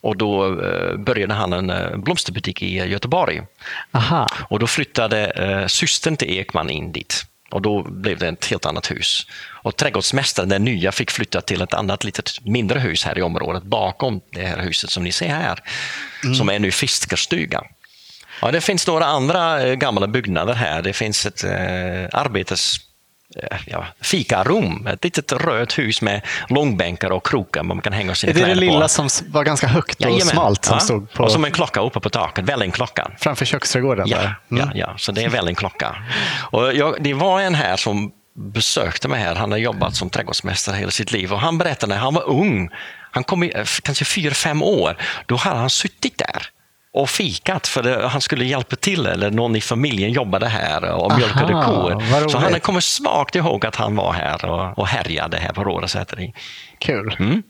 Och 0.00 0.16
då 0.16 0.60
eh, 0.62 0.96
började 0.96 1.34
han 1.34 1.52
en 1.52 2.00
blomsterbutik 2.00 2.62
i 2.62 2.74
Göteborg. 2.74 3.42
Aha. 3.92 4.26
Och 4.48 4.58
då 4.58 4.66
flyttade 4.66 5.64
systern 5.68 6.16
till 6.16 6.38
Ekman 6.38 6.70
in 6.70 6.92
dit. 6.92 7.26
Och 7.50 7.62
då 7.62 7.82
blev 7.82 8.18
det 8.18 8.28
ett 8.28 8.46
helt 8.46 8.66
annat 8.66 8.90
hus. 8.90 9.26
Och 9.62 9.76
trädgårdsmästaren, 9.76 10.48
den 10.48 10.64
nya, 10.64 10.92
fick 10.92 11.10
flytta 11.10 11.40
till 11.40 11.62
ett 11.62 11.74
annat 11.74 12.04
litet 12.04 12.44
mindre 12.44 12.78
hus 12.78 13.04
här 13.04 13.18
i 13.18 13.22
området 13.22 13.62
bakom 13.62 14.20
det 14.32 14.46
här 14.46 14.58
huset 14.58 14.90
som 14.90 15.04
ni 15.04 15.12
ser 15.12 15.28
här. 15.28 15.60
Som 16.38 16.48
är 16.48 16.58
nu 16.58 16.70
fiskarstuga. 16.70 17.62
Ja, 18.42 18.50
det 18.50 18.60
finns 18.60 18.86
några 18.86 19.04
andra 19.04 19.62
eh, 19.62 19.74
gamla 19.74 20.06
byggnader 20.06 20.54
här. 20.54 20.82
Det 20.82 20.92
finns 20.92 21.26
ett 21.26 21.44
eh, 21.44 22.20
arbetes 22.20 22.76
eh, 22.76 22.82
ja, 23.66 23.86
fikarum, 24.00 24.86
ett 24.86 25.04
litet 25.04 25.32
rött 25.32 25.78
hus 25.78 26.02
med 26.02 26.20
långbänkar 26.48 27.10
och 27.10 27.26
krokar 27.26 27.62
man 27.62 27.80
kan 27.80 27.92
hänga 27.92 28.14
sina 28.14 28.30
Är 28.30 28.34
det 28.34 28.40
det 28.40 28.44
kläder 28.44 28.60
lilla 28.60 28.80
på. 28.80 28.88
som 28.88 29.08
var 29.32 29.44
ganska 29.44 29.66
högt 29.66 29.94
och 29.94 30.02
Jajamän. 30.02 30.26
smalt 30.26 30.64
som 30.64 30.74
Ja, 30.74 30.80
stod 30.80 31.12
på, 31.12 31.24
Och 31.24 31.32
som 31.32 31.44
en 31.44 31.52
klocka 31.52 31.80
uppe 31.80 32.00
på 32.00 32.10
taket, 32.10 32.44
Vällingklockan. 32.44 33.12
framför 33.18 33.44
köksträdgården? 33.44 34.08
Ja? 34.08 34.18
Mm. 34.18 34.34
ja, 34.48 34.70
ja, 34.74 34.94
så 34.98 35.12
det 35.12 35.24
är 35.24 35.28
väl 35.28 35.48
en 35.48 35.54
klocka. 35.54 35.96
Och 36.50 36.74
jag, 36.74 36.96
det 37.00 37.14
var 37.14 37.40
en 37.40 37.54
här 37.54 37.76
som 37.76 38.12
besökte 38.38 39.08
mig 39.08 39.20
här. 39.20 39.34
Han 39.34 39.50
har 39.50 39.58
jobbat 39.58 39.94
som 39.94 40.10
trädgårdsmästare 40.10 40.76
hela 40.76 40.90
sitt 40.90 41.12
liv 41.12 41.32
och 41.32 41.40
han 41.40 41.58
berättade 41.58 41.94
när 41.94 42.00
han 42.00 42.14
var 42.14 42.28
ung, 42.28 42.70
han 43.10 43.24
kom 43.24 43.42
i, 43.42 43.52
eh, 43.54 43.64
kanske 43.82 44.04
fyra, 44.04 44.34
fem 44.34 44.62
år, 44.62 44.96
då 45.26 45.36
hade 45.36 45.56
han 45.58 45.70
suttit 45.70 46.18
där 46.18 46.42
och 46.96 47.10
fikat 47.10 47.66
för 47.66 47.82
det, 47.82 48.06
han 48.06 48.20
skulle 48.20 48.44
hjälpa 48.44 48.76
till 48.76 49.06
eller 49.06 49.30
någon 49.30 49.56
i 49.56 49.60
familjen 49.60 50.12
jobbade 50.12 50.48
här 50.48 50.90
och 50.90 51.18
mjölkade 51.18 51.54
Aha, 51.54 51.62
kor. 51.64 52.28
Så 52.28 52.38
han 52.38 52.60
kommer 52.60 52.80
svagt 52.80 53.34
ihåg 53.34 53.66
att 53.66 53.76
han 53.76 53.96
var 53.96 54.12
här 54.12 54.44
och, 54.44 54.78
och 54.78 54.86
härjade 54.86 55.36
här 55.36 55.52
på 55.52 55.64
Rådhussäteri. 55.64 56.32
Kul. 56.78 57.16
Mm. 57.18 57.42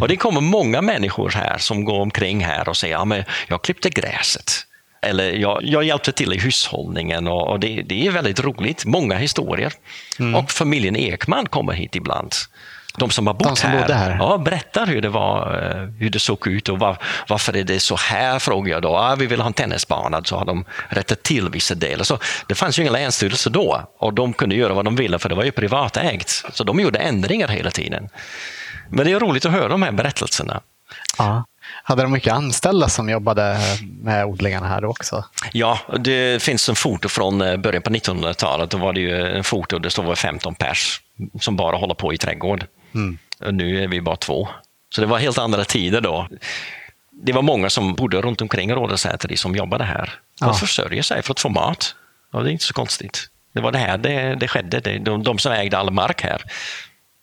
Och 0.00 0.08
det 0.08 0.16
kommer 0.16 0.40
många 0.40 0.82
människor 0.82 1.30
här 1.30 1.58
som 1.58 1.84
går 1.84 2.00
omkring 2.00 2.44
här 2.44 2.68
och 2.68 2.76
säger 2.76 2.94
ja, 2.94 3.04
men 3.04 3.24
jag 3.48 3.62
klippte 3.62 3.90
gräset. 3.90 4.52
Eller 5.02 5.32
jag, 5.32 5.60
jag 5.62 5.84
hjälpte 5.84 6.12
till 6.12 6.32
i 6.32 6.38
hushållningen 6.38 7.26
och, 7.26 7.48
och 7.48 7.60
det, 7.60 7.82
det 7.82 8.06
är 8.06 8.10
väldigt 8.10 8.40
roligt. 8.40 8.84
Många 8.84 9.16
historier. 9.16 9.72
Mm. 10.18 10.34
Och 10.34 10.50
familjen 10.50 10.96
Ekman 10.96 11.46
kommer 11.46 11.72
hit 11.72 11.96
ibland. 11.96 12.32
De 12.96 13.10
som 13.10 13.26
har 13.26 13.34
bott 13.34 13.58
som 13.58 13.70
här, 13.70 13.92
här. 13.92 14.16
Ja, 14.20 14.38
berättar 14.38 14.86
hur 14.86 15.02
det, 15.02 15.08
var, 15.08 15.62
eh, 15.62 15.88
hur 15.98 16.10
det 16.10 16.18
såg 16.18 16.46
ut 16.46 16.68
och 16.68 16.78
var, 16.78 16.96
varför 17.28 17.56
är 17.56 17.64
det 17.64 17.80
så 17.80 17.96
här, 17.96 18.38
frågar 18.38 18.72
jag 18.72 18.82
då. 18.82 18.88
Ja, 18.88 19.16
vi 19.18 19.26
vill 19.26 19.40
ha 19.40 19.46
en 19.46 19.52
tennisbana, 19.52 20.24
så 20.24 20.36
har 20.36 20.44
de 20.44 20.64
rättat 20.88 21.22
till 21.22 21.48
vissa 21.48 21.74
delar. 21.74 22.04
Så 22.04 22.18
det 22.46 22.54
fanns 22.54 22.78
ju 22.78 22.82
ingen 22.82 22.92
länsstyrelse 22.92 23.50
då 23.50 23.88
och 23.98 24.14
de 24.14 24.32
kunde 24.32 24.54
göra 24.54 24.74
vad 24.74 24.84
de 24.84 24.96
ville 24.96 25.18
för 25.18 25.28
det 25.28 25.34
var 25.34 25.44
ju 25.44 25.50
privatägt. 25.50 26.44
Så 26.52 26.64
de 26.64 26.80
gjorde 26.80 26.98
ändringar 26.98 27.48
hela 27.48 27.70
tiden. 27.70 28.08
Men 28.88 29.06
det 29.06 29.12
är 29.12 29.20
roligt 29.20 29.46
att 29.46 29.52
höra 29.52 29.68
de 29.68 29.82
här 29.82 29.92
berättelserna. 29.92 30.60
Ja. 31.18 31.44
Hade 31.82 32.02
de 32.02 32.12
mycket 32.12 32.32
anställda 32.32 32.88
som 32.88 33.08
jobbade 33.08 33.58
med 34.02 34.24
odlingarna 34.24 34.68
här 34.68 34.84
också? 34.84 35.24
Ja, 35.52 35.78
det 35.98 36.42
finns 36.42 36.68
en 36.68 36.74
foto 36.74 37.08
från 37.08 37.40
eh, 37.40 37.56
början 37.56 37.82
på 37.82 37.90
1900-talet. 37.90 38.70
Då 38.70 38.78
var 38.78 38.92
det 38.92 39.00
ju 39.00 39.36
en 39.36 39.44
foto 39.44 39.78
där 39.78 39.82
det 39.82 39.90
stod 39.90 40.18
15 40.18 40.54
pers 40.54 41.00
som 41.40 41.56
bara 41.56 41.76
håller 41.76 41.94
på 41.94 42.12
i 42.12 42.18
trädgård. 42.18 42.66
Och 43.40 43.54
nu 43.54 43.82
är 43.84 43.88
vi 43.88 44.00
bara 44.00 44.16
två. 44.16 44.48
Så 44.94 45.00
det 45.00 45.06
var 45.06 45.18
helt 45.18 45.38
andra 45.38 45.64
tider 45.64 46.00
då. 46.00 46.28
Det 47.10 47.32
var 47.32 47.42
många 47.42 47.70
som 47.70 47.94
bodde 47.94 48.20
runt 48.20 48.40
omkring 48.42 48.72
Rådhussäteri 48.74 49.36
som 49.36 49.56
jobbade 49.56 49.84
här. 49.84 50.14
De 50.40 50.46
Ja. 50.48 50.54
försörjer 50.54 51.02
sig 51.02 51.22
för 51.22 51.32
att 51.32 51.40
få 51.40 51.48
mat. 51.48 51.94
Och 52.32 52.44
det 52.44 52.50
är 52.50 52.52
inte 52.52 52.64
så 52.64 52.74
konstigt. 52.74 53.26
Det 53.52 53.60
var 53.60 53.72
det 53.72 53.78
här 53.78 53.98
det, 53.98 54.34
det 54.34 54.48
skedde. 54.48 54.80
Det, 54.80 54.98
de, 54.98 55.22
de 55.22 55.38
som 55.38 55.52
ägde 55.52 55.78
all 55.78 55.90
mark 55.90 56.22
här. 56.22 56.42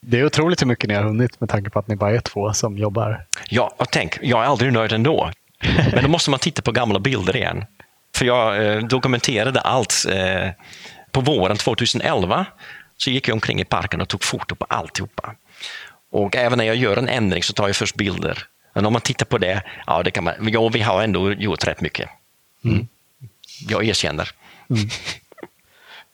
Det 0.01 0.19
är 0.19 0.25
otroligt 0.25 0.62
hur 0.62 0.67
mycket 0.67 0.88
ni 0.88 0.93
har 0.93 1.03
hunnit 1.03 1.39
med 1.39 1.49
tanke 1.49 1.69
på 1.69 1.80
att 1.80 1.88
ni 1.88 1.95
bara 1.95 2.15
är 2.15 2.19
två 2.19 2.53
som 2.53 2.77
jobbar. 2.77 3.25
Ja, 3.49 3.73
och 3.77 3.91
tänk, 3.91 4.17
jag 4.21 4.43
är 4.43 4.47
aldrig 4.47 4.73
nöjd 4.73 4.91
ändå. 4.93 5.32
Men 5.93 6.03
då 6.03 6.10
måste 6.10 6.30
man 6.30 6.39
titta 6.39 6.62
på 6.62 6.71
gamla 6.71 6.99
bilder 6.99 7.36
igen. 7.36 7.65
För 8.15 8.25
jag 8.25 8.65
eh, 8.65 8.84
dokumenterade 8.84 9.62
allt. 9.62 10.06
Eh, 10.12 10.49
på 11.12 11.21
våren 11.21 11.58
2011 11.58 12.45
så 12.97 13.10
gick 13.12 13.27
jag 13.27 13.34
omkring 13.34 13.62
i 13.62 13.65
parken 13.65 14.01
och 14.01 14.08
tog 14.10 14.23
foto 14.23 14.56
på 14.56 14.65
alltihopa. 14.69 15.36
Och 16.12 16.36
även 16.36 16.58
när 16.58 16.65
jag 16.65 16.76
gör 16.76 16.98
en 16.98 17.10
ändring 17.10 17.43
så 17.43 17.54
tar 17.54 17.67
jag 17.67 17.76
först 17.76 17.96
bilder. 17.96 18.43
Men 18.74 18.86
om 18.86 18.93
man 18.93 19.02
tittar 19.02 19.26
på 19.26 19.38
det, 19.38 19.63
ja, 19.88 20.04
det 20.04 20.12
kan 20.12 20.24
man, 20.24 20.34
ja 20.50 20.70
vi 20.70 20.82
har 20.82 21.04
ändå 21.04 21.32
gjort 21.32 21.67
rätt 21.67 21.82
mycket. 21.82 22.10
Mm. 22.65 22.88
Jag 23.67 23.86
erkänner. 23.86 24.30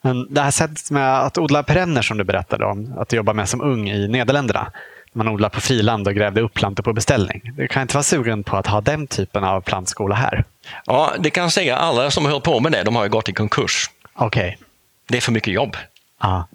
Men 0.02 0.34
det 0.34 0.42
här 0.42 0.52
sättet 0.52 0.92
med 0.92 1.20
att 1.20 1.38
odla 1.38 1.64
perenner 1.64 2.02
som 2.02 2.18
du 2.18 2.24
berättade 2.24 2.66
om, 2.66 2.98
att 2.98 3.10
du 3.10 3.16
jobbar 3.16 3.34
med 3.34 3.50
som 3.50 3.62
ung 3.62 3.90
i 3.90 4.08
Nederländerna. 4.08 4.72
Man 5.14 5.28
odlar 5.28 5.50
på 5.50 5.62
friland 5.62 6.08
och 6.08 6.16
grävde 6.16 6.42
upp 6.42 6.54
plantor 6.54 6.84
på 6.84 6.94
beställning. 6.94 7.52
Du 7.56 7.68
kan 7.68 7.82
inte 7.82 7.94
vara 7.94 8.04
sugen 8.04 8.44
på 8.44 8.58
att 8.58 8.68
ha 8.68 8.82
den 8.82 9.08
typen 9.08 9.44
av 9.44 9.62
plantskola 9.62 10.16
här? 10.16 10.44
Ja, 10.86 11.14
det 11.20 11.30
kan 11.30 11.44
jag 11.44 11.54
säga, 11.54 11.78
alla 11.78 12.12
som 12.12 12.26
höll 12.26 12.42
på 12.42 12.60
med 12.60 12.72
det, 12.72 12.84
de 12.84 12.96
har 12.96 13.04
ju 13.04 13.10
gått 13.10 13.30
i 13.30 13.34
konkurs. 13.34 13.90
Okej. 14.14 14.58
Det 15.08 15.18
är 15.18 15.22
för 15.22 15.32
mycket 15.32 15.54
jobb. 15.54 15.78
Ja. 16.22 16.48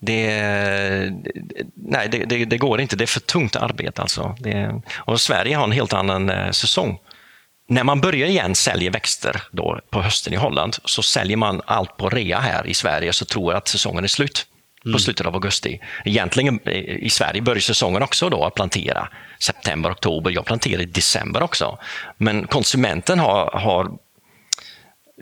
Det, 0.00 0.26
nej, 1.74 2.08
det, 2.08 2.24
det, 2.24 2.44
det 2.44 2.58
går 2.58 2.80
inte. 2.80 2.96
Det 2.96 3.04
är 3.04 3.06
för 3.06 3.20
tungt 3.20 3.56
arbete. 3.56 4.02
Alltså. 4.02 4.36
Det, 4.38 4.82
och 4.94 5.20
Sverige 5.20 5.56
har 5.56 5.64
en 5.64 5.72
helt 5.72 5.92
annan 5.92 6.30
eh, 6.30 6.50
säsong. 6.50 6.98
När 7.68 7.84
man 7.84 8.00
börjar 8.00 8.28
igen 8.28 8.54
sälja 8.54 8.90
växter 8.90 9.42
då 9.52 9.80
på 9.90 10.02
hösten 10.02 10.32
i 10.32 10.36
Holland 10.36 10.76
så 10.84 11.02
säljer 11.02 11.36
man 11.36 11.60
allt 11.66 11.96
på 11.96 12.08
rea 12.08 12.40
här 12.40 12.66
i 12.66 12.74
Sverige 12.74 13.12
så 13.12 13.24
tror 13.24 13.52
jag 13.52 13.58
att 13.58 13.68
säsongen 13.68 14.04
är 14.04 14.08
slut 14.08 14.46
på 14.92 14.98
slutet 14.98 15.26
av 15.26 15.34
augusti. 15.34 15.80
Egentligen 16.04 16.60
eh, 16.64 16.74
i 16.80 17.10
Sverige 17.10 17.42
börjar 17.42 17.60
säsongen 17.60 18.02
också 18.02 18.28
då 18.28 18.44
att 18.44 18.54
plantera. 18.54 19.08
September, 19.40 19.92
oktober. 19.92 20.30
Jag 20.30 20.44
planterar 20.44 20.82
i 20.82 20.86
december 20.86 21.42
också. 21.42 21.78
Men 22.16 22.46
konsumenten 22.46 23.18
har, 23.18 23.50
har 23.50 23.90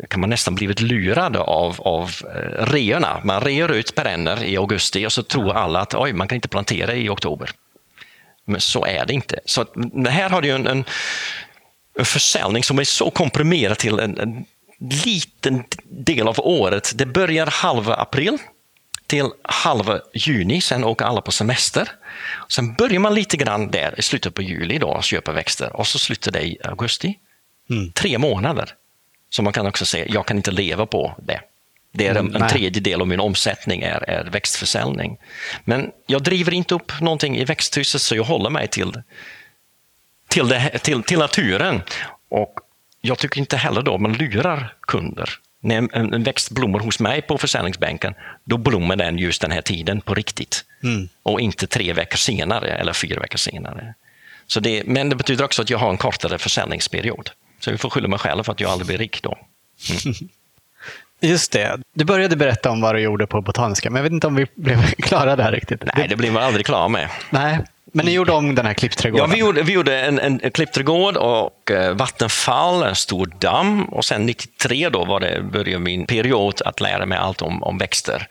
kan 0.09 0.21
man 0.21 0.31
nästan 0.31 0.55
blivit 0.55 0.81
lurad 0.81 1.37
av, 1.37 1.81
av 1.81 2.11
eh, 2.35 2.67
reorna. 2.67 3.21
Man 3.25 3.41
rear 3.41 3.69
ut 3.69 3.95
perenner 3.95 4.45
i 4.45 4.57
augusti 4.57 5.07
och 5.07 5.13
så 5.13 5.23
tror 5.23 5.57
alla 5.57 5.81
att 5.81 5.95
oj, 5.95 6.13
man 6.13 6.29
kan 6.29 6.37
inte 6.37 6.49
plantera 6.49 6.95
i 6.95 7.09
oktober. 7.09 7.51
Men 8.45 8.61
så 8.61 8.87
är 8.87 9.07
det 9.07 9.13
inte. 9.13 9.41
Så 9.45 9.61
att, 9.61 9.73
här 10.09 10.31
har 10.31 10.43
du 10.43 10.51
en, 10.51 10.67
en, 10.67 10.85
en 11.99 12.05
försäljning 12.05 12.65
som 12.65 12.79
är 12.79 12.85
så 12.85 13.11
komprimerad 13.11 13.79
till 13.79 13.99
en, 13.99 14.19
en 14.19 14.45
liten 15.05 15.65
del 15.85 16.29
av 16.29 16.41
året. 16.41 16.93
Det 16.95 17.07
börjar 17.07 17.47
halva 17.47 17.95
april 17.95 18.39
till 19.07 19.27
halva 19.43 20.01
juni, 20.15 20.61
sen 20.61 20.85
åker 20.85 21.05
alla 21.05 21.21
på 21.21 21.33
semester. 21.33 21.89
Sen 22.49 22.75
börjar 22.75 23.01
man 23.01 23.15
lite 23.15 23.37
grann 23.37 23.71
där 23.71 23.95
i 23.99 24.03
slutet 24.03 24.35
på 24.35 24.43
juli 24.43 24.79
då, 24.79 24.89
och 24.89 25.05
köpa 25.05 25.33
växter 25.33 25.77
och 25.77 25.87
så 25.87 25.99
slutar 25.99 26.33
det 26.33 26.43
i 26.43 26.59
augusti. 26.65 27.19
Tre 27.95 28.19
månader. 28.19 28.75
Så 29.35 29.43
man 29.43 29.53
kan 29.53 29.67
också 29.67 29.87
säga, 29.87 30.07
jag 30.09 30.27
kan 30.27 30.37
inte 30.37 30.51
leva 30.51 30.87
på 30.87 31.15
det. 31.23 31.41
Det 31.93 32.07
är 32.07 32.11
en, 32.11 32.17
Mm, 32.17 32.43
en 32.43 32.49
tredjedel 32.49 33.01
av 33.01 33.09
min 33.09 33.21
omsättning 33.21 33.83
är, 33.83 34.11
är 34.11 34.25
växtförsäljning. 34.25 35.17
Men 35.65 35.91
jag 36.07 36.23
driver 36.23 36.55
inte 36.55 36.75
upp 36.75 37.01
någonting 37.01 37.37
i 37.37 37.45
växthuset 37.45 38.03
så 38.03 38.17
jag 38.17 38.25
håller 38.25 38.51
mig 38.51 38.69
till, 38.69 39.03
till, 40.29 40.49
det, 40.49 40.79
till, 40.79 41.03
till 41.03 41.19
naturen. 41.19 41.83
Och 42.29 42.55
jag 43.01 43.19
tycker 43.19 43.39
inte 43.41 43.57
heller 43.57 43.83
då 43.83 43.99
man 43.99 44.13
lurar 44.13 44.75
kunder. 44.81 45.31
När 45.61 45.77
en, 45.77 46.15
en 46.15 46.23
växt 46.23 46.51
blommar 46.51 46.79
hos 46.79 47.01
mig 47.01 47.23
på 47.23 47.39
försäljningsbänken, 47.39 48.15
då 48.45 48.57
blommar 48.57 48.97
den 48.97 49.19
just 49.19 49.43
den 49.43 49.51
här 49.51 49.63
tiden 49.63 50.01
på 50.01 50.15
riktigt. 50.15 50.65
Och 51.23 51.41
inte 51.41 51.67
tre 51.67 51.93
veckor 51.93 52.17
senare 52.17 52.69
eller 52.69 52.93
fyra 52.93 53.21
veckor 53.21 53.39
senare. 53.39 53.95
Så 54.47 54.61
det, 54.61 54.83
men 54.87 55.09
det 55.09 55.17
betyder 55.17 55.45
också 55.45 55.63
att 55.63 55.71
jag 55.71 55.79
har 55.79 55.91
en 55.91 55.99
kortare 55.99 56.39
försäljningsperiod. 56.39 57.31
Så 57.65 57.71
jag 57.71 57.81
får 57.81 57.91
skylla 57.91 58.09
mig 58.09 58.19
själv 58.19 58.43
för 58.43 58.53
att 58.53 58.61
jag 58.61 58.71
aldrig 58.71 58.87
blir 58.87 58.99
rik 58.99 59.23
då. 59.23 59.39
Just 61.21 61.53
det. 61.53 61.81
Du 61.95 62.05
började 62.05 62.37
berätta 62.37 62.71
om 62.71 62.81
vad 62.81 62.95
du 62.95 63.01
gjorde 63.01 63.27
på 63.27 63.41
Botaniska, 63.41 63.91
men 63.91 63.97
jag 63.97 64.03
vet 64.03 64.13
inte 64.13 64.27
om 64.27 64.35
vi 64.35 64.47
blev 64.55 64.87
klara 64.99 65.37
där 65.37 65.53
riktigt. 65.53 65.83
Nej, 65.97 66.09
det 66.09 66.17
blir 66.17 66.31
man 66.31 66.43
aldrig 66.43 66.67
klar 66.67 66.89
med. 66.89 67.09
Nej. 67.31 67.59
Men 67.93 68.07
ni 68.07 68.13
gjorde 68.13 68.33
om 68.33 68.55
den 68.55 68.67
här 68.67 68.75
klippträdgården? 68.75 69.31
Ja, 69.31 69.35
vi 69.35 69.41
gjorde, 69.41 69.63
vi 69.63 69.73
gjorde 69.73 70.01
en, 70.01 70.19
en 70.19 70.51
klippträdgård 70.51 71.17
och 71.17 71.71
eh, 71.71 71.95
vattenfall, 71.95 72.83
en 72.83 72.95
stor 72.95 73.27
damm 73.39 73.85
och 73.85 74.05
sen 74.05 74.27
93 74.27 74.89
då 74.89 75.05
var 75.05 75.21
det, 75.21 75.43
började 75.43 75.79
min 75.79 76.07
period 76.07 76.63
att 76.65 76.81
lära 76.81 77.07
mig 77.07 77.19
allt 77.19 77.43
om, 77.43 77.63
om 77.63 77.79
växter. 77.79 78.27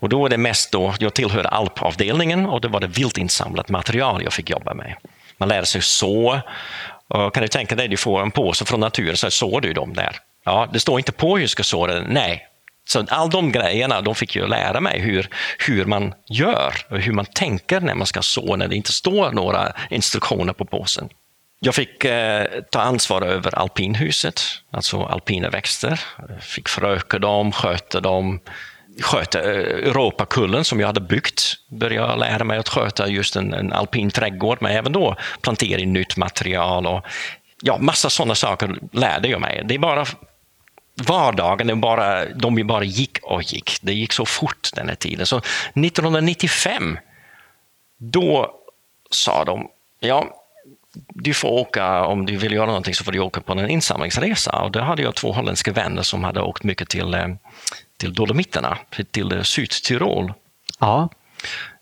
Och 0.00 0.08
då 0.08 0.20
var 0.20 0.28
det 0.28 0.38
mest 0.38 0.72
då, 0.72 0.94
jag 0.98 1.14
tillhörde 1.14 1.48
alpavdelningen 1.48 2.46
och 2.46 2.60
då 2.60 2.68
var 2.68 2.80
det 2.80 2.86
viltinsamlat 2.86 3.68
material 3.68 4.22
jag 4.22 4.32
fick 4.32 4.50
jobba 4.50 4.74
med. 4.74 4.94
Man 5.36 5.48
lärde 5.48 5.66
sig 5.66 5.82
så. 5.82 6.40
Och 7.08 7.34
kan 7.34 7.42
du 7.42 7.48
tänka 7.48 7.74
dig, 7.74 7.88
du 7.88 7.96
får 7.96 8.22
en 8.22 8.30
påse 8.30 8.64
från 8.64 8.80
naturen 8.80 9.16
så 9.16 9.30
sår 9.30 9.60
du 9.60 9.72
dem 9.72 9.94
där. 9.94 10.16
Ja, 10.44 10.68
det 10.72 10.80
står 10.80 10.98
inte 10.98 11.12
på 11.12 11.36
hur 11.36 11.42
du 11.42 11.48
ska 11.48 11.62
så 11.62 11.86
den, 11.86 12.04
Nej. 12.04 12.48
Så 12.86 13.06
all 13.08 13.30
de 13.30 13.52
grejerna, 13.52 14.00
de 14.00 14.14
fick 14.14 14.36
jag 14.36 14.48
lära 14.48 14.80
mig 14.80 15.00
hur, 15.00 15.28
hur 15.58 15.84
man 15.84 16.14
gör 16.28 16.74
och 16.90 16.98
hur 16.98 17.12
man 17.12 17.26
tänker 17.26 17.80
när 17.80 17.94
man 17.94 18.06
ska 18.06 18.22
så 18.22 18.56
när 18.56 18.68
det 18.68 18.76
inte 18.76 18.92
står 18.92 19.32
några 19.32 19.72
instruktioner 19.90 20.52
på 20.52 20.64
påsen. 20.64 21.08
Jag 21.60 21.74
fick 21.74 22.04
eh, 22.04 22.46
ta 22.70 22.80
ansvar 22.80 23.22
över 23.22 23.58
alpinhuset, 23.58 24.40
alltså 24.70 25.02
alpina 25.02 25.50
växter. 25.50 26.00
Fick 26.40 26.68
föröka 26.68 27.18
dem, 27.18 27.52
sköta 27.52 28.00
dem, 28.00 28.40
sköta 29.02 29.42
eh, 29.42 29.88
Europakullen 29.88 30.64
som 30.64 30.80
jag 30.80 30.86
hade 30.86 31.00
byggt. 31.00 31.54
Började 31.68 32.16
lära 32.16 32.44
mig 32.44 32.58
att 32.58 32.68
sköta 32.68 33.08
just 33.08 33.36
en, 33.36 33.54
en 33.54 33.72
alpin 33.72 34.10
trädgård, 34.10 34.58
men 34.60 34.72
även 34.72 34.92
då 34.92 35.16
plantera 35.40 35.80
in 35.80 35.92
nytt 35.92 36.16
material 36.16 36.86
och 36.86 37.06
ja, 37.62 37.78
massa 37.78 38.10
sådana 38.10 38.34
saker 38.34 38.78
lärde 38.92 39.28
jag 39.28 39.40
mig. 39.40 39.62
Det 39.64 39.74
är 39.74 39.78
bara 39.78 40.06
vardagen, 41.06 41.66
det 41.66 41.74
bara, 41.74 42.24
de 42.24 42.66
bara 42.66 42.84
gick 42.84 43.18
och 43.22 43.42
gick. 43.42 43.78
Det 43.82 43.92
gick 43.92 44.12
så 44.12 44.26
fort 44.26 44.70
den 44.74 44.88
här 44.88 44.96
tiden. 44.96 45.26
Så 45.26 45.38
1995, 45.38 46.98
då 47.98 48.54
sa 49.10 49.44
de, 49.44 49.68
ja, 50.00 50.43
du 51.08 51.34
får 51.34 51.48
åka, 51.48 52.04
om 52.04 52.26
du 52.26 52.36
vill 52.36 52.52
göra 52.52 52.66
någonting 52.66 52.94
så 52.94 53.04
får 53.04 53.12
du 53.12 53.18
åka 53.18 53.40
på 53.40 53.52
en 53.52 53.70
insamlingsresa. 53.70 54.52
Och 54.62 54.70
då 54.70 54.80
hade 54.80 55.02
jag 55.02 55.14
två 55.14 55.32
holländska 55.32 55.72
vänner 55.72 56.02
som 56.02 56.24
hade 56.24 56.40
åkt 56.40 56.64
mycket 56.64 56.88
till, 56.88 57.14
eh, 57.14 57.28
till 57.96 58.14
Dolomiterna, 58.14 58.78
till 59.10 59.32
eh, 59.32 59.42
Sydtyrol. 59.42 60.32
Ja. 60.80 61.08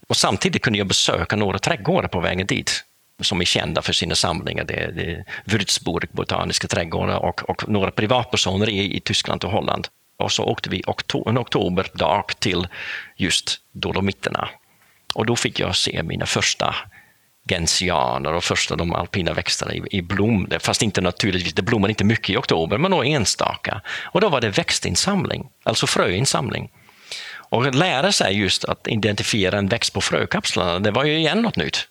Och 0.08 0.16
samtidigt 0.16 0.62
kunde 0.62 0.78
jag 0.78 0.86
besöka 0.86 1.36
några 1.36 1.58
trädgårdar 1.58 2.08
på 2.08 2.20
vägen 2.20 2.46
dit 2.46 2.84
som 3.20 3.40
är 3.40 3.44
kända 3.44 3.82
för 3.82 3.92
sina 3.92 4.14
samlingar. 4.14 4.64
Det 4.64 4.74
är, 4.74 4.92
det 4.92 5.02
är 5.02 5.24
Würzburg 5.44 6.08
botaniska 6.12 6.68
trädgårdar 6.68 7.18
och, 7.18 7.50
och 7.50 7.68
några 7.68 7.90
privatpersoner 7.90 8.68
i, 8.68 8.96
i 8.96 9.00
Tyskland 9.00 9.44
och 9.44 9.50
Holland. 9.50 9.88
Och 10.16 10.32
så 10.32 10.44
åkte 10.44 10.70
vi 10.70 10.82
okto 10.86 11.28
en 11.28 11.38
oktoberdag 11.38 12.24
till 12.38 12.68
just 13.16 13.60
Dolomiterna. 13.72 14.48
Och 15.14 15.26
då 15.26 15.36
fick 15.36 15.60
jag 15.60 15.76
se 15.76 16.02
mina 16.02 16.26
första 16.26 16.74
gentianer 17.48 18.32
och 18.32 18.44
första 18.44 18.76
de 18.76 18.92
alpina 18.92 19.32
växterna 19.32 19.74
i, 19.74 19.82
i 19.90 20.02
blom. 20.02 20.48
Fast 20.60 20.82
inte 20.82 21.00
naturligtvis, 21.00 21.54
det 21.54 21.62
blommar 21.62 21.88
inte 21.88 22.04
mycket 22.04 22.30
i 22.30 22.36
oktober, 22.36 22.78
men 22.78 22.90
några 22.90 23.06
enstaka. 23.06 23.80
Och 24.02 24.20
då 24.20 24.28
var 24.28 24.40
det 24.40 24.48
växtinsamling, 24.48 25.46
alltså 25.64 25.86
fröinsamling. 25.86 26.70
Och 27.34 27.66
att 27.66 27.74
lära 27.74 28.12
sig 28.12 28.38
just 28.38 28.64
att 28.64 28.88
identifiera 28.88 29.58
en 29.58 29.68
växt 29.68 29.92
på 29.92 30.00
frökapslarna, 30.00 30.78
det 30.78 30.90
var 30.90 31.04
ju 31.04 31.18
igen 31.18 31.42
något 31.42 31.56
nytt. 31.56 31.88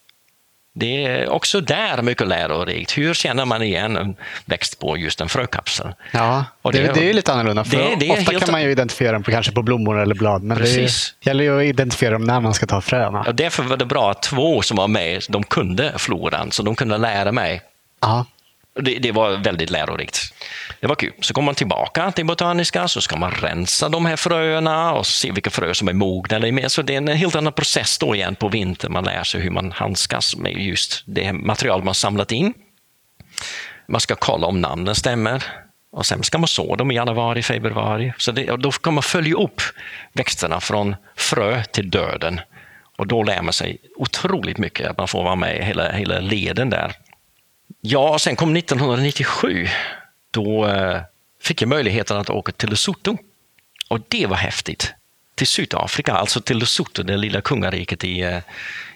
Det 0.73 1.05
är 1.05 1.29
också 1.29 1.61
där 1.61 2.01
mycket 2.01 2.27
lärorikt. 2.27 2.97
Hur 2.97 3.13
känner 3.13 3.45
man 3.45 3.61
igen 3.63 3.97
en 3.97 4.15
växt 4.45 4.79
på 4.79 4.97
just 4.97 5.21
en 5.21 5.29
frökapsel? 5.29 5.93
Ja, 6.11 6.45
och 6.61 6.73
det, 6.73 6.81
det, 6.81 6.93
det 6.93 7.09
är 7.09 7.13
lite 7.13 7.33
annorlunda. 7.33 7.63
För 7.63 7.77
det, 7.77 7.95
det 7.99 8.11
ofta 8.11 8.39
kan 8.39 8.51
man 8.51 8.61
ju 8.61 8.71
identifiera 8.71 9.11
dem 9.11 9.23
på, 9.23 9.31
kanske 9.31 9.51
på 9.51 9.61
blommor 9.61 9.99
eller 9.99 10.15
blad, 10.15 10.43
men 10.43 10.57
Precis. 10.57 11.15
det 11.23 11.29
gäller 11.29 11.43
ju 11.43 11.59
att 11.59 11.65
identifiera 11.65 12.13
dem 12.13 12.23
när 12.23 12.39
man 12.39 12.53
ska 12.53 12.65
ta 12.65 12.81
fröna. 12.81 13.21
Och 13.21 13.35
därför 13.35 13.63
var 13.63 13.77
det 13.77 13.85
bra 13.85 14.11
att 14.11 14.21
två 14.21 14.61
som 14.61 14.77
var 14.77 14.87
med, 14.87 15.23
de 15.29 15.43
kunde 15.43 15.93
floran, 15.97 16.51
så 16.51 16.63
de 16.63 16.75
kunde 16.75 16.97
lära 16.97 17.31
mig. 17.31 17.61
Ja. 18.01 18.25
Det, 18.73 18.99
det, 18.99 19.11
var 19.11 19.37
väldigt 19.37 19.69
lärorikt. 19.69 20.33
Det 20.79 20.87
var 20.87 20.95
kul. 20.95 21.13
Så 21.21 21.33
kommer 21.33 21.45
man 21.45 21.55
tillbaka 21.55 22.11
till 22.11 22.25
Botaniska 22.25 22.87
så 22.87 23.01
ska 23.01 23.17
man 23.17 23.31
rensa 23.31 23.89
de 23.89 24.05
här 24.05 24.15
fröerna 24.15 24.93
och 24.93 25.07
se 25.07 25.31
vilka 25.31 25.49
frö 25.49 25.73
som 25.73 25.87
är 25.87 25.93
mogna. 25.93 26.35
Eller. 26.35 26.67
Så 26.67 26.81
det 26.81 26.93
är 26.93 26.97
en 26.97 27.07
helt 27.07 27.35
annan 27.35 27.53
process 27.53 27.97
då 27.97 28.15
igen 28.15 28.35
på 28.35 28.49
vintern. 28.49 28.93
Man 28.93 29.03
lär 29.03 29.23
sig 29.23 29.41
hur 29.41 29.51
man 29.51 29.71
handskas 29.71 30.35
med 30.35 30.57
just 30.57 31.03
det 31.05 31.33
material 31.33 31.83
man 31.83 31.95
samlat 31.95 32.31
in. 32.31 32.53
Man 33.87 34.01
ska 34.01 34.15
kolla 34.15 34.47
om 34.47 34.61
namnen 34.61 34.95
stämmer. 34.95 35.43
Och 35.91 36.05
sen 36.05 36.23
ska 36.23 36.37
man 36.37 36.47
så 36.47 36.75
dem 36.75 36.91
i 36.91 36.95
januari, 36.95 37.43
februari. 37.43 38.13
Så 38.17 38.31
det, 38.31 38.55
då 38.55 38.71
kan 38.71 38.93
man 38.93 39.03
följa 39.03 39.35
upp 39.35 39.61
växterna 40.13 40.59
från 40.59 40.95
frö 41.15 41.63
till 41.63 41.89
döden. 41.89 42.41
Och 42.97 43.07
då 43.07 43.23
lär 43.23 43.41
man 43.41 43.53
sig 43.53 43.77
otroligt 43.95 44.57
mycket, 44.57 44.89
att 44.89 44.97
man 44.97 45.07
får 45.07 45.23
vara 45.23 45.35
med 45.35 45.57
i 45.57 45.63
hela, 45.63 45.91
hela 45.91 46.19
leden 46.19 46.69
där. 46.69 46.95
Ja, 47.81 48.19
sen 48.19 48.35
kom 48.35 48.55
1997. 48.55 49.67
Då 50.31 50.67
eh, 50.67 51.01
fick 51.41 51.61
jag 51.61 51.69
möjligheten 51.69 52.17
att 52.17 52.29
åka 52.29 52.51
till 52.51 52.69
Lesotho. 52.69 53.17
Och 53.89 53.99
det 54.07 54.25
var 54.25 54.37
häftigt. 54.37 54.93
Till 55.35 55.47
Sydafrika, 55.47 56.13
alltså 56.13 56.41
till 56.41 56.57
Lesotho, 56.57 57.03
det 57.03 57.17
lilla 57.17 57.41
kungariket 57.41 58.03
i, 58.03 58.21
eh, 58.21 58.37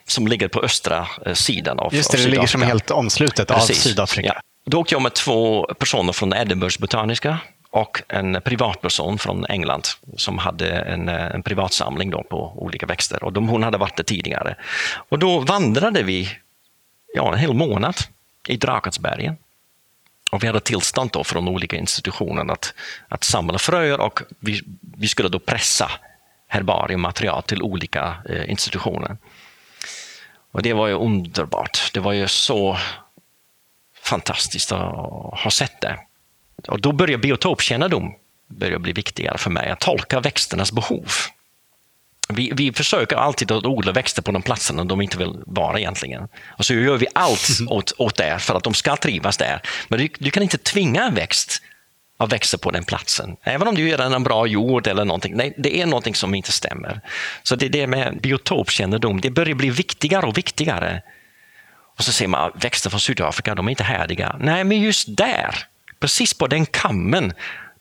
som 0.07 0.27
ligger 0.27 0.47
på 0.47 0.61
östra 0.61 1.07
eh, 1.25 1.33
sidan 1.33 1.79
av, 1.79 1.95
Just 1.95 2.11
det, 2.11 2.17
av 2.17 2.23
det 2.23 2.29
ligger 2.29 2.47
som 2.47 2.61
helt 2.61 2.91
omslutet 2.91 3.47
Precis. 3.47 3.85
av 3.85 3.89
Sydafrika. 3.89 4.33
Ja. 4.35 4.41
Då 4.65 4.79
åkte 4.79 4.95
jag 4.95 5.01
med 5.01 5.13
två 5.13 5.63
personer 5.79 6.13
från 6.13 6.33
Edinburghs 6.33 6.79
botaniska 6.79 7.37
och 7.69 8.01
en 8.07 8.41
privatperson 8.41 9.17
från 9.17 9.45
England 9.45 9.87
som 10.17 10.37
hade 10.37 10.69
en, 10.69 11.09
en 11.09 11.43
privatsamling 11.43 12.09
då 12.09 12.23
på 12.23 12.53
olika 12.55 12.85
växter. 12.85 13.23
Och 13.23 13.33
de, 13.33 13.47
hon 13.47 13.63
hade 13.63 13.77
varit 13.77 13.97
där 13.97 14.03
tidigare. 14.03 14.55
Och 15.09 15.19
då 15.19 15.39
vandrade 15.39 16.03
vi 16.03 16.29
ja, 17.13 17.33
en 17.33 17.39
hel 17.39 17.53
månad 17.53 17.95
i 18.47 18.57
Drakatsbergen. 18.57 19.37
Och 20.31 20.43
vi 20.43 20.47
hade 20.47 20.59
tillstånd 20.59 21.09
då 21.13 21.23
från 21.23 21.47
olika 21.47 21.75
institutioner 21.75 22.53
att, 22.53 22.73
att 23.07 23.23
samla 23.23 23.59
fröer 23.59 23.99
och 23.99 24.21
vi, 24.39 24.61
vi 24.97 25.07
skulle 25.07 25.29
då 25.29 25.39
pressa 25.39 25.91
herbariummaterial 26.47 27.43
till 27.43 27.61
olika 27.61 28.17
eh, 28.29 28.49
institutioner. 28.49 29.17
Och 30.51 30.61
det 30.61 30.73
var 30.73 30.87
ju 30.87 30.93
underbart. 30.93 31.89
Det 31.93 31.99
var 31.99 32.13
ju 32.13 32.27
så 32.27 32.77
fantastiskt 34.03 34.71
att 34.71 34.95
ha 35.39 35.51
sett 35.51 35.81
det. 35.81 35.99
Och 36.67 36.81
då 36.81 36.91
började 36.91 37.21
biotopkännedom 37.21 38.15
börja 38.47 38.79
bli 38.79 38.93
viktigare 38.93 39.37
för 39.37 39.49
mig, 39.49 39.69
att 39.69 39.79
tolka 39.79 40.19
växternas 40.19 40.71
behov. 40.71 41.11
Vi, 42.29 42.51
vi 42.55 42.73
försöker 42.73 43.15
alltid 43.15 43.51
att 43.51 43.65
odla 43.65 43.91
växter 43.91 44.21
på 44.21 44.31
de 44.31 44.41
platserna 44.41 44.83
de 44.83 45.01
inte 45.01 45.17
vill 45.17 45.33
vara 45.45 45.79
egentligen. 45.79 46.27
Och 46.47 46.65
så 46.65 46.73
gör 46.73 46.97
vi 46.97 47.07
allt 47.13 47.49
åt, 47.67 47.93
åt 47.97 48.15
det 48.15 48.39
för 48.39 48.55
att 48.55 48.63
de 48.63 48.73
ska 48.73 48.95
trivas 48.95 49.37
där. 49.37 49.61
Men 49.87 49.99
du, 49.99 50.09
du 50.19 50.31
kan 50.31 50.43
inte 50.43 50.57
tvinga 50.57 51.03
en 51.03 51.15
växt 51.15 51.61
att 52.17 52.33
växa 52.33 52.57
på 52.57 52.71
den 52.71 52.83
platsen. 52.83 53.37
Även 53.43 53.67
om 53.67 53.75
du 53.75 53.87
ger 53.87 53.97
den 53.97 54.13
en 54.13 54.23
bra 54.23 54.47
jord 54.47 54.87
eller 54.87 55.05
någonting. 55.05 55.35
Nej, 55.35 55.53
det 55.57 55.81
är 55.81 55.85
någonting 55.85 56.15
som 56.15 56.35
inte 56.35 56.51
stämmer. 56.51 57.01
Så 57.43 57.55
det 57.55 57.65
är 57.65 57.69
det 57.69 57.87
med 57.87 58.21
biotopkännedom. 58.21 59.21
Det 59.21 59.29
börjar 59.29 59.55
bli 59.55 59.69
viktigare 59.69 60.25
och 60.25 60.37
viktigare. 60.37 61.01
Och 61.97 62.03
så 62.03 62.11
ser 62.11 62.27
man 62.27 62.51
växter 62.55 62.89
från 62.89 62.99
Sydafrika, 62.99 63.55
de 63.55 63.67
är 63.67 63.69
inte 63.69 63.83
härdiga. 63.83 64.35
Nej, 64.39 64.63
men 64.63 64.81
just 64.81 65.17
där, 65.17 65.55
precis 65.99 66.33
på 66.33 66.47
den 66.47 66.65
kammen, 66.65 67.33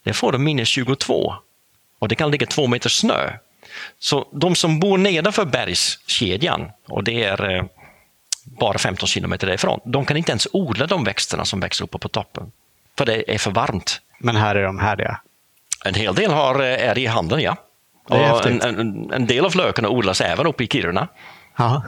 där 0.04 0.12
får 0.12 0.32
de 0.32 0.44
minus 0.44 0.68
22. 0.68 1.34
Och 1.98 2.08
det 2.08 2.14
kan 2.14 2.30
ligga 2.30 2.46
två 2.46 2.66
meter 2.66 2.88
snö. 2.88 3.30
Så 3.98 4.28
de 4.32 4.54
som 4.54 4.80
bor 4.80 4.98
nedanför 4.98 5.44
bergskedjan, 5.44 6.70
och 6.88 7.04
det 7.04 7.24
är 7.24 7.56
eh, 7.56 7.64
bara 8.44 8.78
15 8.78 9.06
kilometer 9.06 9.46
därifrån, 9.46 9.80
de 9.84 10.04
kan 10.04 10.16
inte 10.16 10.32
ens 10.32 10.46
odla 10.52 10.86
de 10.86 11.04
växterna 11.04 11.44
som 11.44 11.60
växer 11.60 11.84
uppe 11.84 11.98
på 11.98 12.08
toppen. 12.08 12.52
För 12.98 13.06
det 13.06 13.34
är 13.34 13.38
för 13.38 13.50
varmt. 13.50 14.00
Men 14.18 14.36
här 14.36 14.54
är 14.54 14.62
de 14.62 14.78
härdiga? 14.78 15.20
En 15.84 15.94
hel 15.94 16.14
del 16.14 16.32
har, 16.32 16.60
eh, 16.60 16.88
är 16.88 16.98
i 16.98 17.06
handen, 17.06 17.40
ja. 17.40 17.56
En, 18.10 18.62
en, 18.62 19.10
en, 19.12 19.26
del 19.26 19.44
av 19.44 19.56
lökarna 19.56 19.88
odlas 19.88 20.20
även 20.20 20.46
uppe 20.46 20.64
i 20.64 20.66
Kiruna. 20.66 21.08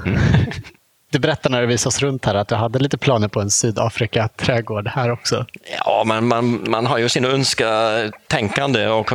Mm. 0.06 0.18
Du 1.16 1.20
berättade 1.20 1.54
när 1.54 1.60
du 1.60 1.66
visade 1.66 1.88
oss 1.88 2.02
runt 2.02 2.24
här 2.24 2.34
att 2.34 2.48
du 2.48 2.54
hade 2.54 2.78
lite 2.78 2.98
planer 2.98 3.28
på 3.28 3.40
en 3.40 3.50
Sydafrika-trädgård 3.50 4.88
här 4.88 5.10
också. 5.10 5.46
Ja, 5.84 6.02
men 6.06 6.26
man, 6.26 6.70
man 6.70 6.86
har 6.86 6.98
ju 6.98 7.08
sin 7.08 7.24
önsketänkande 7.24 8.86
och 8.86 9.10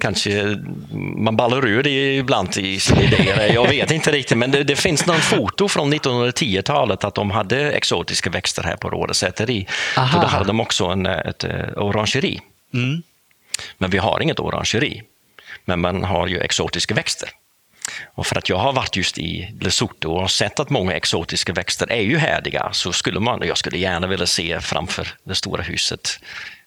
kanske 0.00 0.58
man 1.16 1.36
ballar 1.36 1.66
ur 1.66 1.82
det 1.82 2.16
ibland 2.16 2.56
i 2.56 2.80
sina 2.80 3.02
idéer. 3.02 3.54
Jag 3.54 3.68
vet 3.68 3.90
inte 3.90 4.12
riktigt, 4.12 4.38
men 4.38 4.50
det, 4.50 4.64
det 4.64 4.76
finns 4.76 5.06
någon 5.06 5.20
foto 5.20 5.68
från 5.68 5.94
1910-talet 5.94 7.04
att 7.04 7.14
de 7.14 7.30
hade 7.30 7.72
exotiska 7.72 8.30
växter 8.30 8.62
här 8.62 8.76
på 8.76 8.90
Rådesäteri. 8.90 9.66
Då 9.96 10.26
hade 10.26 10.44
de 10.44 10.60
också 10.60 10.84
en, 10.84 11.06
ett 11.06 11.44
eh, 11.44 11.50
orangeri. 11.76 12.40
Mm. 12.74 13.02
Men 13.78 13.90
vi 13.90 13.98
har 13.98 14.22
inget 14.22 14.40
orangeri. 14.40 15.02
Men 15.64 15.80
man 15.80 16.04
har 16.04 16.26
ju 16.26 16.38
exotiska 16.38 16.94
växter. 16.94 17.28
Och 18.14 18.26
för 18.26 18.38
att 18.38 18.48
jag 18.48 18.56
har 18.56 18.72
varit 18.72 18.96
just 18.96 19.18
i 19.18 19.54
Lesotho 19.60 20.10
och 20.10 20.30
sett 20.30 20.60
att 20.60 20.70
många 20.70 20.92
exotiska 20.92 21.52
växter 21.52 21.92
är 21.92 22.02
ju 22.02 22.18
härdiga 22.18 22.68
så 22.72 22.92
skulle 22.92 23.20
man, 23.20 23.40
jag 23.46 23.58
skulle 23.58 23.78
gärna 23.78 24.06
vilja 24.06 24.26
se 24.26 24.60
framför 24.60 25.08
det 25.24 25.34
stora 25.34 25.62
huset 25.62 26.18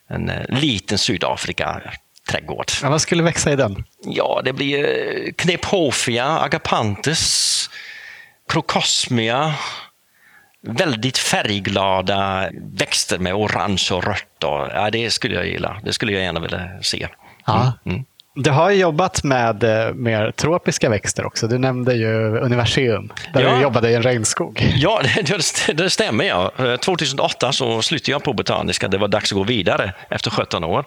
en 0.08 0.30
eh, 0.30 0.48
liten 0.48 0.98
Sydafrika 0.98 1.82
trädgård. 2.30 2.66
Ja, 2.82 2.90
vad 2.90 3.00
skulle 3.00 3.22
växa 3.22 3.52
i 3.52 3.56
den? 3.56 3.84
Ja, 4.04 4.42
det 4.44 4.52
blir 4.52 4.84
eh, 4.84 5.32
Knephofia, 5.32 6.38
Agapantes, 6.38 7.70
Crocosmia, 8.48 9.54
väldigt 10.62 11.18
färgglada 11.18 12.50
växter 12.54 13.18
med 13.18 13.34
orange 13.34 13.88
och 13.92 14.04
rött. 14.04 14.44
Och, 14.44 14.68
ja, 14.74 14.90
det 14.90 15.10
skulle 15.10 15.34
jag 15.34 15.46
gilla. 15.46 15.80
Det 15.84 15.92
skulle 15.92 16.12
jag 16.12 16.22
gärna 16.22 16.40
vilja 16.40 16.82
se. 16.82 17.08
Mm. 17.48 17.68
Mm. 17.84 18.04
Du 18.36 18.50
har 18.50 18.70
jobbat 18.70 19.24
med 19.24 19.64
eh, 19.64 19.94
mer 19.94 20.30
tropiska 20.30 20.88
växter 20.88 21.26
också. 21.26 21.48
Du 21.48 21.58
nämnde 21.58 21.94
ju 21.94 22.38
Universum, 22.38 23.12
där 23.32 23.40
ja. 23.40 23.56
du 23.56 23.62
jobbade 23.62 23.90
i 23.90 23.94
en 23.94 24.02
regnskog. 24.02 24.72
Ja, 24.76 25.02
det, 25.14 25.72
det 25.72 25.90
stämmer. 25.90 26.24
Ja. 26.24 26.52
2008 26.80 27.46
eh, 27.46 27.50
så 27.50 27.82
slutade 27.82 28.10
jag 28.10 28.22
på 28.22 28.32
Botaniska. 28.32 28.88
Det 28.88 28.98
var 28.98 29.08
dags 29.08 29.32
att 29.32 29.36
gå 29.36 29.44
vidare 29.44 29.92
efter 30.10 30.30
17 30.30 30.64
år. 30.64 30.84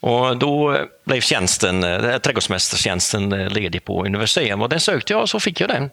Och 0.00 0.36
då 0.36 0.78
blev 1.04 1.20
tjänsten, 1.20 1.84
eh, 1.84 2.18
trädgårdsmästartjänsten 2.18 3.32
eh, 3.32 3.48
ledig 3.48 3.84
på 3.84 4.04
universitet 4.04 4.60
och 4.60 4.68
den 4.68 4.80
sökte 4.80 5.12
jag 5.12 5.22
och 5.22 5.30
så 5.30 5.40
fick 5.40 5.60
jag 5.60 5.68
den. 5.68 5.90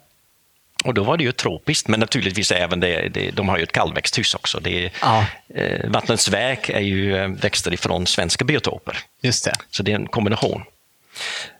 Och 0.84 0.94
då 0.94 1.04
var 1.04 1.18
det 1.18 1.24
ju 1.24 1.32
tropiskt, 1.32 1.88
men 1.88 2.00
naturligtvis 2.00 2.52
även 2.52 2.80
det, 2.80 3.10
det 3.10 3.32
de 3.32 3.50
har 3.50 3.58
ju 3.58 3.64
ett 3.64 3.72
kallväxthus 3.72 4.36
också. 4.36 4.60
Det, 4.60 4.92
ja. 5.02 5.26
eh, 5.56 5.90
Vattnets 5.90 6.30
väg 6.30 6.70
är 6.70 6.80
ju 6.80 7.18
eh, 7.18 7.28
växter 7.28 7.74
ifrån 7.74 8.08
svenska 8.08 8.46
biotoper. 8.46 8.98
Just 9.22 9.46
det. 9.46 9.54
Så 9.72 9.84
det 9.84 9.92
är 9.92 9.96
en 9.96 10.08
kombination. 10.08 10.64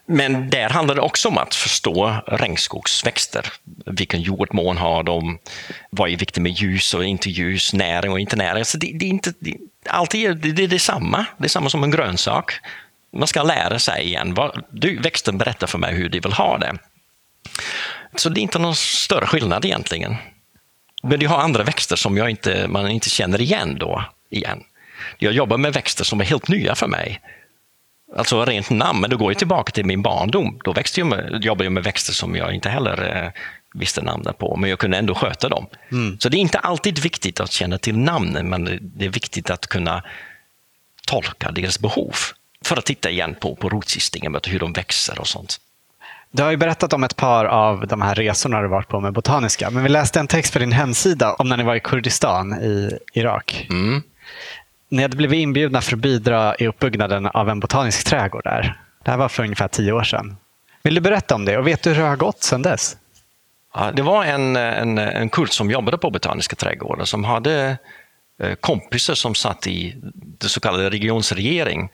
Men 0.06 0.50
där 0.50 0.68
handlar 0.68 0.94
det 0.94 1.00
också 1.00 1.28
om 1.28 1.38
att 1.38 1.54
förstå 1.54 2.16
regnskogsväxter. 2.26 3.52
Vilken 3.86 4.22
jordmån 4.22 4.76
har 4.76 5.02
de? 5.02 5.38
Vad 5.90 6.10
är 6.10 6.16
viktigt 6.16 6.42
med 6.42 6.52
ljus 6.52 6.94
och 6.94 7.04
inte 7.04 7.30
ljus? 7.30 7.72
Näring 7.72 8.12
och 8.12 8.20
inte 8.20 8.36
näring? 8.36 8.64
Så 8.64 8.78
det, 8.78 8.92
det 8.94 9.04
är 9.04 9.08
inte, 9.08 9.32
det, 9.38 9.56
alltid 9.88 10.36
det, 10.36 10.52
det 10.52 10.64
är 10.64 10.68
detsamma. 10.68 11.26
Det 11.38 11.44
är 11.44 11.48
samma 11.48 11.70
som 11.70 11.84
en 11.84 11.90
grönsak. 11.90 12.52
Man 13.16 13.28
ska 13.28 13.42
lära 13.42 13.78
sig 13.78 14.04
igen. 14.04 14.36
Du, 14.70 14.98
växten 14.98 15.38
berättar 15.38 15.66
för 15.66 15.78
mig 15.78 15.94
hur 15.94 16.08
de 16.08 16.20
vill 16.20 16.32
ha 16.32 16.58
det. 16.58 16.78
Så 18.14 18.28
det 18.28 18.40
är 18.40 18.42
inte 18.42 18.58
någon 18.58 18.76
större 18.76 19.26
skillnad 19.26 19.64
egentligen. 19.64 20.16
Men 21.02 21.20
du 21.20 21.28
har 21.28 21.38
andra 21.38 21.62
växter 21.62 21.96
som 21.96 22.16
jag 22.16 22.30
inte, 22.30 22.68
man 22.68 22.90
inte 22.90 23.10
känner 23.10 23.40
igen 23.40 23.78
då. 23.78 24.04
igen. 24.30 24.62
Jag 25.18 25.32
jobbar 25.32 25.58
med 25.58 25.72
växter 25.72 26.04
som 26.04 26.20
är 26.20 26.24
helt 26.24 26.48
nya 26.48 26.74
för 26.74 26.86
mig. 26.86 27.20
Alltså 28.16 28.44
rent 28.44 28.70
namn, 28.70 29.00
men 29.00 29.10
då 29.10 29.16
går 29.16 29.32
jag 29.32 29.38
tillbaka 29.38 29.72
till 29.72 29.84
min 29.84 30.02
barndom. 30.02 30.60
Då 30.64 30.72
växte 30.72 31.00
jag 31.00 31.06
med, 31.06 31.44
jobbade 31.44 31.64
jag 31.64 31.72
med 31.72 31.84
växter 31.84 32.12
som 32.12 32.36
jag 32.36 32.54
inte 32.54 32.68
heller 32.68 33.24
eh, 33.24 33.30
visste 33.74 34.02
namnet 34.02 34.38
på, 34.38 34.56
men 34.56 34.70
jag 34.70 34.78
kunde 34.78 34.98
ändå 34.98 35.14
sköta 35.14 35.48
dem. 35.48 35.66
Mm. 35.92 36.18
Så 36.20 36.28
det 36.28 36.36
är 36.36 36.38
inte 36.38 36.58
alltid 36.58 36.98
viktigt 36.98 37.40
att 37.40 37.52
känna 37.52 37.78
till 37.78 37.98
namnen, 37.98 38.48
men 38.48 38.78
det 38.82 39.04
är 39.04 39.08
viktigt 39.08 39.50
att 39.50 39.66
kunna 39.66 40.02
tolka 41.06 41.50
deras 41.50 41.78
behov 41.78 42.14
för 42.64 42.76
att 42.76 42.84
titta 42.84 43.10
igen 43.10 43.34
på, 43.40 43.56
på 43.56 43.68
rotsystingen, 43.68 44.36
hur 44.46 44.58
de 44.58 44.72
växer 44.72 45.20
och 45.20 45.28
sånt. 45.28 45.60
Du 46.30 46.42
har 46.42 46.50
ju 46.50 46.56
berättat 46.56 46.92
om 46.92 47.04
ett 47.04 47.16
par 47.16 47.44
av 47.44 47.86
de 47.86 48.02
här 48.02 48.14
resorna 48.14 48.62
du 48.62 48.68
varit 48.68 48.88
på 48.88 49.00
med 49.00 49.12
Botaniska, 49.12 49.70
men 49.70 49.82
vi 49.82 49.88
läste 49.88 50.20
en 50.20 50.26
text 50.26 50.52
på 50.52 50.58
din 50.58 50.72
hemsida 50.72 51.34
om 51.34 51.48
när 51.48 51.56
ni 51.56 51.62
var 51.62 51.74
i 51.74 51.80
Kurdistan 51.80 52.52
i 52.62 52.98
Irak. 53.12 53.66
Mm. 53.70 54.02
Ni 54.92 55.02
hade 55.02 55.16
blivit 55.16 55.36
inbjudna 55.36 55.80
för 55.80 55.92
att 55.92 55.98
bidra 55.98 56.56
i 56.56 56.66
uppbyggnaden 56.66 57.26
av 57.26 57.48
en 57.48 57.60
botanisk 57.60 58.04
trädgård 58.04 58.44
där. 58.44 58.80
Det 59.04 59.10
här 59.10 59.18
var 59.18 59.28
för 59.28 59.42
ungefär 59.42 59.68
tio 59.68 59.92
år 59.92 60.04
sedan. 60.04 60.36
Vill 60.82 60.94
du 60.94 61.00
berätta 61.00 61.34
om 61.34 61.44
det 61.44 61.58
och 61.58 61.66
vet 61.66 61.82
du 61.82 61.90
hur 61.90 62.02
det 62.02 62.08
har 62.08 62.16
gått 62.16 62.42
sedan 62.42 62.62
dess? 62.62 62.96
Ja, 63.74 63.92
det 63.92 64.02
var 64.02 64.24
en, 64.24 64.56
en, 64.56 64.98
en 64.98 65.28
kurd 65.28 65.52
som 65.52 65.70
jobbade 65.70 65.98
på 65.98 66.10
Botaniska 66.10 66.56
trädgården 66.56 67.06
som 67.06 67.24
hade 67.24 67.76
eh, 68.42 68.54
kompisar 68.54 69.14
som 69.14 69.34
satt 69.34 69.66
i 69.66 69.94
det 70.14 70.48
så 70.48 70.60
kallade 70.60 70.90
regionsregering 70.90 71.88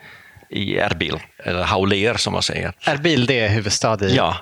i 0.50 0.78
Erbil, 0.78 1.20
eller 1.38 1.62
Hauler 1.62 2.14
som 2.14 2.32
man 2.32 2.42
säger. 2.42 2.72
Erbil, 2.86 3.26
det 3.26 3.40
är 3.40 3.48
huvudstad 3.48 4.04
i... 4.04 4.16
Ja, 4.16 4.36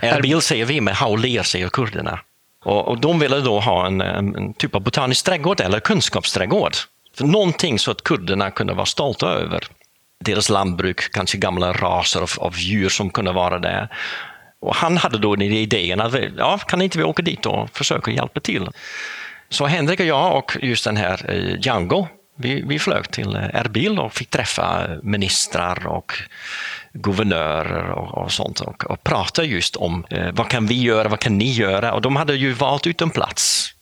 Erbil 0.00 0.40
säger 0.40 0.64
vi, 0.64 0.80
men 0.80 0.94
Hauler 0.94 1.42
säger 1.42 1.68
kurderna. 1.68 2.20
Och, 2.64 2.88
och 2.88 3.00
de 3.00 3.18
ville 3.18 3.40
då 3.40 3.60
ha 3.60 3.86
en, 3.86 4.00
en, 4.00 4.54
typ 4.54 4.74
av 4.74 4.80
botanisk 4.80 5.24
trädgård 5.24 5.60
eller 5.60 5.80
kunskapsträdgård. 5.80 6.72
För 7.16 7.24
någonting 7.24 7.78
så 7.78 7.90
att 7.90 8.04
kurderna 8.04 8.50
kunde 8.50 8.74
vara 8.74 8.86
stolta 8.86 9.26
över. 9.26 9.64
Deras 10.24 10.50
lantbruk, 10.50 11.12
kanske 11.12 11.38
gamla 11.38 11.72
raser 11.72 12.20
av, 12.20 12.30
av 12.38 12.58
djur 12.58 12.88
som 12.88 13.10
kunde 13.10 13.32
vara 13.32 13.58
där. 13.58 13.88
Och 14.60 14.74
han 14.74 14.96
hade 14.96 15.18
då 15.18 15.36
idén 15.36 16.00
att 16.00 16.14
ja, 16.36 16.58
kan 16.58 16.82
inte 16.82 16.98
vi 16.98 17.04
åka 17.04 17.22
dit 17.22 17.46
och 17.46 17.70
försöka 17.70 18.10
hjälpa 18.10 18.40
till? 18.40 18.68
Så 19.48 19.66
Henrik 19.66 20.00
och 20.00 20.06
jag 20.06 20.36
och 20.36 20.56
just 20.62 20.84
den 20.84 20.96
här 20.96 21.30
eh, 21.30 21.60
Django, 21.60 22.08
vi, 22.36 22.62
vi 22.66 22.78
flög 22.78 23.10
till 23.10 23.36
eh, 23.36 23.54
Erbil 23.54 23.98
och 23.98 24.12
fick 24.12 24.30
träffa 24.30 24.88
ministrar 25.02 25.86
och 25.86 26.12
guvernörer 26.92 27.90
och, 27.90 28.18
och 28.18 28.32
sånt 28.32 28.60
och, 28.60 28.90
och 28.90 29.04
prata 29.04 29.44
just 29.44 29.76
om 29.76 30.04
eh, 30.10 30.32
vad 30.32 30.48
kan 30.48 30.66
vi 30.66 30.82
göra, 30.82 31.08
vad 31.08 31.20
kan 31.20 31.38
ni 31.38 31.52
göra? 31.52 31.92
Och 31.92 32.02
de 32.02 32.16
hade 32.16 32.34
ju 32.34 32.52
valt 32.52 32.86
ut 32.86 33.02
en 33.02 33.10
plats. 33.10 33.72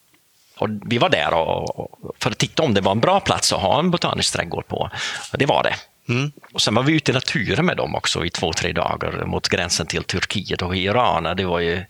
Och 0.57 0.69
vi 0.87 0.99
var 0.99 1.09
där 1.09 1.35
och, 1.35 1.81
och, 1.81 2.15
för 2.19 2.31
att 2.31 2.39
titta 2.39 2.63
om 2.63 2.75
det 2.75 2.81
var 2.81 2.93
en 2.93 3.01
bra 3.01 3.21
plats 3.21 3.53
att 3.53 3.61
ha 3.61 3.79
en 3.79 3.91
botanisk 3.91 4.33
trädgård 4.33 4.69
på. 4.69 4.91
Och 5.33 5.39
det 5.39 5.47
var 5.47 5.63
det. 5.63 5.75
Mm. 6.09 6.33
Och 6.53 6.63
sen 6.63 6.75
var 6.75 6.83
vi 6.83 6.93
ute 6.93 7.11
i 7.11 7.15
naturen 7.15 7.67
med 7.67 7.77
dem 7.77 7.95
också 7.95 8.25
i 8.25 8.31
två, 8.31 8.53
tre 8.53 8.73
dagar 8.73 9.25
mot 9.27 9.49
gränsen 9.49 9.87
till 9.87 10.05
Turkiet 10.05 10.63
och 10.63 10.77
Iran. 10.77 11.37
Det 11.37 11.45
var 11.45 11.61
ju 11.61 11.85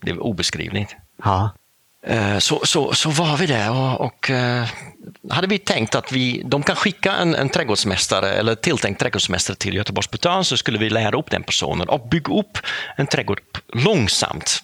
det 0.00 0.12
var 0.12 0.22
obeskrivligt. 0.22 0.96
Ja. 1.24 1.50
Eh, 2.06 2.38
så, 2.38 2.60
så, 2.66 2.94
så 2.94 3.10
var 3.10 3.36
vi 3.36 3.46
där 3.46 3.70
och, 3.70 4.00
och 4.00 4.30
uh, 4.30 4.64
hade 5.30 5.46
vi 5.46 5.58
tänkt 5.58 5.94
att 5.94 6.12
vi, 6.12 6.42
de 6.44 6.62
kan 6.62 6.76
skicka 6.76 7.12
en, 7.12 7.34
en 7.34 7.48
trädgårdsmästare 7.48 8.32
eller 8.32 8.54
tilltänkt 8.54 9.00
trädgårdsmästare 9.00 9.56
till 9.56 9.74
Göteborgs 9.74 10.10
Botan 10.10 10.44
så 10.44 10.56
skulle 10.56 10.78
vi 10.78 10.90
lära 10.90 11.18
upp 11.18 11.30
den 11.30 11.42
personen 11.42 11.88
och 11.88 12.08
bygga 12.08 12.34
upp 12.34 12.58
en 12.96 13.06
trädgård 13.06 13.40
långsamt 13.72 14.62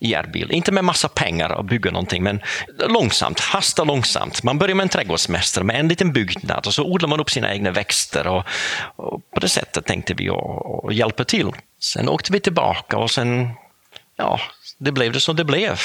i 0.00 0.14
Erbil. 0.14 0.52
Inte 0.52 0.72
med 0.72 0.84
massa 0.84 1.08
pengar 1.08 1.50
att 1.50 1.66
bygga 1.66 1.90
någonting, 1.90 2.22
men 2.22 2.40
långsamt, 2.88 3.40
hasta 3.40 3.84
långsamt. 3.84 4.42
Man 4.42 4.58
börjar 4.58 4.74
med 4.74 4.84
en 4.84 4.88
trädgårdsmästare 4.88 5.64
med 5.64 5.80
en 5.80 5.88
liten 5.88 6.12
byggnad 6.12 6.66
och 6.66 6.74
så 6.74 6.84
odlar 6.84 7.08
man 7.08 7.20
upp 7.20 7.30
sina 7.30 7.52
egna 7.52 7.70
växter 7.70 8.26
och, 8.26 8.44
och 8.96 9.30
på 9.30 9.40
det 9.40 9.48
sättet 9.48 9.86
tänkte 9.86 10.14
vi 10.14 10.28
att 10.28 10.94
hjälpa 10.94 11.24
till. 11.24 11.50
Sen 11.80 12.08
åkte 12.08 12.32
vi 12.32 12.40
tillbaka 12.40 12.98
och 12.98 13.10
sen, 13.10 13.50
ja, 14.16 14.40
det 14.78 14.92
blev 14.92 15.12
det 15.12 15.20
som 15.20 15.36
det 15.36 15.44
blev. 15.44 15.80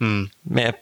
Mm. 0.00 0.28
Med 0.42 0.74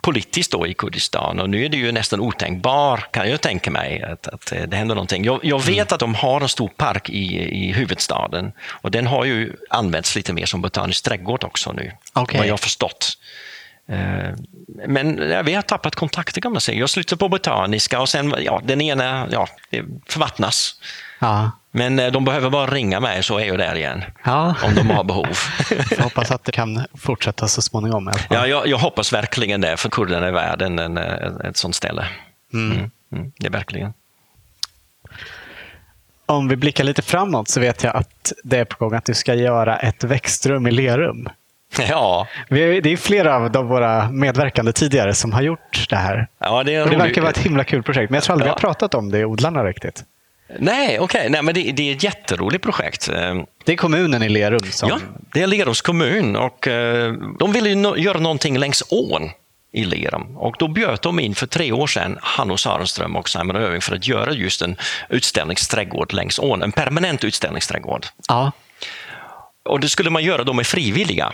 politiskt 0.00 0.52
då 0.52 0.66
i 0.66 0.74
Kurdistan 0.74 1.40
och 1.40 1.50
nu 1.50 1.64
är 1.64 1.68
det 1.68 1.76
ju 1.76 1.92
nästan 1.92 2.20
otänkbart, 2.20 3.12
kan 3.12 3.30
jag 3.30 3.40
tänka 3.40 3.70
mig, 3.70 4.02
att, 4.02 4.28
att 4.28 4.52
det 4.68 4.76
händer 4.76 4.94
någonting. 4.94 5.24
Jag, 5.24 5.40
jag 5.42 5.58
vet 5.58 5.68
mm. 5.68 5.86
att 5.94 6.00
de 6.00 6.14
har 6.14 6.40
en 6.40 6.48
stor 6.48 6.68
park 6.68 7.10
i, 7.10 7.24
i 7.66 7.72
huvudstaden 7.72 8.52
och 8.82 8.90
den 8.90 9.06
har 9.06 9.24
ju 9.24 9.56
använts 9.70 10.16
lite 10.16 10.32
mer 10.32 10.46
som 10.46 10.62
botanisk 10.62 11.04
trädgård 11.04 11.44
också 11.44 11.72
nu, 11.72 11.92
okay. 12.14 12.38
vad 12.38 12.46
jag 12.46 12.52
har 12.52 12.58
förstått. 12.58 13.12
Eh, 13.88 14.34
men 14.86 15.16
vi 15.44 15.54
har 15.54 15.62
tappat 15.62 15.94
kontakter 15.94 16.40
kan 16.40 16.52
man 16.52 16.60
säga. 16.60 16.78
Jag 16.78 16.90
slutade 16.90 17.18
på 17.18 17.28
botaniska 17.28 18.00
och 18.00 18.08
sen, 18.08 18.34
ja, 18.38 18.62
den 18.64 18.80
ena, 18.80 19.28
ja, 19.30 19.48
förvattnas. 20.08 20.74
Ja. 21.18 21.50
Men 21.76 21.98
eh, 21.98 22.12
de 22.12 22.24
behöver 22.24 22.50
bara 22.50 22.66
ringa 22.66 23.00
mig 23.00 23.22
så 23.22 23.38
är 23.38 23.44
jag 23.44 23.58
där 23.58 23.74
igen. 23.74 24.04
Ja. 24.24 24.54
Om 24.64 24.74
de 24.74 24.90
har 24.90 25.04
behov. 25.04 25.38
Jag 25.90 26.04
hoppas 26.04 26.30
att 26.30 26.44
det 26.44 26.52
kan 26.52 26.86
fortsätta 26.94 27.48
så 27.48 27.62
småningom. 27.62 28.10
Ja, 28.30 28.46
jag, 28.46 28.66
jag, 28.66 28.78
hoppas 28.78 29.12
verkligen 29.12 29.60
det, 29.60 29.76
för 29.76 29.88
kurderna 29.88 30.26
är 30.26 30.32
världen 30.32 30.78
en, 30.78 30.98
ett 30.98 31.56
sånt 31.56 31.74
ställe. 31.74 32.06
Mm. 32.52 32.72
Mm, 32.72 32.90
mm, 33.12 33.32
det 33.38 33.46
är 33.46 33.50
verkligen. 33.50 33.92
Om 36.26 36.48
vi 36.48 36.56
blickar 36.56 36.84
lite 36.84 37.02
framåt 37.02 37.48
så 37.48 37.60
vet 37.60 37.82
jag 37.82 37.96
att 37.96 38.32
det 38.44 38.58
är 38.58 38.64
på 38.64 38.84
gång 38.84 38.94
att 38.94 39.04
du 39.04 39.14
ska 39.14 39.34
göra 39.34 39.76
ett 39.76 40.04
växtrum 40.04 40.66
i 40.66 40.70
Lerum. 40.70 41.28
Ja. 41.88 42.26
Det 42.48 42.92
är 42.92 42.96
flera 42.96 43.36
av 43.36 43.66
våra 43.66 44.10
medverkande 44.10 44.72
tidigare 44.72 45.14
som 45.14 45.32
har 45.32 45.42
gjort 45.42 45.86
det 45.88 45.96
här. 45.96 46.28
Ja, 46.38 46.62
det, 46.62 46.84
det 46.84 46.96
verkar 46.96 47.20
vara 47.20 47.30
ett 47.30 47.38
himla 47.38 47.64
kul 47.64 47.82
projekt, 47.82 48.10
men 48.10 48.14
jag 48.14 48.24
tror 48.24 48.32
aldrig 48.32 48.50
ja. 48.50 48.56
vi 48.60 48.66
har 48.66 48.72
pratat 48.72 48.94
om 48.94 49.10
det 49.10 49.18
i 49.18 49.24
odlarna 49.24 49.64
riktigt. 49.64 50.04
Nej, 50.58 50.98
okej. 50.98 51.28
Okay. 51.28 51.42
men 51.42 51.54
det, 51.54 51.72
det, 51.72 51.90
är 51.90 51.96
ett 51.96 52.02
jätteroligt 52.02 52.64
projekt. 52.64 53.08
Ehm, 53.08 53.46
det 53.64 53.72
är 53.72 53.76
kommunen 53.76 54.22
i 54.22 54.28
Lerum 54.28 54.70
som... 54.70 54.88
Ja, 54.88 54.98
det 55.32 55.42
är 55.42 55.46
Lerums 55.46 55.80
kommun 55.80 56.36
och 56.36 56.68
eh, 56.68 57.12
de 57.38 57.52
ville 57.52 57.74
no 57.74 57.96
göra 57.96 58.20
någonting 58.20 58.58
längs 58.58 58.82
ån 58.90 59.30
i 59.72 59.84
Lerum. 59.84 60.36
Och 60.36 60.56
då 60.58 60.68
bjöd 60.68 60.98
de 61.02 61.20
in 61.20 61.34
för 61.34 61.46
tre 61.46 61.72
år 61.72 61.86
sedan 61.86 62.18
Hanno 62.22 62.56
Sarenström 62.56 63.16
och 63.16 63.28
Simon 63.28 63.56
Öving 63.56 63.80
för 63.80 63.96
att 63.96 64.08
göra 64.08 64.32
just 64.32 64.62
en 64.62 64.76
utställningsträdgård 65.08 66.12
längs 66.12 66.38
ån, 66.38 66.62
en 66.62 66.72
permanent 66.72 67.24
utställningsträdgård. 67.24 68.06
Ja. 68.28 68.52
Och 69.64 69.80
det 69.80 69.88
skulle 69.88 70.10
man 70.10 70.24
göra 70.24 70.44
då 70.44 70.52
med 70.52 70.66
frivilliga, 70.66 71.32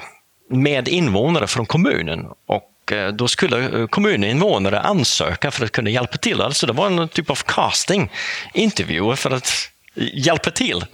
med 0.51 0.89
invånare 0.89 1.47
från 1.47 1.67
kommunen. 1.67 2.27
Och 2.47 2.63
Eh, 2.93 3.09
då 3.09 3.29
skulle 3.29 3.81
eh, 3.81 3.87
kommuninvånare 3.87 4.81
ansöka 4.81 5.51
för 5.51 5.65
att 5.65 5.73
kunna 5.73 5.91
hjälpa 5.91 6.17
till. 6.17 6.41
Alltså 6.41 6.67
det 6.67 6.73
var 6.73 6.87
en 6.87 7.09
typ 7.09 7.31
av 7.31 7.39
casting, 7.47 8.11
intervjuer 8.55 9.17
för 9.17 9.31
att 9.31 9.71
hjälpa 9.95 10.51
till. 10.51 10.85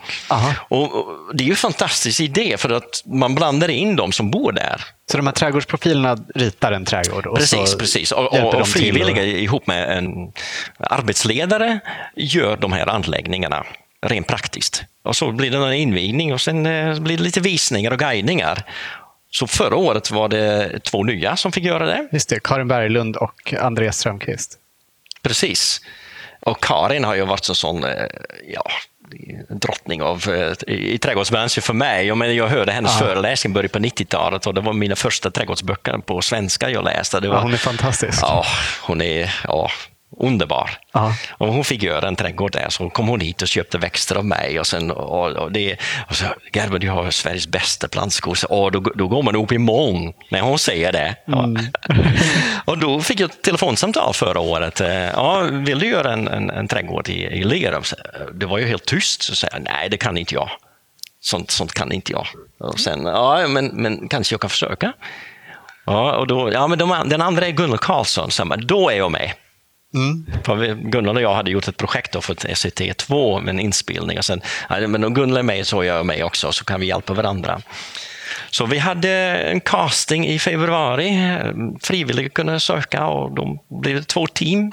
Och, 0.68 1.06
det 1.34 1.44
är 1.44 1.46
ju 1.46 1.50
en 1.50 1.56
fantastisk 1.56 2.20
idé 2.20 2.56
för 2.58 2.70
att 2.70 3.02
man 3.04 3.34
blandar 3.34 3.68
in 3.68 3.96
de 3.96 4.12
som 4.12 4.30
bor 4.30 4.52
där. 4.52 4.84
Så 5.10 5.16
de 5.16 5.26
här 5.26 5.34
trädgårdsprofilerna 5.34 6.18
ritar 6.34 6.72
en 6.72 6.84
trädgård? 6.84 7.26
Och 7.26 7.38
precis, 7.38 7.74
precis. 7.74 8.12
Och, 8.12 8.32
och, 8.32 8.54
och 8.54 8.68
frivilliga 8.68 9.22
och... 9.22 9.28
ihop 9.28 9.66
med 9.66 9.98
en 9.98 10.32
arbetsledare 10.80 11.78
gör 12.16 12.56
de 12.56 12.72
här 12.72 12.86
anläggningarna 12.86 13.64
rent 14.06 14.26
praktiskt. 14.26 14.84
Och 15.02 15.16
så 15.16 15.32
blir 15.32 15.50
det 15.50 15.56
en 15.56 15.72
invigning 15.72 16.32
och 16.32 16.40
sen 16.40 16.66
eh, 16.66 17.00
blir 17.00 17.16
det 17.16 17.22
lite 17.22 17.40
visningar 17.40 17.90
och 17.90 17.98
guidningar. 17.98 18.64
Så 19.36 19.46
förra 19.46 19.76
året 19.76 20.10
var 20.10 20.28
det 20.28 20.78
två 20.78 21.04
nya 21.04 21.36
som 21.36 21.52
fick 21.52 21.64
göra 21.64 21.86
det. 21.86 22.08
Just 22.12 22.28
det, 22.28 22.40
Karin 22.42 22.68
Berglund 22.68 23.16
och 23.16 23.54
Andreas 23.60 23.98
Strömqvist. 23.98 24.58
Precis. 25.22 25.80
Och 26.40 26.62
Karin 26.62 27.04
har 27.04 27.14
ju 27.14 27.24
varit 27.24 27.48
en 27.48 27.54
sån, 27.54 27.84
eh, 27.84 27.90
ja, 28.48 28.64
drottning 29.48 30.02
av, 30.02 30.24
eh, 30.28 30.74
i 30.74 30.98
trädgårdsbranschen 30.98 31.62
för 31.62 31.74
mig. 31.74 32.06
Jag, 32.06 32.34
jag 32.34 32.48
hörde 32.48 32.72
hennes 32.72 33.00
ja. 33.00 33.06
föreläsning 33.06 33.52
börja 33.52 33.68
på 33.68 33.78
90-talet 33.78 34.46
och 34.46 34.54
det 34.54 34.60
var 34.60 34.72
mina 34.72 34.96
första 34.96 35.30
trädgårdsböcker 35.30 35.98
på 35.98 36.22
svenska 36.22 36.70
jag 36.70 36.84
läste. 36.84 37.20
Det 37.20 37.28
var, 37.28 37.36
ja, 37.36 37.42
hon 37.42 37.52
är 37.52 37.56
fantastisk. 37.56 38.18
Ja, 38.22 38.44
hon 38.82 39.02
är, 39.02 39.34
ja, 39.44 39.70
underbar. 40.20 40.70
Ja. 40.92 41.14
Och 41.30 41.52
hon 41.52 41.64
fick 41.64 41.82
göra 41.82 42.08
en 42.08 42.16
trädgård 42.16 42.52
där, 42.52 42.66
så 42.68 42.90
kom 42.90 43.08
hon 43.08 43.20
hit 43.20 43.42
och 43.42 43.48
köpte 43.48 43.78
växter 43.78 44.16
av 44.16 44.24
mig. 44.24 44.60
Och, 44.60 44.66
sen, 44.66 44.90
och, 44.90 45.32
och 45.32 45.52
det, 45.52 45.76
och 46.08 46.16
så, 46.16 46.24
Gerber, 46.52 46.78
du 46.78 46.90
har 46.90 47.10
Sveriges 47.10 47.48
bästa 47.48 47.88
och 48.48 48.72
då, 48.72 48.80
då 48.80 49.08
går 49.08 49.22
man 49.22 49.36
upp 49.36 49.52
i 49.52 49.58
mång 49.58 50.14
när 50.30 50.40
hon 50.40 50.58
säger 50.58 50.92
det. 50.92 51.16
Ja. 51.26 51.48
och 52.64 52.78
då 52.78 53.00
fick 53.00 53.20
jag 53.20 53.30
ett 53.30 53.42
telefonsamtal 53.42 54.14
förra 54.14 54.40
året. 54.40 54.80
Eh, 54.80 55.06
Ja, 55.16 55.40
vill 55.52 55.78
du 55.78 55.86
göra 55.86 56.12
en, 56.12 56.28
en, 56.28 56.50
en 56.50 56.68
trädgård 56.68 57.08
i, 57.08 57.22
i 57.22 57.44
Lerum? 57.44 57.84
Så, 57.84 57.96
Det 58.34 58.46
var 58.46 58.58
ju 58.58 58.66
helt 58.66 58.84
tyst. 58.84 59.22
Så 59.22 59.34
sa 59.34 59.48
jag, 59.52 59.62
nej, 59.62 59.88
det 59.88 59.96
kan 59.96 60.16
inte 60.16 60.34
jag. 60.34 60.50
Sånt, 61.20 61.50
sånt 61.50 61.72
kan 61.72 61.92
inte 61.92 62.12
jag. 62.12 62.26
Och 62.60 62.80
sen, 62.80 63.04
ja, 63.04 63.46
men, 63.48 63.66
men 63.66 64.08
kanske 64.08 64.32
jag 64.34 64.40
kan 64.40 64.50
försöka. 64.50 64.92
Ja, 65.86 66.16
och 66.16 66.26
då, 66.26 66.52
ja, 66.52 66.66
men 66.66 66.78
de, 66.78 67.02
den 67.06 67.22
andra 67.22 67.46
är 67.46 67.50
Gunnar 67.50 67.76
Karlsson, 67.76 68.30
så 68.30 68.44
då 68.44 68.90
är 68.90 68.96
jag 68.96 69.12
med. 69.12 69.32
Mm. 69.94 70.26
Gunnar 70.90 71.14
och 71.14 71.22
jag 71.22 71.34
hade 71.34 71.50
gjort 71.50 71.68
ett 71.68 71.76
projekt 71.76 72.12
då 72.12 72.20
för 72.20 72.34
SCT2 72.34 73.40
med 73.40 73.48
en 73.48 73.60
inspelning. 73.60 74.18
Och 74.18 74.24
sen, 74.24 74.40
men 74.68 75.04
om 75.04 75.14
Gunnar 75.14 75.38
är 75.38 75.42
med 75.42 75.66
så 75.66 75.80
är 75.80 75.86
jag 75.86 76.06
med 76.06 76.24
också, 76.24 76.52
så 76.52 76.64
kan 76.64 76.80
vi 76.80 76.86
hjälpa 76.86 77.14
varandra. 77.14 77.60
Så 78.50 78.66
vi 78.66 78.78
hade 78.78 79.10
en 79.36 79.60
casting 79.60 80.26
i 80.26 80.38
februari. 80.38 81.38
Frivilliga 81.80 82.28
kunde 82.28 82.60
söka 82.60 83.06
och 83.06 83.34
de 83.34 83.58
blev 83.82 84.02
två 84.02 84.26
team. 84.26 84.72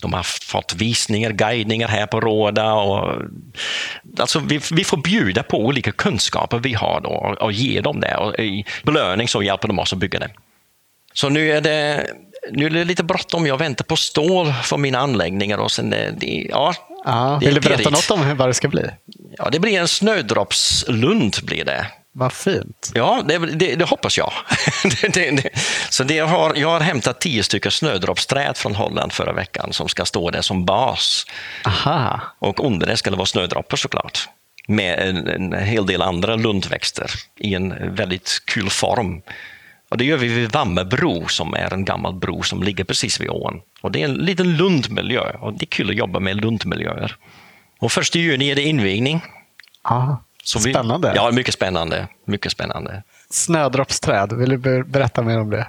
De 0.00 0.12
har 0.12 0.22
fått 0.22 0.74
visningar, 0.74 1.30
guidningar 1.30 1.88
här 1.88 2.06
på 2.06 2.20
Råda. 2.20 2.72
Och, 2.72 3.22
alltså 4.18 4.38
vi, 4.38 4.60
vi 4.72 4.84
får 4.84 4.96
bjuda 4.96 5.42
på 5.42 5.66
olika 5.66 5.92
kunskaper 5.92 6.58
vi 6.58 6.74
har 6.74 7.00
då 7.00 7.10
och, 7.10 7.42
och 7.42 7.52
ge 7.52 7.80
dem 7.80 8.00
det. 8.00 8.16
Och 8.16 8.38
I 8.38 8.64
belöning 8.82 9.28
så 9.28 9.42
hjälper 9.42 9.68
de 9.68 9.78
oss 9.78 9.92
att 9.92 9.98
bygga 9.98 10.18
det. 10.18 10.30
Så 11.12 11.28
nu 11.28 11.52
är 11.52 11.60
det, 11.60 12.06
nu 12.52 12.66
är 12.66 12.70
det 12.70 12.84
lite 12.84 13.04
bråttom. 13.04 13.46
Jag 13.46 13.58
väntar 13.58 13.84
på 13.84 13.96
stål 13.96 14.52
för 14.64 14.76
mina 14.76 14.98
anläggningar. 14.98 15.58
Och 15.58 15.72
sen 15.72 15.90
det, 15.90 16.14
det, 16.16 16.46
ja, 16.50 16.74
Ja, 17.04 17.38
det 17.40 17.46
vill 17.46 17.54
du 17.54 17.60
berätta 17.60 17.78
pirrigt. 17.90 18.08
något 18.10 18.20
om 18.20 18.36
vad 18.36 18.48
det 18.48 18.54
ska 18.54 18.68
bli? 18.68 18.84
Ja, 19.38 19.48
det 19.52 19.58
blir 19.58 19.80
en 19.80 19.88
snödroppslund. 19.88 21.36
Blir 21.42 21.64
det. 21.64 21.86
Vad 22.12 22.32
fint. 22.32 22.92
Ja, 22.94 23.22
det, 23.28 23.38
det, 23.38 23.74
det 23.74 23.84
hoppas 23.84 24.18
jag. 24.18 24.32
det. 25.12 25.48
Så 25.90 26.04
det 26.04 26.18
har, 26.18 26.54
jag 26.54 26.68
har 26.68 26.80
hämtat 26.80 27.20
tio 27.20 27.42
stycken 27.42 27.70
snödroppsträd 27.70 28.56
från 28.56 28.74
Holland 28.74 29.12
förra 29.12 29.32
veckan 29.32 29.72
som 29.72 29.88
ska 29.88 30.04
stå 30.04 30.30
där 30.30 30.42
som 30.42 30.64
bas. 30.64 31.26
Aha. 31.64 32.20
Och 32.38 32.66
under 32.66 32.86
det 32.86 32.96
ska 32.96 33.10
det 33.10 33.16
vara 33.16 33.26
snödroppar 33.26 33.76
såklart. 33.76 34.28
Med 34.68 34.98
en, 34.98 35.28
en 35.28 35.64
hel 35.64 35.86
del 35.86 36.02
andra 36.02 36.36
lundväxter 36.36 37.10
i 37.38 37.54
en 37.54 37.94
väldigt 37.94 38.42
kul 38.44 38.70
form. 38.70 39.22
Och 39.88 39.98
det 39.98 40.04
gör 40.04 40.16
vi 40.16 40.28
vid 40.28 40.52
Vammebro 40.52 41.28
som 41.28 41.54
är 41.54 41.72
en 41.74 41.84
gammal 41.84 42.14
bro 42.14 42.42
som 42.42 42.62
ligger 42.62 42.84
precis 42.84 43.20
vid 43.20 43.30
ån. 43.30 43.60
Och 43.80 43.92
det 43.92 44.00
är 44.02 44.04
en 44.04 44.14
liten 44.14 44.56
lundmiljö 44.56 45.30
och 45.40 45.52
det 45.52 45.64
är 45.64 45.66
kul 45.66 45.90
att 45.90 45.96
jobba 45.96 46.20
med 46.20 46.36
lundmiljöer. 46.36 47.16
Och 47.78 47.92
första 47.92 48.18
juni 48.18 48.50
är 48.50 48.54
det 48.54 48.62
invigning. 48.62 49.22
Ja. 49.84 50.22
Så 50.44 50.58
vi- 50.58 50.72
Spännande. 50.72 51.12
Ja, 51.16 51.30
mycket 51.30 51.54
spännande. 51.54 52.08
Mycket 52.24 52.52
spännande. 52.52 53.02
Snödroppsträd, 53.30 54.32
vill 54.32 54.48
du 54.50 54.56
ber- 54.58 54.82
berätta 54.82 55.22
mer 55.22 55.38
om 55.40 55.50
det? 55.50 55.66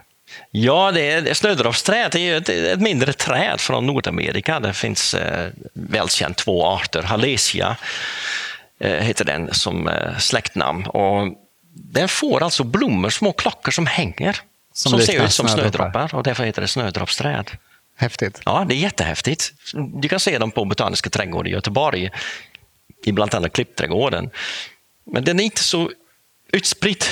Ja, 0.51 0.91
det 0.91 1.11
är, 1.11 1.33
snödroppsträd 1.33 2.09
det 2.11 2.19
är 2.29 2.37
ett, 2.37 2.49
ett 2.49 2.81
mindre 2.81 3.13
träd 3.13 3.59
från 3.59 3.85
Nordamerika. 3.87 4.59
Det 4.59 4.73
finns 4.73 5.13
eh, 5.13 5.49
välkänt 5.73 6.37
två 6.37 6.65
arter. 6.67 7.03
Halesia 7.03 7.77
eh, 8.79 8.91
heter 9.03 9.25
den 9.25 9.53
som 9.53 9.87
eh, 9.87 10.17
släktnamn. 10.17 10.85
Och 10.85 11.27
den 11.83 12.09
får 12.09 12.43
alltså 12.43 12.63
blommor, 12.63 13.09
små 13.09 13.33
klockor 13.33 13.71
som 13.71 13.85
hänger. 13.85 14.41
Som 14.73 14.91
Som, 14.91 15.01
ser 15.01 15.25
ut 15.25 15.31
som 15.31 15.47
snödroppar. 15.47 15.91
snödroppar 15.91 16.15
och 16.15 16.23
därför 16.23 16.43
heter 16.43 16.61
det 16.61 16.67
snödroppsträd. 16.67 17.51
Häftigt. 17.95 18.41
Ja, 18.45 18.65
det 18.69 18.75
är 18.75 18.77
jättehäftigt. 18.77 19.53
Du 20.01 20.07
kan 20.07 20.19
se 20.19 20.37
dem 20.37 20.51
på 20.51 20.65
Botaniska 20.65 21.09
trädgården 21.09 21.51
i 21.51 21.55
Göteborg, 21.55 22.09
i 23.05 23.11
bland 23.11 23.35
annat 23.35 23.53
Klippträdgården. 23.53 24.29
Men 25.05 25.23
den 25.23 25.39
är 25.39 25.43
inte 25.43 25.63
så 25.63 25.91
utspridd 26.51 27.03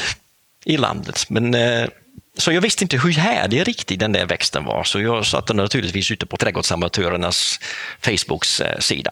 i 0.65 0.77
landet. 0.77 1.25
Men, 1.29 1.53
eh, 1.53 1.87
så 2.37 2.51
jag 2.51 2.61
visste 2.61 2.83
inte 2.83 2.97
hur 2.97 3.11
härlig 3.11 3.67
riktigt 3.67 3.99
den 3.99 4.11
där 4.11 4.25
växten 4.25 4.65
var, 4.65 4.83
så 4.83 5.01
jag 5.01 5.25
satte 5.25 5.53
den 5.53 5.57
naturligtvis 5.57 6.11
ute 6.11 6.25
på 6.25 6.37
Trädgårdsamatörernas 6.37 7.59
Facebooks 7.99 8.61
eh, 8.61 8.79
sida. 8.79 9.11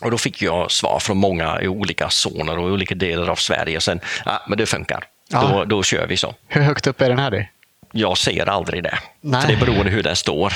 Och 0.00 0.10
då 0.10 0.18
fick 0.18 0.42
jag 0.42 0.70
svar 0.70 1.00
från 1.00 1.16
många 1.16 1.60
i 1.62 1.68
olika 1.68 2.10
zoner 2.10 2.58
och 2.58 2.64
olika 2.64 2.94
delar 2.94 3.28
av 3.28 3.36
Sverige. 3.36 3.76
Och 3.76 3.82
sen, 3.82 4.00
ja, 4.24 4.42
men 4.48 4.58
det 4.58 4.66
funkar. 4.66 5.04
Ja. 5.28 5.40
Då, 5.42 5.64
då 5.64 5.82
kör 5.82 6.06
vi 6.06 6.16
så. 6.16 6.34
Hur 6.48 6.60
högt 6.60 6.86
upp 6.86 7.00
är 7.00 7.08
den 7.08 7.18
här? 7.18 7.34
i? 7.34 7.48
Jag 7.92 8.18
ser 8.18 8.48
aldrig 8.48 8.82
det. 8.82 8.98
Nej. 9.20 9.40
För 9.40 9.48
det 9.48 9.56
beror 9.56 9.82
på 9.82 9.88
hur 9.88 10.02
den 10.02 10.16
står. 10.16 10.52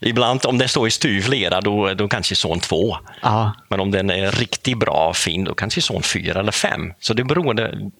Ibland 0.00 0.46
om 0.46 0.58
den 0.58 0.68
står 0.68 0.88
i 0.88 0.90
styv 0.90 1.28
lera, 1.28 1.60
då, 1.60 1.94
då 1.94 2.08
kanske 2.08 2.34
zon 2.34 2.60
2. 2.60 2.96
Ja. 3.22 3.52
Men 3.68 3.80
om 3.80 3.90
den 3.90 4.10
är 4.10 4.32
riktigt 4.32 4.78
bra 4.78 5.08
och 5.08 5.16
fin, 5.16 5.44
då 5.44 5.54
kanske 5.54 5.80
zon 5.80 6.02
4 6.02 6.40
eller 6.40 6.52
5. 6.52 6.92
Så 7.00 7.14
det 7.14 7.24
beror 7.24 7.54
på 7.54 7.90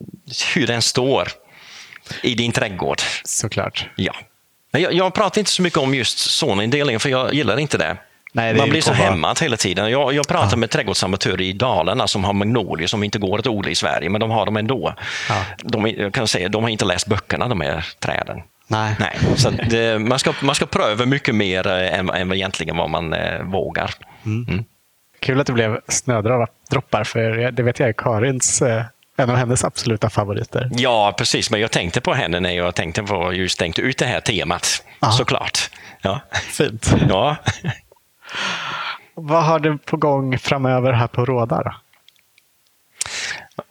hur 0.55 0.66
den 0.66 0.83
står 0.83 1.28
i 2.22 2.35
din 2.35 2.53
trädgård. 2.53 3.01
Såklart. 3.24 3.87
Ja. 3.97 4.14
Men 4.72 4.83
jag, 4.83 4.93
jag 4.93 5.14
pratar 5.14 5.39
inte 5.39 5.51
så 5.51 5.62
mycket 5.62 5.78
om 5.78 5.95
just 5.95 6.18
zonindelningen, 6.18 7.01
för 7.01 7.09
jag 7.09 7.35
gillar 7.35 7.59
inte 7.59 7.78
det. 7.78 7.97
Nej, 8.33 8.55
Man 8.55 8.70
blir 8.70 8.81
så 8.81 8.91
vad- 8.91 8.99
hämmad 8.99 9.41
hela 9.41 9.57
tiden. 9.57 9.91
Jag, 9.91 10.12
jag 10.14 10.28
pratar 10.28 10.57
med 10.57 10.70
trädgårdsamatörer 10.70 11.41
i 11.41 11.53
Dalarna 11.53 12.09
som 12.09 12.24
har 12.24 12.33
magnolier 12.33 12.87
som 12.89 13.05
inte 13.05 13.18
går 13.18 13.39
att 13.39 13.47
odla 13.47 13.70
i 13.70 13.74
Sverige, 13.74 14.11
men 14.11 14.20
de 14.20 14.31
har 14.31 14.47
dem 14.47 14.57
ändå. 14.57 14.95
Ja. 15.28 15.45
De, 15.62 16.11
kan 16.12 16.28
säga, 16.28 16.49
de 16.49 16.62
har 16.62 16.70
inte 16.70 16.85
läst 16.85 17.07
böckerna, 17.07 17.49
de 17.49 17.61
här 17.61 17.87
träden. 17.99 18.41
Nej. 18.66 18.97
Nej, 19.01 19.16
så 19.37 19.49
att 19.49 19.55
det, 19.70 19.99
man, 19.99 20.18
ska, 20.18 20.33
man 20.43 20.55
ska 20.55 20.66
pröva 20.66 21.07
mycket 21.07 21.35
mer 21.35 21.66
eh, 21.66 21.99
än, 21.99 22.11
än 22.11 22.28
vad 22.28 22.37
egentligen 22.37 22.76
vad 22.76 22.91
man 22.91 23.12
eh, 23.12 23.43
vågar. 23.43 23.91
Kul 25.20 25.41
att 25.41 25.47
det 25.47 25.53
blev 25.53 25.81
snödroppar, 25.89 27.05
för 27.05 27.51
det 27.51 27.62
vet 27.62 27.78
jag 27.78 27.89
är 27.89 27.93
Karins, 27.93 28.62
eh, 28.62 28.85
en 29.16 29.31
av 29.31 29.37
hennes 29.37 29.64
absoluta 29.64 30.11
favoriter. 30.11 30.70
Ja, 30.72 31.14
precis. 31.18 31.51
Men 31.51 31.61
jag 31.61 31.70
tänkte 31.70 32.01
på 32.01 32.14
henne 32.14 32.41
när 32.41 32.51
jag 32.51 32.74
tänkte 32.74 33.03
på 33.03 33.33
just 33.33 33.59
tänkte 33.59 33.83
ut 33.83 33.99
det 33.99 34.07
här 34.07 34.20
temat. 34.20 34.85
Ja. 35.01 35.11
Såklart. 35.11 35.59
Ja. 36.03 36.20
Fint. 36.33 36.95
Ja. 37.09 37.37
Vad 39.14 39.45
har 39.45 39.59
du 39.59 39.78
på 39.78 39.97
gång 39.97 40.39
framöver 40.39 40.93
här 40.93 41.07
på 41.07 41.24
Råda? 41.24 41.76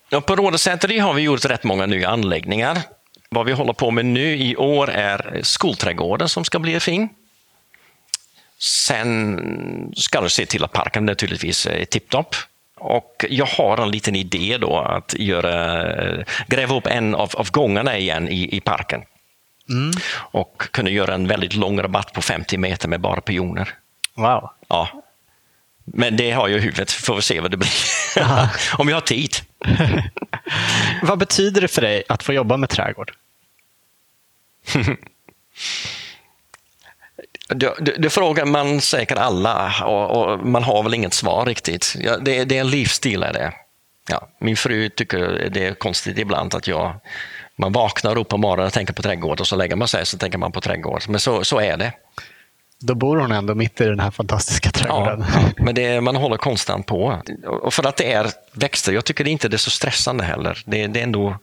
Ja, 0.09 0.21
på 0.21 0.35
Rådesäteri 0.35 0.99
har 0.99 1.13
vi 1.13 1.21
gjort 1.21 1.45
rätt 1.45 1.63
många 1.63 1.85
nya 1.85 2.09
anläggningar. 2.09 2.77
Vad 3.29 3.45
vi 3.45 3.51
håller 3.51 3.73
på 3.73 3.91
med 3.91 4.05
nu 4.05 4.37
i 4.37 4.55
år 4.55 4.89
är 4.89 5.39
skolträdgården 5.43 6.29
som 6.29 6.43
ska 6.43 6.59
bli 6.59 6.79
fin. 6.79 7.09
Sen 8.59 9.93
ska 9.95 10.21
du 10.21 10.29
se 10.29 10.45
till 10.45 10.63
att 10.63 10.71
parken 10.71 11.05
naturligtvis 11.05 11.67
är 11.67 11.85
tipptopp. 11.85 12.35
Och 12.77 13.25
jag 13.29 13.45
har 13.45 13.77
en 13.77 13.91
liten 13.91 14.15
idé 14.15 14.57
då 14.61 14.77
att 14.77 15.13
göra, 15.17 15.85
gräva 16.47 16.75
upp 16.75 16.87
en 16.87 17.15
av, 17.15 17.31
av 17.35 17.51
gångarna 17.51 17.97
igen 17.97 18.29
i, 18.29 18.55
i 18.55 18.61
parken. 18.61 19.01
Och 20.13 20.61
kunna 20.71 20.89
göra 20.89 21.13
en 21.13 21.27
väldigt 21.27 21.55
lång 21.55 21.81
rabatt 21.81 22.13
på 22.13 22.21
50 22.21 22.57
meter 22.57 22.87
med 22.87 23.01
bara 23.01 23.21
pioner. 23.21 23.73
Wow. 24.15 24.49
Ja. 24.67 25.03
Men 25.93 26.17
det 26.17 26.31
har 26.31 26.47
jag 26.47 26.59
i 26.59 26.61
huvudet, 26.61 26.91
får 26.91 27.15
vi 27.15 27.21
se 27.21 27.39
vad 27.39 27.51
det 27.51 27.57
blir. 27.57 27.71
Om 28.79 28.89
jag 28.89 28.95
har 28.95 29.01
tid. 29.01 29.35
Vad 31.01 31.19
betyder 31.19 31.61
det 31.61 31.67
för 31.67 31.81
dig 31.81 32.03
att 32.09 32.23
få 32.23 32.33
jobba 32.33 32.57
med 32.57 32.69
trädgård? 32.69 33.11
Det, 37.47 37.73
det, 37.79 37.95
det 37.97 38.09
frågar 38.09 38.45
man 38.45 38.81
säkert 38.81 39.17
alla 39.17 39.73
och, 39.85 40.11
och 40.11 40.39
man 40.47 40.63
har 40.63 40.83
väl 40.83 40.93
inget 40.93 41.13
svar 41.13 41.45
riktigt. 41.45 41.95
Ja, 41.99 42.17
det, 42.17 42.43
det 42.43 42.57
är 42.57 42.61
en 42.61 42.69
livsstil. 42.69 43.23
Är 43.23 43.33
det. 43.33 43.53
Ja, 44.09 44.27
min 44.39 44.57
fru 44.57 44.89
tycker 44.89 45.49
det 45.53 45.65
är 45.65 45.73
konstigt 45.73 46.17
ibland 46.17 46.55
att 46.55 46.67
jag, 46.67 46.95
man 47.55 47.71
vaknar 47.71 48.17
upp 48.17 48.29
på 48.29 48.37
morgonen 48.37 48.65
och 48.65 48.73
tänker 48.73 48.93
på 48.93 49.01
trädgård 49.01 49.39
och 49.39 49.47
så 49.47 49.55
lägger 49.55 49.75
man 49.75 49.87
sig 49.87 50.05
så 50.05 50.17
tänker 50.17 50.37
man 50.37 50.51
på 50.51 50.61
trädgård. 50.61 51.01
Men 51.07 51.19
så, 51.19 51.43
så 51.43 51.59
är 51.59 51.77
det. 51.77 51.93
Då 52.81 52.95
bor 52.95 53.17
hon 53.17 53.31
ändå 53.31 53.55
mitt 53.55 53.81
i 53.81 53.85
den 53.85 53.99
här 53.99 54.11
fantastiska 54.11 54.69
Ja, 54.73 54.79
trädgården. 54.79 55.25
men 55.57 55.75
det, 55.75 56.01
man 56.01 56.15
håller 56.15 56.37
konstant 56.37 56.85
på. 56.85 57.21
Och 57.45 57.73
för 57.73 57.87
att 57.87 57.97
det 57.97 58.13
är 58.13 58.31
växter, 58.53 58.93
jag 58.93 59.05
tycker 59.05 59.27
inte 59.27 59.47
det 59.47 59.55
är 59.55 59.57
så 59.57 59.69
stressande 59.69 60.23
heller. 60.23 60.63
Det, 60.65 60.87
det 60.87 60.99
är 60.99 61.03
ändå 61.03 61.37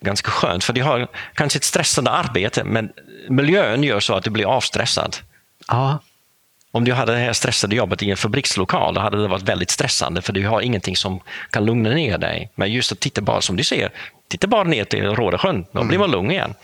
ganska 0.00 0.30
skönt, 0.30 0.64
för 0.64 0.72
de 0.72 0.80
har 0.80 1.08
kanske 1.34 1.56
ett 1.56 1.64
stressande 1.64 2.10
arbete, 2.10 2.64
men 2.64 2.92
miljön 3.28 3.82
gör 3.82 4.00
så 4.00 4.14
att 4.14 4.24
du 4.24 4.30
blir 4.30 4.46
avstressad. 4.46 5.16
Ja. 5.68 5.98
Om 6.70 6.84
du 6.84 6.92
hade 6.92 7.12
det 7.12 7.18
här 7.18 7.32
stressade 7.32 7.76
jobbet 7.76 8.02
i 8.02 8.10
en 8.10 8.16
fabrikslokal, 8.16 8.94
då 8.94 9.00
hade 9.00 9.22
det 9.22 9.28
varit 9.28 9.42
väldigt 9.42 9.70
stressande, 9.70 10.22
för 10.22 10.32
du 10.32 10.46
har 10.46 10.60
ingenting 10.60 10.96
som 10.96 11.20
kan 11.50 11.64
lugna 11.64 11.90
ner 11.90 12.18
dig. 12.18 12.50
Men 12.54 12.72
just 12.72 12.92
att 12.92 13.00
titta 13.00 13.20
bara, 13.20 13.40
som 13.40 13.56
du 13.56 13.64
ser, 13.64 13.90
titta 14.28 14.46
bara 14.46 14.64
ner 14.64 14.84
till 14.84 15.04
Rådesjön, 15.04 15.66
då 15.72 15.84
blir 15.84 15.98
man 15.98 16.10
lugn 16.10 16.30
igen. 16.30 16.54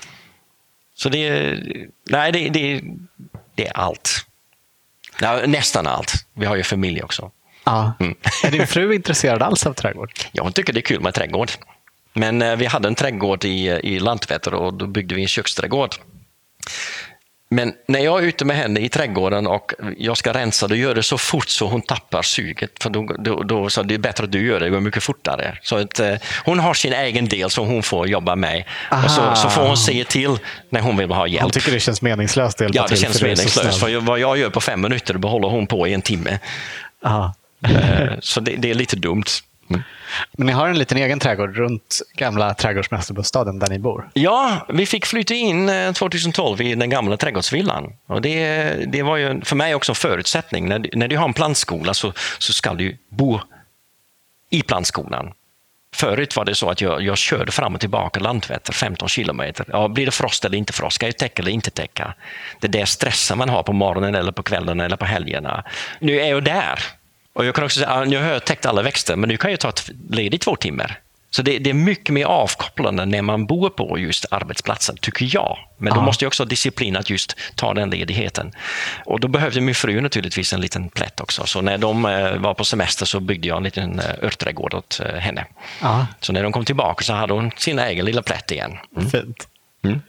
Så 0.95 1.09
det 1.09 1.29
är, 1.29 1.64
nej, 2.11 2.33
det, 2.33 2.49
det, 2.49 2.83
det 3.59 3.67
är 3.67 3.77
allt. 3.77 4.27
Ja, 5.21 5.41
nästan 5.47 5.87
allt. 5.87 6.13
Vi 6.35 6.47
har 6.47 6.57
ju 6.57 6.63
familj 6.63 7.03
också. 7.03 7.31
ja. 7.65 7.93
Mm. 8.01 8.15
Är 8.45 8.51
din 8.51 8.67
fru 8.67 8.95
intresserad 8.95 9.43
alls 9.43 9.67
av 9.67 9.73
trädgård? 9.73 10.13
Jag 10.33 10.55
tycker 10.55 10.73
det 10.73 10.81
är 10.81 10.83
kul 10.83 11.01
med 11.01 11.15
trädgård. 11.15 11.51
Men 12.13 12.43
eh, 12.43 12.57
vi 12.57 12.67
hade 12.67 12.89
en 12.89 12.95
trädgård 12.95 13.45
i, 13.45 13.69
i 13.69 13.99
Landvetter 13.99 14.55
och 14.55 14.75
då 14.75 14.87
byggde 14.87 15.15
vi 15.15 15.23
en 15.23 15.29
köksträdgård. 15.29 15.95
Men 17.51 17.73
när 17.89 18.01
jag 18.01 18.23
är 18.23 18.27
ute 18.27 18.45
med 18.45 18.57
henne 18.57 18.81
i 18.81 18.89
trädgården 18.89 19.47
och 19.47 19.73
jag 19.99 20.17
ska 20.17 20.33
rensa, 20.33 20.69
då 20.69 20.75
gör 20.75 20.95
det 20.95 21.03
så 21.03 21.19
fort 21.19 21.49
så 21.49 21.67
hon 21.67 21.83
tappar 21.83 22.23
suget. 22.23 22.83
För 22.83 22.91
då, 22.91 23.07
då, 23.19 23.43
då 23.43 23.71
så 23.71 23.83
det 23.83 23.95
är 23.95 23.99
bättre 23.99 24.25
att 24.25 24.33
du 24.33 24.47
gör 24.47 24.61
det, 24.61 24.67
det 24.67 24.71
går 24.71 24.81
mycket 24.81 25.03
fortare. 25.03 25.59
Så 25.63 25.77
att, 25.77 26.01
eh, 26.01 26.15
hon 26.45 26.59
har 26.59 26.75
sin 26.75 26.93
egen 26.93 27.29
del 27.29 27.51
som 27.51 27.67
hon 27.67 27.83
får 27.83 28.09
jobba 28.09 28.37
med. 28.37 28.65
Och 29.05 29.11
så, 29.11 29.35
så 29.35 29.51
får 29.51 29.63
hon 29.63 29.77
säga 29.77 30.05
till 30.05 30.39
när 30.71 30.81
hon 30.81 30.97
vill 30.97 31.11
ha 31.11 31.27
hjälp. 31.27 31.43
Hon 31.43 31.51
tycker 31.51 31.73
det 31.73 31.81
känns 31.81 32.03
meningslöst 32.03 32.61
att 32.61 32.75
Ja, 32.75 32.83
det 32.83 32.89
till, 32.89 32.99
känns 32.99 33.23
meningslöst. 33.23 33.81
För 33.81 34.01
vad 34.01 34.19
jag 34.19 34.39
gör 34.39 34.51
på 34.51 34.61
fem 34.61 34.81
minuter, 34.81 35.13
det 35.13 35.19
behåller 35.21 35.49
hon 35.49 35.67
på 35.67 35.89
i 35.89 35.95
en 35.95 36.03
timme. 36.03 36.39
Ja. 37.03 37.35
Eh, 37.65 38.09
Så 38.21 38.41
det, 38.41 38.57
det 38.57 38.71
är 38.71 38.75
lite 38.75 38.97
dumt. 38.97 39.25
Mm. 39.71 39.83
Men 40.33 40.47
ni 40.47 40.53
har 40.53 40.69
en 40.69 40.79
liten 40.79 40.99
egen 40.99 41.19
trädgård 41.19 41.57
runt 41.57 42.01
gamla 42.14 42.55
trädgårdsmästarbostaden 42.55 43.59
där 43.59 43.69
ni 43.69 43.79
bor. 43.79 44.11
Ja, 44.14 44.66
vi 44.69 44.87
fick 44.87 45.07
flytta 45.07 45.35
in 45.35 45.69
eh, 45.69 45.93
2012 45.93 46.61
i 46.61 46.75
den 46.75 46.91
gamla 46.91 47.16
trädgårdsvillan. 47.16 47.93
Och 48.07 48.23
det, 48.23 48.71
det 48.93 49.03
var 49.03 49.16
ju 49.16 49.41
för 49.41 49.57
mig 49.57 49.75
också 49.75 49.93
en 49.93 49.97
förutsättning. 49.97 50.69
När, 50.69 50.91
när 50.93 51.09
du 51.09 51.16
har 51.16 51.25
en 51.25 51.35
plantskola 51.35 51.95
så, 51.95 52.12
så 52.39 52.53
ska 52.53 52.75
du 52.75 52.97
bo 53.09 53.41
i 54.51 54.62
plantskolan. 54.62 55.33
Förut 55.95 56.37
var 56.37 56.45
det 56.45 56.55
så 56.55 56.71
att 56.71 56.81
jag, 56.81 57.03
jag 57.03 57.19
körde 57.19 57.53
fram 57.53 57.75
och 57.75 57.81
tillbaka 57.81 58.21
Landvetter 58.21 58.73
15 58.73 59.09
kilometer. 59.09 59.66
Ja, 59.69 59.89
blir 59.89 60.07
det 60.07 60.12
frost 60.12 60.45
eller 60.45 60.59
inte 60.59 60.73
frost? 60.73 60.95
Ska 60.95 61.07
jag 61.07 61.16
täcka 61.16 61.43
eller 61.43 61.53
inte 61.53 61.71
täcka? 61.71 62.14
Det 62.61 62.66
är 62.66 62.73
det 62.73 62.87
stressen 62.87 63.39
man 63.39 63.49
har 63.49 63.62
på 63.62 63.73
morgonen 63.73 64.14
eller 64.14 64.33
på 64.33 64.43
kvällen 64.43 64.81
eller 64.81 64.97
på 64.97 65.05
helgerna. 65.05 65.64
Nu 65.99 66.21
är 66.21 66.29
jag 66.29 66.45
där. 66.45 66.79
Och 67.39 67.45
jag 67.45 67.55
kan 67.55 67.64
också 67.64 67.80
säga, 67.80 68.05
nu 68.05 68.16
har 68.22 68.28
jag 68.28 68.45
täckt 68.45 68.66
alla 68.66 68.82
växter, 68.82 69.16
men 69.16 69.28
nu 69.28 69.36
kan 69.36 69.51
jag 69.51 69.61
ta 69.61 69.68
ett 69.68 69.91
ledigt 70.11 70.43
två 70.43 70.57
timmar. 70.57 71.01
Så 71.30 71.43
det, 71.43 71.59
det 71.59 71.70
är 71.70 71.74
mycket 71.74 72.12
mer 72.14 72.24
avkopplande 72.26 73.05
när 73.07 73.22
man 73.22 73.47
bor 73.47 73.70
på 73.70 73.99
just 73.99 74.24
arbetsplatsen, 74.30 74.97
tycker 75.01 75.28
jag. 75.34 75.59
Men 75.78 75.95
då 75.95 76.01
Ja. 76.01 76.05
måste 76.05 76.24
jag 76.24 76.28
också 76.28 76.43
ha 76.43 76.49
disciplin 76.49 76.97
att 76.97 77.11
just 77.11 77.36
ta 77.55 77.74
den 77.74 77.91
ledigheten. 77.91 78.53
Och 79.05 79.20
då 79.20 79.28
behövde 79.28 79.61
min 79.61 79.74
fru 79.74 80.01
naturligtvis 80.01 80.53
en 80.53 80.61
liten 80.61 80.89
plätt 80.89 81.20
också. 81.20 81.47
Så 81.47 81.61
när 81.61 81.78
de 81.78 82.05
eh, 82.05 82.36
var 82.36 82.55
på 82.55 82.64
semester 82.64 83.07
så 83.07 83.20
byggde 83.20 83.49
jag 83.49 83.57
en 83.57 83.62
liten 83.64 83.99
eh, 84.01 84.05
örtträdgård 84.22 84.74
åt 84.74 85.01
eh, 85.05 85.14
henne. 85.14 85.47
Ja, 85.82 86.07
Så 86.20 86.32
när 86.32 86.43
de 86.43 86.53
kom 86.53 86.64
tillbaka 86.64 87.05
så 87.05 87.12
hade 87.12 87.32
hon 87.32 87.51
sin 87.57 87.78
egen 87.78 88.05
lilla 88.07 88.22
plätt 88.22 88.51
igen. 88.51 88.78
Mm. 88.97 89.11
fint. 89.11 89.49
Mm. 89.84 90.01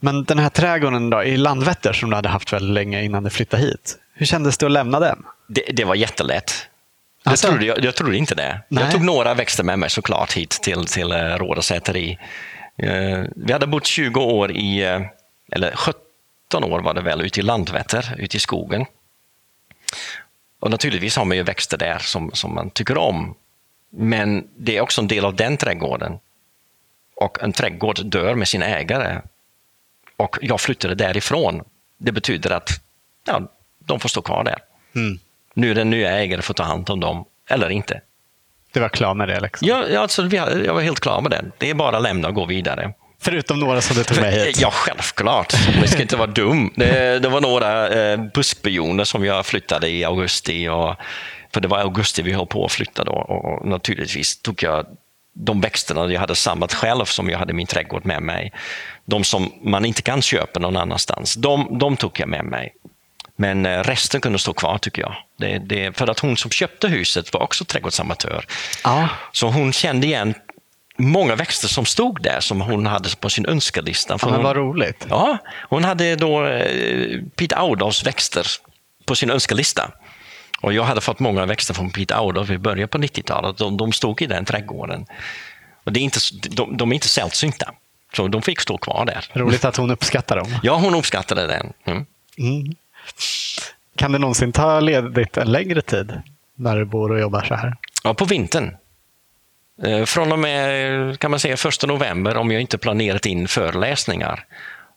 Men 0.00 0.24
den 0.24 0.38
här 0.38 0.48
trädgården 0.48 1.10
då, 1.10 1.22
i 1.22 1.36
Landvetter 1.36 1.92
som 1.92 2.10
du 2.10 2.16
hade 2.16 2.28
haft 2.28 2.52
väldigt 2.52 2.74
länge 2.74 3.02
innan 3.02 3.22
du 3.24 3.30
flyttade 3.30 3.62
hit. 3.62 3.98
Hur 4.14 4.26
kändes 4.26 4.58
det 4.58 4.66
att 4.66 4.72
lämna 4.72 5.00
den? 5.00 5.22
Det, 5.48 5.62
det 5.72 5.84
var 5.84 5.94
jättelätt. 5.94 6.68
Jag, 7.22 7.30
Alltså? 7.30 7.48
trodde, 7.48 7.64
jag, 7.64 7.84
jag 7.84 7.94
trodde 7.94 8.16
inte 8.16 8.34
det. 8.34 8.60
Nej. 8.68 8.84
Jag 8.84 8.92
tog 8.92 9.04
några 9.04 9.34
växter 9.34 9.64
med 9.64 9.78
mig 9.78 9.90
såklart 9.90 10.32
hit 10.32 10.50
till, 10.50 10.86
till 10.86 11.12
eh, 11.12 11.16
Rådsäteri. 11.16 12.18
Eh, 12.76 13.22
vi 13.36 13.52
hade 13.52 13.66
bott 13.66 13.86
20 13.86 14.20
år 14.20 14.50
i, 14.52 14.82
eh, 14.82 15.00
eller 15.52 15.76
17 15.76 16.64
år 16.64 16.80
var 16.80 16.94
det 16.94 17.00
väl, 17.00 17.20
ute 17.20 17.40
i 17.40 17.42
Landvetter, 17.42 18.14
ute 18.18 18.36
i 18.36 18.40
skogen. 18.40 18.86
Och 20.60 20.70
naturligtvis 20.70 21.16
har 21.16 21.24
man 21.24 21.36
ju 21.36 21.42
växter 21.42 21.78
där 21.78 21.98
som, 21.98 22.30
som 22.32 22.54
man 22.54 22.70
tycker 22.70 22.98
om. 22.98 23.34
Men 23.90 24.48
det 24.56 24.76
är 24.76 24.80
också 24.80 25.00
en 25.00 25.08
del 25.08 25.24
av 25.24 25.36
den 25.36 25.56
trädgården. 25.56 26.18
Och 27.16 27.42
en 27.42 27.52
trädgård 27.52 28.06
dör 28.06 28.34
med 28.34 28.48
sin 28.48 28.62
ägare. 28.62 29.20
Och 30.20 30.38
jag 30.40 30.60
flyttade 30.60 30.94
därifrån. 30.94 31.62
Det 31.98 32.12
betyder 32.12 32.50
att 32.50 32.70
ja, 33.26 33.40
de 33.86 34.00
får 34.00 34.08
stå 34.08 34.22
kvar 34.22 34.44
där. 34.44 34.58
Mm. 34.94 35.18
Nu 35.54 35.70
är 35.70 35.74
den 35.74 35.90
nya 35.90 36.10
ägare 36.10 36.42
får 36.42 36.54
ta 36.54 36.62
hand 36.62 36.90
om 36.90 37.00
dem, 37.00 37.24
eller 37.48 37.70
inte. 37.70 38.00
Du 38.72 38.80
var 38.80 38.88
klar 38.88 39.14
med 39.14 39.28
det? 39.28 39.40
Liksom. 39.40 39.68
Ja, 39.68 39.84
ja, 39.88 40.00
alltså, 40.00 40.26
jag 40.26 40.74
var 40.74 40.80
helt 40.80 41.00
klar 41.00 41.20
med 41.20 41.30
det. 41.30 41.44
Det 41.58 41.70
är 41.70 41.74
bara 41.74 41.96
att 41.96 42.02
lämna 42.02 42.28
och 42.28 42.34
gå 42.34 42.46
vidare. 42.46 42.92
Förutom 43.22 43.60
några 43.60 43.80
som 43.80 43.96
du 43.96 44.04
tog 44.04 44.20
med 44.20 44.32
hit? 44.32 44.60
Ja, 44.60 44.70
självklart. 44.70 45.54
Man 45.78 45.88
ska 45.88 46.02
inte 46.02 46.16
vara 46.16 46.26
dum. 46.26 46.72
Det, 46.76 47.18
det 47.18 47.28
var 47.28 47.40
några 47.40 47.88
eh, 47.88 48.24
buskbioner 48.34 49.04
som 49.04 49.24
jag 49.24 49.46
flyttade 49.46 49.88
i 49.88 50.04
augusti. 50.04 50.68
Och, 50.68 50.96
för 51.54 51.60
det 51.60 51.68
var 51.68 51.78
augusti 51.78 52.22
vi 52.22 52.32
höll 52.32 52.46
på 52.46 52.64
att 52.64 52.72
flytta 52.72 53.04
då. 53.04 53.12
Och 53.12 53.68
naturligtvis 53.68 54.42
tog 54.42 54.62
jag 54.62 54.86
de 55.44 55.60
växterna 55.60 56.12
jag 56.12 56.20
hade 56.20 56.34
samlat 56.34 56.74
själv 56.74 57.04
som 57.04 57.30
jag 57.30 57.38
hade 57.38 57.52
min 57.52 57.66
trädgård 57.66 58.06
med 58.06 58.22
mig. 58.22 58.52
De 59.04 59.24
som 59.24 59.52
man 59.62 59.84
inte 59.84 60.02
kan 60.02 60.22
köpa 60.22 60.60
någon 60.60 60.76
annanstans, 60.76 61.34
de, 61.34 61.78
de 61.78 61.96
tog 61.96 62.20
jag 62.20 62.28
med 62.28 62.44
mig. 62.44 62.74
Men 63.36 63.66
eh, 63.66 63.78
resten 63.82 64.20
kunde 64.20 64.38
stå 64.38 64.52
kvar 64.52 64.78
tycker 64.78 65.02
jag. 65.02 65.16
Det, 65.38 65.58
det, 65.58 65.96
för 65.96 66.10
att 66.10 66.18
hon 66.18 66.36
som 66.36 66.50
köpte 66.50 66.88
huset 66.88 67.32
var 67.32 67.42
också 67.42 67.64
trädgårdsamatör. 67.64 68.44
Ja. 68.84 69.08
Så 69.32 69.48
hon 69.48 69.72
kände 69.72 70.06
igen 70.06 70.34
många 70.96 71.36
växter 71.36 71.68
som 71.68 71.84
stod 71.84 72.22
där 72.22 72.40
som 72.40 72.60
hon 72.60 72.86
hade 72.86 73.08
på 73.16 73.30
sin 73.30 73.46
önskelista. 73.46 74.18
För 74.18 74.26
Ja, 74.26 74.30
men 74.30 74.36
hon, 74.36 74.44
vad 74.44 74.56
roligt. 74.56 75.06
ja, 75.10 75.38
hon 75.68 75.84
hade 75.84 76.16
då 76.16 76.46
eh, 76.46 77.20
Pete 77.36 77.56
Audals 77.56 78.06
växter 78.06 78.46
på 79.04 79.14
sin 79.14 79.30
önskelista. 79.30 79.90
Och 80.60 80.72
jag 80.72 80.82
hade 80.84 81.00
fått 81.00 81.18
många 81.18 81.46
växter 81.46 81.74
från 81.74 81.90
Pete 81.90 82.16
Audal 82.16 82.50
i 82.50 82.58
början 82.58 82.88
på 82.88 82.98
90-talet. 82.98 83.56
De, 83.56 83.76
de 83.76 83.92
stod 83.92 84.22
i 84.22 84.26
den 84.26 84.44
trädgården. 84.44 85.06
Och 85.84 85.92
det 85.92 86.00
är 86.00 86.04
inte, 86.04 86.18
de, 86.50 86.76
de 86.76 86.90
är 86.90 86.94
inte 86.94 87.08
sällsynta. 87.08 87.74
Så 88.16 88.28
de 88.28 88.42
fick 88.42 88.60
stå 88.60 88.78
kvar 88.78 89.04
där. 89.04 89.30
Roligt 89.32 89.64
att 89.64 89.76
hon 89.76 89.90
uppskattar 89.90 90.36
dem. 90.36 90.56
Ja, 90.62 90.76
hon 90.76 90.94
uppskattade 90.94 91.46
den. 91.46 91.72
Mm. 91.84 92.06
Mm. 92.38 92.74
Kan 93.96 94.12
det 94.12 94.18
någonsin 94.18 94.52
ta 94.52 94.80
ledigt 94.80 95.36
en 95.36 95.52
längre 95.52 95.82
tid 95.82 96.22
när 96.54 96.76
du 96.76 96.84
bor 96.84 97.12
och 97.12 97.20
jobbar 97.20 97.42
så 97.42 97.54
här? 97.54 97.76
Ja, 98.04 98.14
på 98.14 98.24
vintern. 98.24 98.76
Eh, 99.82 100.04
Från 100.04 100.32
och 100.32 100.38
med 100.38 101.18
kan 101.18 101.30
man 101.30 101.40
säga, 101.40 101.54
1 101.54 101.86
november 101.86 102.36
om 102.36 102.50
jag 102.50 102.60
inte 102.60 102.78
planerat 102.78 103.26
in 103.26 103.48
föreläsningar. 103.48 104.44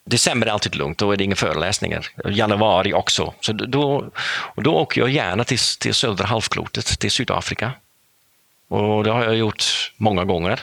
December 0.06 0.48
är 0.48 0.52
alltid 0.52 0.76
lugnt, 0.76 0.98
då 0.98 1.12
är 1.12 1.18
det 1.18 1.24
inga 1.24 1.36
föreläsningar. 1.36 2.08
Januari 2.26 2.94
också. 2.94 3.34
Så 3.40 3.54
då, 3.54 4.12
då 4.56 4.76
åker 4.76 5.02
jag 5.02 5.10
gärna 5.10 5.44
till, 5.44 5.60
till 5.80 5.94
södra 5.94 6.26
halvklotet, 6.26 7.00
till 7.00 7.12
Sydafrika. 7.12 7.72
Och 8.68 9.04
det 9.04 9.12
har 9.12 9.24
jag 9.24 9.36
gjort 9.36 9.92
många 9.98 10.26
gånger. 10.26 10.60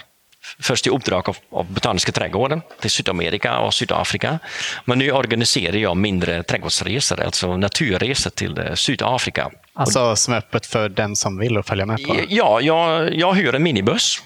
Först 0.60 0.86
i 0.86 0.90
uppdrag 0.90 1.28
av, 1.28 1.36
av 1.50 1.72
Botaniska 1.72 2.12
trädgården 2.12 2.62
till 2.80 2.90
Sydamerika 2.90 3.58
och 3.58 3.74
Sydafrika. 3.74 4.38
Men 4.84 4.98
nu 4.98 5.12
organiserar 5.12 5.76
jag 5.76 5.96
mindre 5.96 6.42
trädgårdsresor, 6.42 7.20
alltså 7.20 7.56
naturresor 7.56 8.30
till 8.30 8.58
eh, 8.58 8.74
Sydafrika. 8.74 9.50
Alltså 9.72 10.16
som 10.16 10.34
är 10.34 10.38
öppet 10.38 10.66
för 10.66 10.88
den 10.88 11.16
som 11.16 11.38
vill 11.38 11.58
och 11.58 11.66
följa 11.66 11.86
med 11.86 12.06
på? 12.06 12.16
Ja, 12.28 12.60
jag, 12.60 13.14
jag 13.14 13.34
hyr 13.34 13.54
en 13.54 13.62
minibuss. 13.62 14.22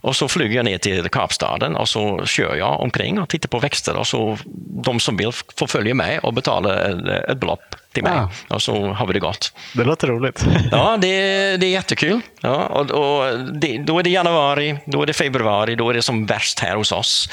Och 0.00 0.16
så 0.16 0.28
flyger 0.28 0.56
jag 0.56 0.64
ner 0.64 0.78
till 0.78 1.08
Kapstaden 1.08 1.76
och 1.76 1.88
så 1.88 2.24
kör 2.26 2.56
jag 2.56 2.80
omkring 2.80 3.20
och 3.20 3.28
tittar 3.28 3.48
på 3.48 3.58
växter. 3.58 3.96
Och 3.96 4.06
så 4.06 4.38
de 4.84 5.00
som 5.00 5.16
vill 5.16 5.32
får 5.56 5.66
följa 5.66 5.94
med 5.94 6.18
och 6.18 6.34
betala 6.34 6.84
ett, 6.84 7.30
ett 7.30 7.40
belopp 7.40 7.74
till 7.92 8.02
mig. 8.02 8.12
Ah. 8.12 8.54
Och 8.54 8.62
så 8.62 8.86
har 8.86 9.06
vi 9.06 9.12
det 9.12 9.20
gott. 9.20 9.52
Det 9.74 9.84
låter 9.84 10.08
roligt. 10.08 10.46
Ja, 10.70 10.96
det, 10.96 11.16
det 11.56 11.66
är 11.66 11.70
jättekul. 11.70 12.20
Ja, 12.40 12.66
och, 12.66 12.90
och 12.90 13.38
det, 13.38 13.78
då 13.78 13.98
är 13.98 14.02
det 14.02 14.10
januari, 14.10 14.78
då 14.86 15.02
är 15.02 15.06
det 15.06 15.12
februari, 15.12 15.74
då 15.74 15.90
är 15.90 15.94
det 15.94 16.02
som 16.02 16.26
värst 16.26 16.58
här 16.58 16.76
hos 16.76 16.92
oss. 16.92 17.28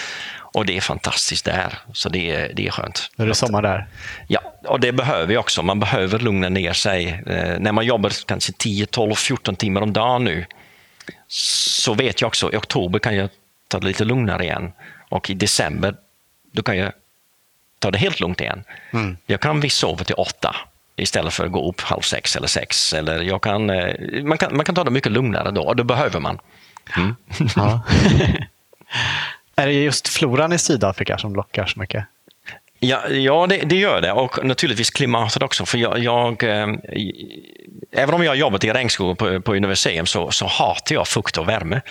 Och 0.56 0.66
det 0.66 0.78
är 0.78 0.82
fantastiskt 0.82 1.46
där, 1.46 1.78
så 1.94 2.10
det 2.10 2.32
är, 2.32 2.52
det 2.54 2.68
är 2.68 2.72
skönt. 2.72 3.10
Nu 3.16 3.24
är 3.24 3.28
det 3.30 3.36
sommar 3.36 3.62
där. 3.62 3.88
Ja, 4.28 4.42
och 4.68 4.80
det 4.80 4.92
behöver 4.92 5.26
vi 5.26 5.38
också. 5.38 5.64
Man 5.64 5.80
behöver 5.80 6.20
lugna 6.20 6.50
ner 6.50 6.74
sig. 6.74 7.24
Eh, 7.28 7.60
när 7.60 7.72
man 7.72 7.86
jobbar 7.86 8.12
kanske 8.26 8.52
10, 8.52 8.86
12, 8.86 9.16
14 9.16 9.56
timmar 9.56 9.82
om 9.82 9.94
dagen 9.94 10.24
nu 10.24 10.46
så 11.38 11.94
vet 11.94 12.22
jag 12.22 12.28
också 12.28 12.54
i 12.54 12.58
oktober 12.58 13.00
kan 13.00 13.16
jag 13.16 13.30
ta 13.68 13.80
det 13.80 13.88
lite 13.88 14.06
lugnare 14.06 14.44
igen. 14.44 14.72
Och 15.10 15.30
i 15.30 15.34
december 15.34 15.96
då 16.52 16.64
kan 16.64 16.78
jag 16.78 16.92
ta 17.80 17.92
det 17.92 17.98
helt 17.98 18.20
lugnt 18.20 18.42
igen. 18.42 18.64
Mm. 18.94 19.18
Jag 19.26 19.42
kan 19.42 19.60
visst 19.60 19.78
sova 19.78 20.04
till 20.04 20.16
åtta 20.16 20.56
istället 20.96 21.34
för 21.34 21.46
att 21.46 21.52
gå 21.52 21.70
upp 21.70 21.82
halv 21.82 22.02
sex 22.02 22.36
eller 22.36 22.48
sex. 22.48 22.94
Eller 22.94 23.22
jag 23.22 23.42
kan, 23.42 23.70
eh, 23.70 24.24
man, 24.24 24.38
kan, 24.38 24.56
man 24.56 24.66
kan 24.66 24.76
ta 24.76 24.84
det 24.84 24.92
mycket 24.92 25.12
lugnare 25.12 25.52
då 25.52 25.62
och 25.62 25.76
det 25.76 25.84
behöver 25.84 26.20
man. 26.20 26.40
Mm. 26.98 27.16
Ja. 27.56 27.82
är 29.56 29.68
det 29.68 29.74
just 29.74 30.08
floran 30.08 30.54
i 30.54 30.58
Sydafrika 30.58 31.18
som 31.18 31.36
lockar 31.36 31.66
så 31.66 31.80
mycket? 31.80 32.06
Ja, 32.86 33.10
ja 33.10 33.48
det, 33.48 33.58
det 33.58 33.76
gör 33.76 34.02
det. 34.02 34.12
Och 34.12 34.46
naturligtvis 34.46 34.90
klimatet 34.90 35.44
också. 35.44 35.66
För 35.66 35.78
jag, 35.78 36.00
jag, 36.00 36.44
eh, 36.44 36.68
även 37.92 38.16
om 38.16 38.24
jag 38.24 38.32
har 38.32 38.36
jobbat 38.36 38.64
i 38.64 38.72
regnskog 38.72 39.18
på, 39.18 39.42
på 39.42 39.56
Universium 39.56 40.06
så, 40.06 40.32
så 40.32 40.46
hatar 40.46 40.96
jag 40.96 41.08
fukt 41.08 41.38
och 41.38 41.50
värme. 41.50 41.82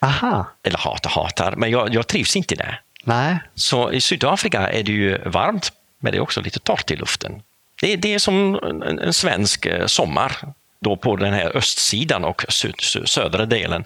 Aha. 0.00 0.46
Eller 0.62 0.78
hatar, 0.78 1.10
hatar, 1.10 1.54
men 1.56 1.70
jag, 1.70 1.94
jag 1.94 2.06
trivs 2.06 2.36
inte 2.36 2.54
i 2.54 2.56
det. 2.56 2.78
Nej. 3.04 3.38
Så 3.54 3.92
i 3.92 4.00
Sydafrika 4.00 4.68
är 4.68 4.82
det 4.82 4.92
ju 4.92 5.18
varmt, 5.18 5.72
men 6.00 6.12
det 6.12 6.18
är 6.18 6.22
också 6.22 6.40
lite 6.40 6.58
torrt 6.58 6.90
i 6.90 6.96
luften. 6.96 7.42
Det, 7.80 7.96
det 7.96 8.14
är 8.14 8.18
som 8.18 8.54
en, 8.82 8.98
en 8.98 9.12
svensk 9.12 9.66
eh, 9.66 9.86
sommar 9.86 10.32
då 10.80 10.96
på 10.96 11.16
den 11.16 11.32
här 11.32 11.56
östsidan 11.56 12.24
och 12.24 12.44
syd, 12.48 12.74
sö- 12.74 13.06
södra 13.06 13.46
delen. 13.46 13.84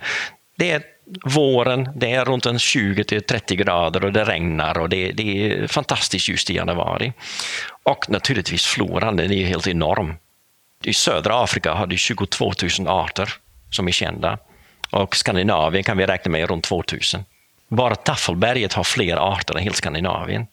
Det 0.56 0.70
är 0.70 0.82
våren, 1.24 1.88
det 1.96 2.12
är 2.12 2.24
runt 2.24 2.46
en 2.46 2.58
20-30 2.58 3.54
grader 3.54 4.04
och 4.04 4.12
det 4.12 4.24
regnar 4.24 4.78
och 4.78 4.88
det, 4.88 5.12
det 5.12 5.52
är 5.52 5.66
fantastiskt 5.66 6.28
just 6.28 6.50
i 6.50 6.54
januari. 6.54 7.12
Och 7.82 8.11
naturligtvis 8.11 8.64
floran, 8.66 9.16
den 9.16 9.32
är 9.32 9.44
helt 9.44 9.66
enorm. 9.66 10.14
I 10.84 10.92
södra 10.92 11.44
Afrika 11.44 11.72
har 11.72 11.86
du 11.86 11.96
22 11.96 12.52
000 12.78 12.88
arter 12.88 13.32
som 13.70 13.88
är 13.88 13.92
kända 13.92 14.38
och 14.90 15.16
Skandinavien 15.16 15.84
kan 15.84 15.96
vi 15.96 16.06
räkna 16.06 16.32
med 16.32 16.50
runt 16.50 16.64
2 16.64 16.82
000. 16.92 17.24
Bara 17.68 17.94
Taffelberget 17.94 18.72
har 18.72 18.84
fler 18.84 19.16
arter 19.16 19.54
än 19.54 19.62
hela 19.62 19.74
Skandinavien. 19.74 20.46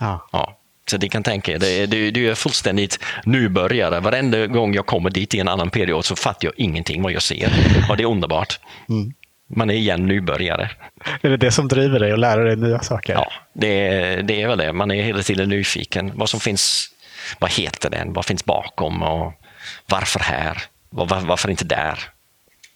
Ja. 0.00 0.28
Ja. 0.32 0.56
Så 0.90 0.98
ni 0.98 1.08
kan 1.08 1.22
tänka 1.22 1.52
er, 1.52 1.58
det, 1.58 2.10
det 2.10 2.28
är 2.28 2.34
fullständigt 2.34 2.98
nybörjare. 3.24 4.00
Varenda 4.00 4.46
gång 4.46 4.74
jag 4.74 4.86
kommer 4.86 5.10
dit 5.10 5.34
i 5.34 5.40
en 5.40 5.48
annan 5.48 5.70
period 5.70 6.04
så 6.04 6.16
fattar 6.16 6.46
jag 6.46 6.52
ingenting 6.56 7.02
vad 7.02 7.12
jag 7.12 7.22
ser. 7.22 7.52
Och 7.88 7.96
det 7.96 8.02
är 8.02 8.06
underbart. 8.06 8.60
Mm. 8.88 9.12
Man 9.56 9.70
är 9.70 9.74
igen 9.74 10.06
nybörjare. 10.06 10.70
Är 11.22 11.30
det 11.30 11.36
det 11.36 11.50
som 11.50 11.68
driver 11.68 12.00
dig 12.00 12.12
att 12.12 12.18
lära 12.18 12.44
dig 12.44 12.56
nya 12.56 12.80
saker? 12.80 13.12
Ja, 13.12 13.32
det, 13.52 13.68
det 14.22 14.42
är 14.42 14.48
väl 14.48 14.58
det. 14.58 14.72
Man 14.72 14.90
är 14.90 15.02
hela 15.02 15.22
tiden 15.22 15.48
nyfiken. 15.48 16.12
Vad 16.14 16.28
som 16.28 16.40
finns, 16.40 16.88
vad 17.38 17.50
heter 17.50 17.90
den, 17.90 18.12
vad 18.12 18.24
finns 18.24 18.44
bakom 18.44 19.02
och 19.02 19.32
varför 19.86 20.20
här? 20.20 20.62
Var, 20.90 21.20
varför 21.20 21.50
inte 21.50 21.64
där? 21.64 21.98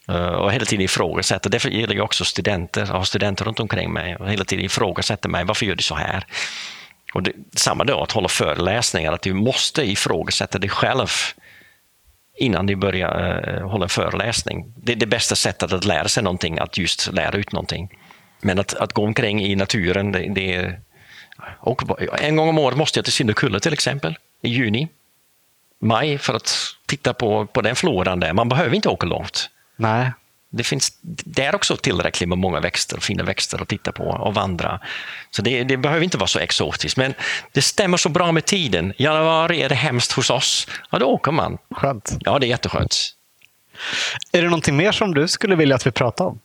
Eh, 0.08 0.16
och 0.16 0.52
hela 0.52 0.64
tiden 0.64 0.84
ifrågasätta. 0.84 1.48
Det 1.48 1.64
gäller 1.64 1.94
ju 1.94 2.00
också 2.00 2.24
studenter. 2.24 2.86
Jag 2.86 2.94
har 2.94 3.04
studenter 3.04 3.44
runt 3.44 3.60
omkring 3.60 3.92
mig 3.92 4.16
och 4.16 4.30
hela 4.30 4.44
tiden 4.44 4.64
ifrågasätter 4.64 5.28
mig. 5.28 5.44
Varför 5.44 5.66
gör 5.66 5.74
du 5.74 5.82
så 5.82 5.94
här? 5.94 6.26
Och 7.14 7.22
det, 7.22 7.32
samma 7.52 7.84
då 7.84 8.02
att 8.02 8.12
hålla 8.12 8.28
föreläsningar, 8.28 9.12
att 9.12 9.22
du 9.22 9.32
måste 9.32 9.90
ifrågasätta 9.90 10.58
dig 10.58 10.70
själv 10.70 11.08
innan 12.36 12.66
ni 12.66 12.76
börjar 12.76 13.48
eh, 13.48 13.68
hålla 13.68 13.84
en 13.84 13.88
föreläsning. 13.88 14.74
Det 14.76 14.92
är 14.92 14.96
det 14.96 15.06
bästa 15.06 15.34
sättet 15.34 15.72
att 15.72 15.84
lära 15.84 16.08
sig 16.08 16.22
någonting, 16.22 16.58
att 16.58 16.78
just 16.78 17.12
lära 17.12 17.36
ut 17.36 17.52
någonting. 17.52 17.98
Men 18.40 18.58
att, 18.58 18.74
att 18.74 18.92
gå 18.92 19.04
omkring 19.04 19.42
i 19.42 19.56
naturen, 19.56 20.12
det, 20.12 20.32
det 20.34 20.54
är... 20.54 20.80
Och 21.60 21.82
en 22.22 22.36
gång 22.36 22.48
om 22.48 22.58
året 22.58 22.78
måste 22.78 22.98
jag 22.98 23.04
till 23.04 23.12
Synderkulle 23.12 23.60
till 23.60 23.72
exempel, 23.72 24.18
i 24.42 24.48
juni, 24.48 24.88
maj, 25.80 26.18
för 26.18 26.34
att 26.34 26.56
titta 26.86 27.14
på, 27.14 27.46
på 27.46 27.62
den 27.62 27.76
floran 27.76 28.20
där. 28.20 28.32
Man 28.32 28.48
behöver 28.48 28.74
inte 28.74 28.88
åka 28.88 29.06
långt. 29.06 29.50
Nej. 29.76 30.12
Det 30.56 30.64
finns 30.64 30.98
där 31.24 31.54
också 31.54 31.76
tillräckligt 31.76 32.28
med 32.28 32.38
många 32.38 32.60
växter, 32.60 33.00
fina 33.00 33.24
växter 33.24 33.62
att 33.62 33.68
titta 33.68 33.92
på 33.92 34.04
och 34.04 34.34
vandra. 34.34 34.80
Så 35.30 35.42
det, 35.42 35.64
det, 35.64 35.76
behöver 35.76 36.04
inte 36.04 36.18
vara 36.18 36.26
så 36.26 36.38
exotiskt, 36.38 36.96
men 36.96 37.14
det 37.52 37.62
stämmer 37.62 37.96
så 37.96 38.08
bra 38.08 38.32
med 38.32 38.44
tiden. 38.44 38.92
Januari 38.96 39.62
är 39.62 39.68
det 39.68 39.74
hemskt 39.74 40.12
hos 40.12 40.30
oss, 40.30 40.68
ja 40.90 40.98
då 40.98 41.06
åker 41.06 41.32
man. 41.32 41.58
Skönt. 41.70 42.16
Ja, 42.20 42.38
det 42.38 42.46
är 42.46 42.48
jätteskönt. 42.48 43.14
Är 44.32 44.42
det 44.42 44.48
någonting 44.48 44.76
mer 44.76 44.92
som 44.92 45.14
du 45.14 45.28
skulle 45.28 45.56
vilja 45.56 45.76
att 45.76 45.86
vi 45.86 45.90
pratar 45.90 46.24
om? 46.24 46.40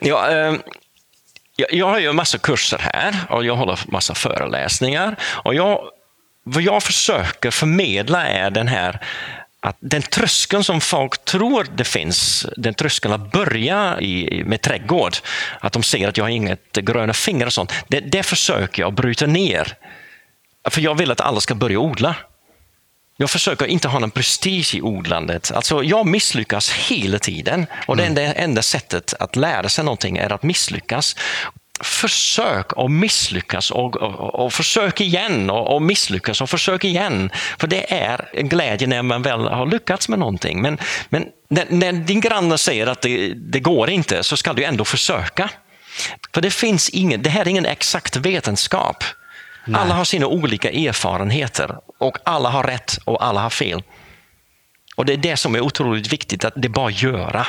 Ja, 0.00 0.30
eh, 0.30 0.54
jag, 1.56 1.72
jag 1.72 1.86
har 1.86 1.98
ju 1.98 2.08
en 2.08 2.16
massa 2.16 2.38
kurser 2.38 2.78
här 2.78 3.14
och 3.30 3.44
jag 3.44 3.56
håller 3.56 3.78
massa 3.86 4.14
föreläsningar. 4.14 5.16
Och 5.22 5.54
jag, 5.54 5.90
vad 6.42 6.62
jag 6.62 6.82
försöker 6.82 7.50
förmedla 7.50 8.26
är 8.26 8.50
den 8.50 8.68
här 8.68 9.00
att 9.60 9.76
den 9.80 10.02
tröskeln 10.02 10.64
som 10.64 10.80
folk 10.80 11.24
tror 11.24 11.66
det 11.76 11.84
finns, 11.84 12.46
den 12.56 12.74
tröskeln 12.74 13.14
att 13.14 13.32
börja 13.32 14.00
i, 14.00 14.42
med 14.46 14.62
trädgård, 14.62 15.16
att 15.60 15.72
de 15.72 15.82
ser 15.82 16.08
att 16.08 16.16
jag 16.16 16.24
har 16.24 16.30
inget 16.30 16.72
gröna 16.72 17.12
fingrar 17.12 17.46
och 17.46 17.52
sånt, 17.52 17.72
det, 17.88 18.00
det 18.00 18.22
försöker 18.22 18.82
jag 18.82 18.94
bryta 18.94 19.26
ner. 19.26 19.76
För 20.70 20.80
jag 20.80 20.94
vill 20.94 21.10
att 21.10 21.20
alla 21.20 21.40
ska 21.40 21.54
börja 21.54 21.78
odla. 21.78 22.16
Jag 23.16 23.30
försöker 23.30 23.66
inte 23.66 23.88
ha 23.88 23.98
någon 23.98 24.10
prestige 24.10 24.74
i 24.74 24.82
odlandet. 24.82 25.52
Alltså, 25.52 25.82
jag 25.82 26.06
misslyckas 26.06 26.70
hela 26.70 27.18
tiden 27.18 27.66
och 27.86 27.98
mm. 27.98 28.14
det 28.14 28.22
enda, 28.22 28.34
enda 28.34 28.62
sättet 28.62 29.14
att 29.20 29.36
lära 29.36 29.68
sig 29.68 29.84
någonting 29.84 30.16
är 30.16 30.32
att 30.32 30.42
misslyckas 30.42 31.16
försök 31.80 32.72
och 32.72 32.90
misslyckas 32.90 33.70
och, 33.70 33.96
och, 33.96 34.34
och 34.34 34.52
försök 34.52 35.00
igen 35.00 35.50
och, 35.50 35.74
och, 35.74 35.82
misslyckas 35.82 36.40
och 36.40 36.50
försök 36.50 36.84
igen. 36.84 37.30
För 37.58 37.66
det 37.66 37.92
är 37.94 38.28
en 38.32 38.48
glädje 38.48 38.88
när 38.88 39.02
man 39.02 39.22
väl 39.22 39.40
har 39.40 39.66
lyckats 39.66 40.08
med 40.08 40.18
någonting. 40.18 40.62
Men, 40.62 40.78
men 41.08 41.24
när, 41.48 41.66
när 41.68 41.92
din 41.92 42.20
granne 42.20 42.58
säger 42.58 42.86
att 42.86 43.02
det, 43.02 43.34
det, 43.34 43.60
går 43.60 43.90
inte 43.90 44.22
så 44.22 44.36
ska 44.36 44.52
du 44.52 44.64
ändå 44.64 44.84
försöka. 44.84 45.50
För 46.34 46.40
det 46.40 46.50
finns 46.50 46.88
ingen, 46.88 47.22
det 47.22 47.30
här 47.30 47.40
är 47.40 47.48
ingen 47.48 47.66
exakt 47.66 48.16
vetenskap. 48.16 49.04
Nej. 49.66 49.80
Alla 49.80 49.94
har 49.94 50.04
sina 50.04 50.26
olika 50.26 50.70
erfarenheter 50.70 51.76
och 51.98 52.18
alla 52.24 52.48
har 52.48 52.64
rätt 52.64 52.98
och 53.04 53.24
alla 53.24 53.40
har 53.40 53.50
fel. 53.50 53.82
Och 54.96 55.04
det 55.04 55.12
är 55.12 55.16
det 55.16 55.36
som 55.36 55.54
är 55.54 55.60
otroligt 55.60 56.12
viktigt, 56.12 56.44
att 56.44 56.52
det 56.56 56.66
är 56.66 56.70
bara 56.70 56.90
göra 56.90 57.46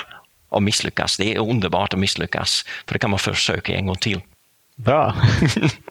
och 0.50 0.64
misslyckas. 0.64 1.18
Det 1.18 1.36
är 1.36 1.40
underbart 1.40 1.94
att 1.94 2.00
misslyckas, 2.00 2.66
för 2.86 2.94
det 2.94 3.00
kan 3.00 3.10
man 3.10 3.20
försöka 3.20 3.74
en 3.74 3.86
gång 3.86 3.96
till. 3.96 4.22
Bra. 4.76 5.16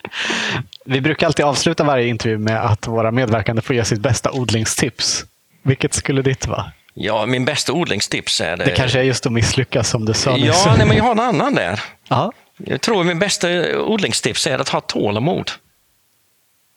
Vi 0.84 1.00
brukar 1.00 1.26
alltid 1.26 1.44
avsluta 1.44 1.84
varje 1.84 2.06
intervju 2.06 2.38
med 2.38 2.64
att 2.66 2.86
våra 2.86 3.10
medverkande 3.10 3.62
får 3.62 3.76
ge 3.76 3.84
sitt 3.84 4.00
bästa 4.00 4.30
odlingstips. 4.30 5.24
Vilket 5.62 5.94
skulle 5.94 6.22
ditt 6.22 6.46
vara? 6.46 6.72
Ja, 6.94 7.26
min 7.26 7.44
bästa 7.44 7.72
odlingstips 7.72 8.40
är... 8.40 8.56
Det, 8.56 8.64
det 8.64 8.70
kanske 8.70 8.98
är 8.98 9.02
just 9.02 9.26
att 9.26 9.32
misslyckas 9.32 9.88
som 9.88 10.04
du 10.04 10.14
sa 10.14 10.36
Ja, 10.36 10.74
nej, 10.78 10.86
men 10.86 10.96
jag 10.96 11.04
har 11.04 11.12
en 11.12 11.20
annan 11.20 11.54
där. 11.54 11.80
Aha. 12.08 12.32
Jag 12.56 12.80
tror 12.80 13.04
min 13.04 13.18
bästa 13.18 13.48
odlingstips 13.78 14.46
är 14.46 14.58
att 14.58 14.68
ha 14.68 14.80
tålamod. 14.80 15.50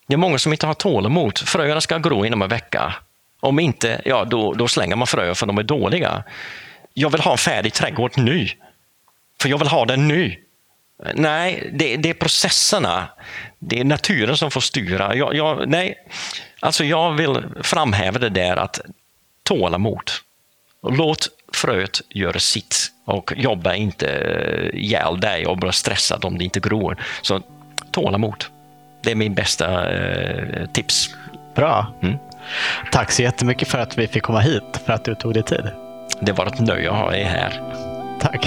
Det 0.08 0.14
är 0.14 0.18
många 0.18 0.38
som 0.38 0.52
inte 0.52 0.68
har 0.68 0.74
tålamod. 0.74 1.38
Fröerna 1.38 1.82
ska 1.82 1.98
gro 1.98 2.26
inom 2.26 2.42
en 2.42 2.50
vecka. 2.50 2.96
Om 3.40 3.60
inte, 3.60 4.02
ja, 4.06 4.26
då, 4.26 4.54
då 4.54 4.68
slänger 4.68 4.96
man 4.96 5.08
fröer 5.08 5.34
för 5.34 5.46
de 5.46 5.58
är 5.58 5.64
dåliga 5.64 6.24
jag 6.94 7.10
vill 7.10 7.22
ha 7.22 7.32
en 7.32 7.38
färdig 7.38 7.74
trädgård 7.74 8.12
nu. 8.18 8.48
För 9.42 9.50
jag 9.50 9.58
vill 9.58 9.68
ha 9.68 9.86
den 9.86 10.08
nu. 10.08 10.36
Nej, 11.14 11.70
det, 11.74 11.98
det 11.98 12.10
är 12.10 12.14
processerna. 12.14 13.08
Det 13.60 13.80
är 13.80 13.84
naturen 13.84 14.38
som 14.38 14.52
får 14.52 14.62
styra. 14.62 15.16
Jag, 15.16 15.36
jag, 15.36 15.70
nej, 15.70 15.96
alltså 16.60 16.84
jag 16.84 17.12
vill 17.12 17.46
framhäva 17.64 18.20
det 18.20 18.30
där 18.30 18.58
att 18.58 18.80
tålamod. 19.44 20.12
Låt 20.84 21.30
fröet 21.54 22.02
göra 22.10 22.40
sitt 22.40 22.92
och 23.06 23.34
jobba 23.36 23.74
inte 23.74 24.06
ihjäl 24.74 25.20
dig 25.20 25.46
och 25.46 25.58
bli 25.58 25.72
stressad 25.72 26.26
om 26.26 26.38
det 26.38 26.44
inte 26.44 26.60
gror. 26.60 26.98
Så 27.22 27.42
tålamod. 27.92 28.46
Det 29.04 29.12
är 29.12 29.16
min 29.16 29.34
bästa 29.34 29.92
eh, 29.92 30.66
tips. 30.74 31.10
Bra. 31.56 31.94
Mm. 32.02 32.18
Tack 32.92 33.12
så 33.12 33.22
jättemycket 33.22 33.68
för 33.68 33.78
att 33.78 33.98
vi 33.98 34.08
fick 34.08 34.24
komma 34.24 34.40
hit, 34.40 34.80
för 34.86 34.94
att 34.94 35.06
du 35.06 35.16
tog 35.16 35.34
dig 35.34 35.44
tid. 35.44 35.89
Det 36.22 36.32
var 36.32 36.45
ett 36.45 36.59
nöje 36.59 36.91
att 36.91 36.97
ha 36.97 37.15
er 37.15 37.26
här. 37.26 37.61
Tack. 38.20 38.45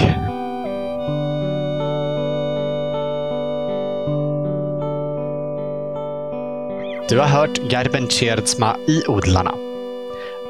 Du 7.09 7.19
har 7.19 7.27
hört 7.27 7.71
Gerben 7.71 8.09
Tjerdsma 8.09 8.75
i 8.87 9.03
Odlarna. 9.07 9.51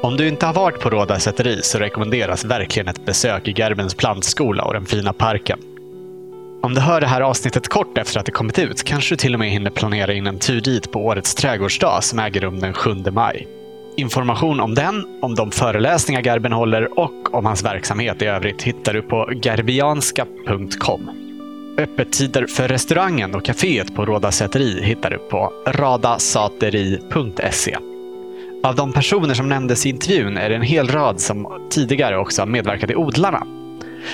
Om 0.02 0.16
du 0.16 0.28
inte 0.28 0.46
har 0.46 0.52
varit 0.52 0.80
på 0.80 0.90
Råda 0.90 1.18
säteri 1.18 1.62
så 1.62 1.78
rekommenderas 1.78 2.44
verkligen 2.44 2.88
ett 2.88 3.06
besök 3.06 3.48
i 3.48 3.52
Gerbens 3.52 3.94
plantskola 3.94 4.64
och 4.64 4.72
den 4.72 4.86
fina 4.86 5.12
parken. 5.12 5.58
Om 6.62 6.74
du 6.74 6.80
hör 6.80 7.00
det 7.00 7.06
här 7.06 7.20
avsnittet 7.20 7.68
kort 7.68 7.98
efter 7.98 8.20
att 8.20 8.26
det 8.26 8.32
kommit 8.32 8.58
ut 8.58 8.84
kanske 8.84 9.12
du 9.12 9.16
till 9.16 9.34
och 9.34 9.40
med 9.40 9.50
hinner 9.50 9.70
planera 9.70 10.12
in 10.12 10.26
en 10.26 10.38
tur 10.38 10.60
dit 10.60 10.92
på 10.92 11.06
årets 11.06 11.34
trädgårdsdag 11.34 12.04
som 12.04 12.18
äger 12.18 12.40
rum 12.40 12.60
den 12.60 12.72
7 12.72 12.94
maj. 13.12 13.48
Information 13.96 14.60
om 14.60 14.74
den, 14.74 15.06
om 15.22 15.34
de 15.34 15.50
föreläsningar 15.50 16.22
Gerben 16.22 16.52
håller 16.52 16.98
och 16.98 17.34
om 17.34 17.46
hans 17.46 17.64
verksamhet 17.64 18.22
i 18.22 18.24
övrigt 18.24 18.62
hittar 18.62 18.92
du 18.92 19.02
på 19.02 19.30
gerbianska.com. 19.42 21.10
Öppettider 21.78 22.46
för 22.46 22.68
restaurangen 22.68 23.34
och 23.34 23.44
kaféet 23.44 23.94
på 23.94 24.04
Råda 24.04 24.32
säteri 24.32 24.82
hittar 24.82 25.10
du 25.10 25.18
på 25.18 25.52
radasateri.se. 25.66 27.76
Av 28.62 28.74
de 28.74 28.92
personer 28.92 29.34
som 29.34 29.48
nämndes 29.48 29.86
i 29.86 29.88
intervjun 29.88 30.36
är 30.36 30.48
det 30.48 30.56
en 30.56 30.62
hel 30.62 30.88
rad 30.88 31.20
som 31.20 31.68
tidigare 31.70 32.18
också 32.18 32.42
har 32.42 32.46
medverkat 32.46 32.90
i 32.90 32.96
Odlarna. 32.96 33.46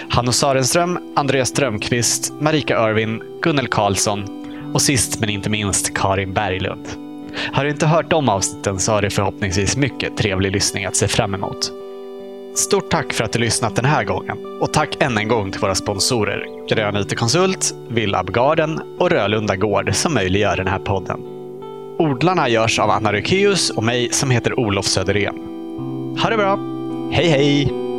Hanno 0.09 0.33
Sarenström, 0.33 0.99
Andreas 1.16 1.49
Strömqvist, 1.49 2.33
Marika 2.41 2.76
Örvin, 2.76 3.22
Gunnel 3.43 3.68
Karlsson 3.68 4.24
och 4.74 4.83
sist 4.83 5.20
men 5.20 5.31
inte 5.31 5.51
minst 5.51 5.95
Karin 5.95 6.33
Berglund. 6.33 7.09
Har 7.53 7.64
du 7.64 7.70
inte 7.70 7.87
hört 7.87 8.11
de 8.11 8.28
avsnitten 8.28 8.78
så 8.78 8.93
har 8.93 9.03
du 9.03 9.11
förhoppningsvis 9.11 9.76
mycket 9.76 10.16
trevlig 10.16 10.53
lyssning 10.53 10.85
att 10.85 10.97
se 10.97 11.09
fram 11.09 11.35
emot. 11.35 11.72
Stort 12.55 12.91
tack 12.91 13.12
för 13.12 13.24
att 13.24 13.33
du 13.33 13.39
lyssnat 13.39 13.76
den 13.76 13.85
här 13.85 14.05
gången 14.05 14.39
och 14.61 14.72
tack 14.72 15.03
än 15.03 15.18
en 15.18 15.28
gång 15.28 15.51
till 15.51 15.61
våra 15.61 15.74
sponsorer 15.74 16.47
Grön 16.68 16.97
IT-konsult, 16.97 17.74
Villab 17.89 18.31
Garden 18.31 18.81
och 18.99 19.11
Rölunda 19.11 19.57
Gård 19.57 19.95
som 19.95 20.14
möjliggör 20.14 20.57
den 20.57 20.66
här 20.66 20.78
podden. 20.78 21.20
Odlarna 21.99 22.49
görs 22.49 22.78
av 22.78 22.91
Anna 22.91 23.12
Rykeus 23.12 23.70
och 23.70 23.85
mig 23.85 24.09
som 24.12 24.31
heter 24.31 24.61
Olof 24.61 24.87
Söderén. 24.87 25.37
Ha 26.22 26.31
det 26.31 26.37
bra! 26.37 26.59
Hej 27.12 27.28
hej! 27.28 27.89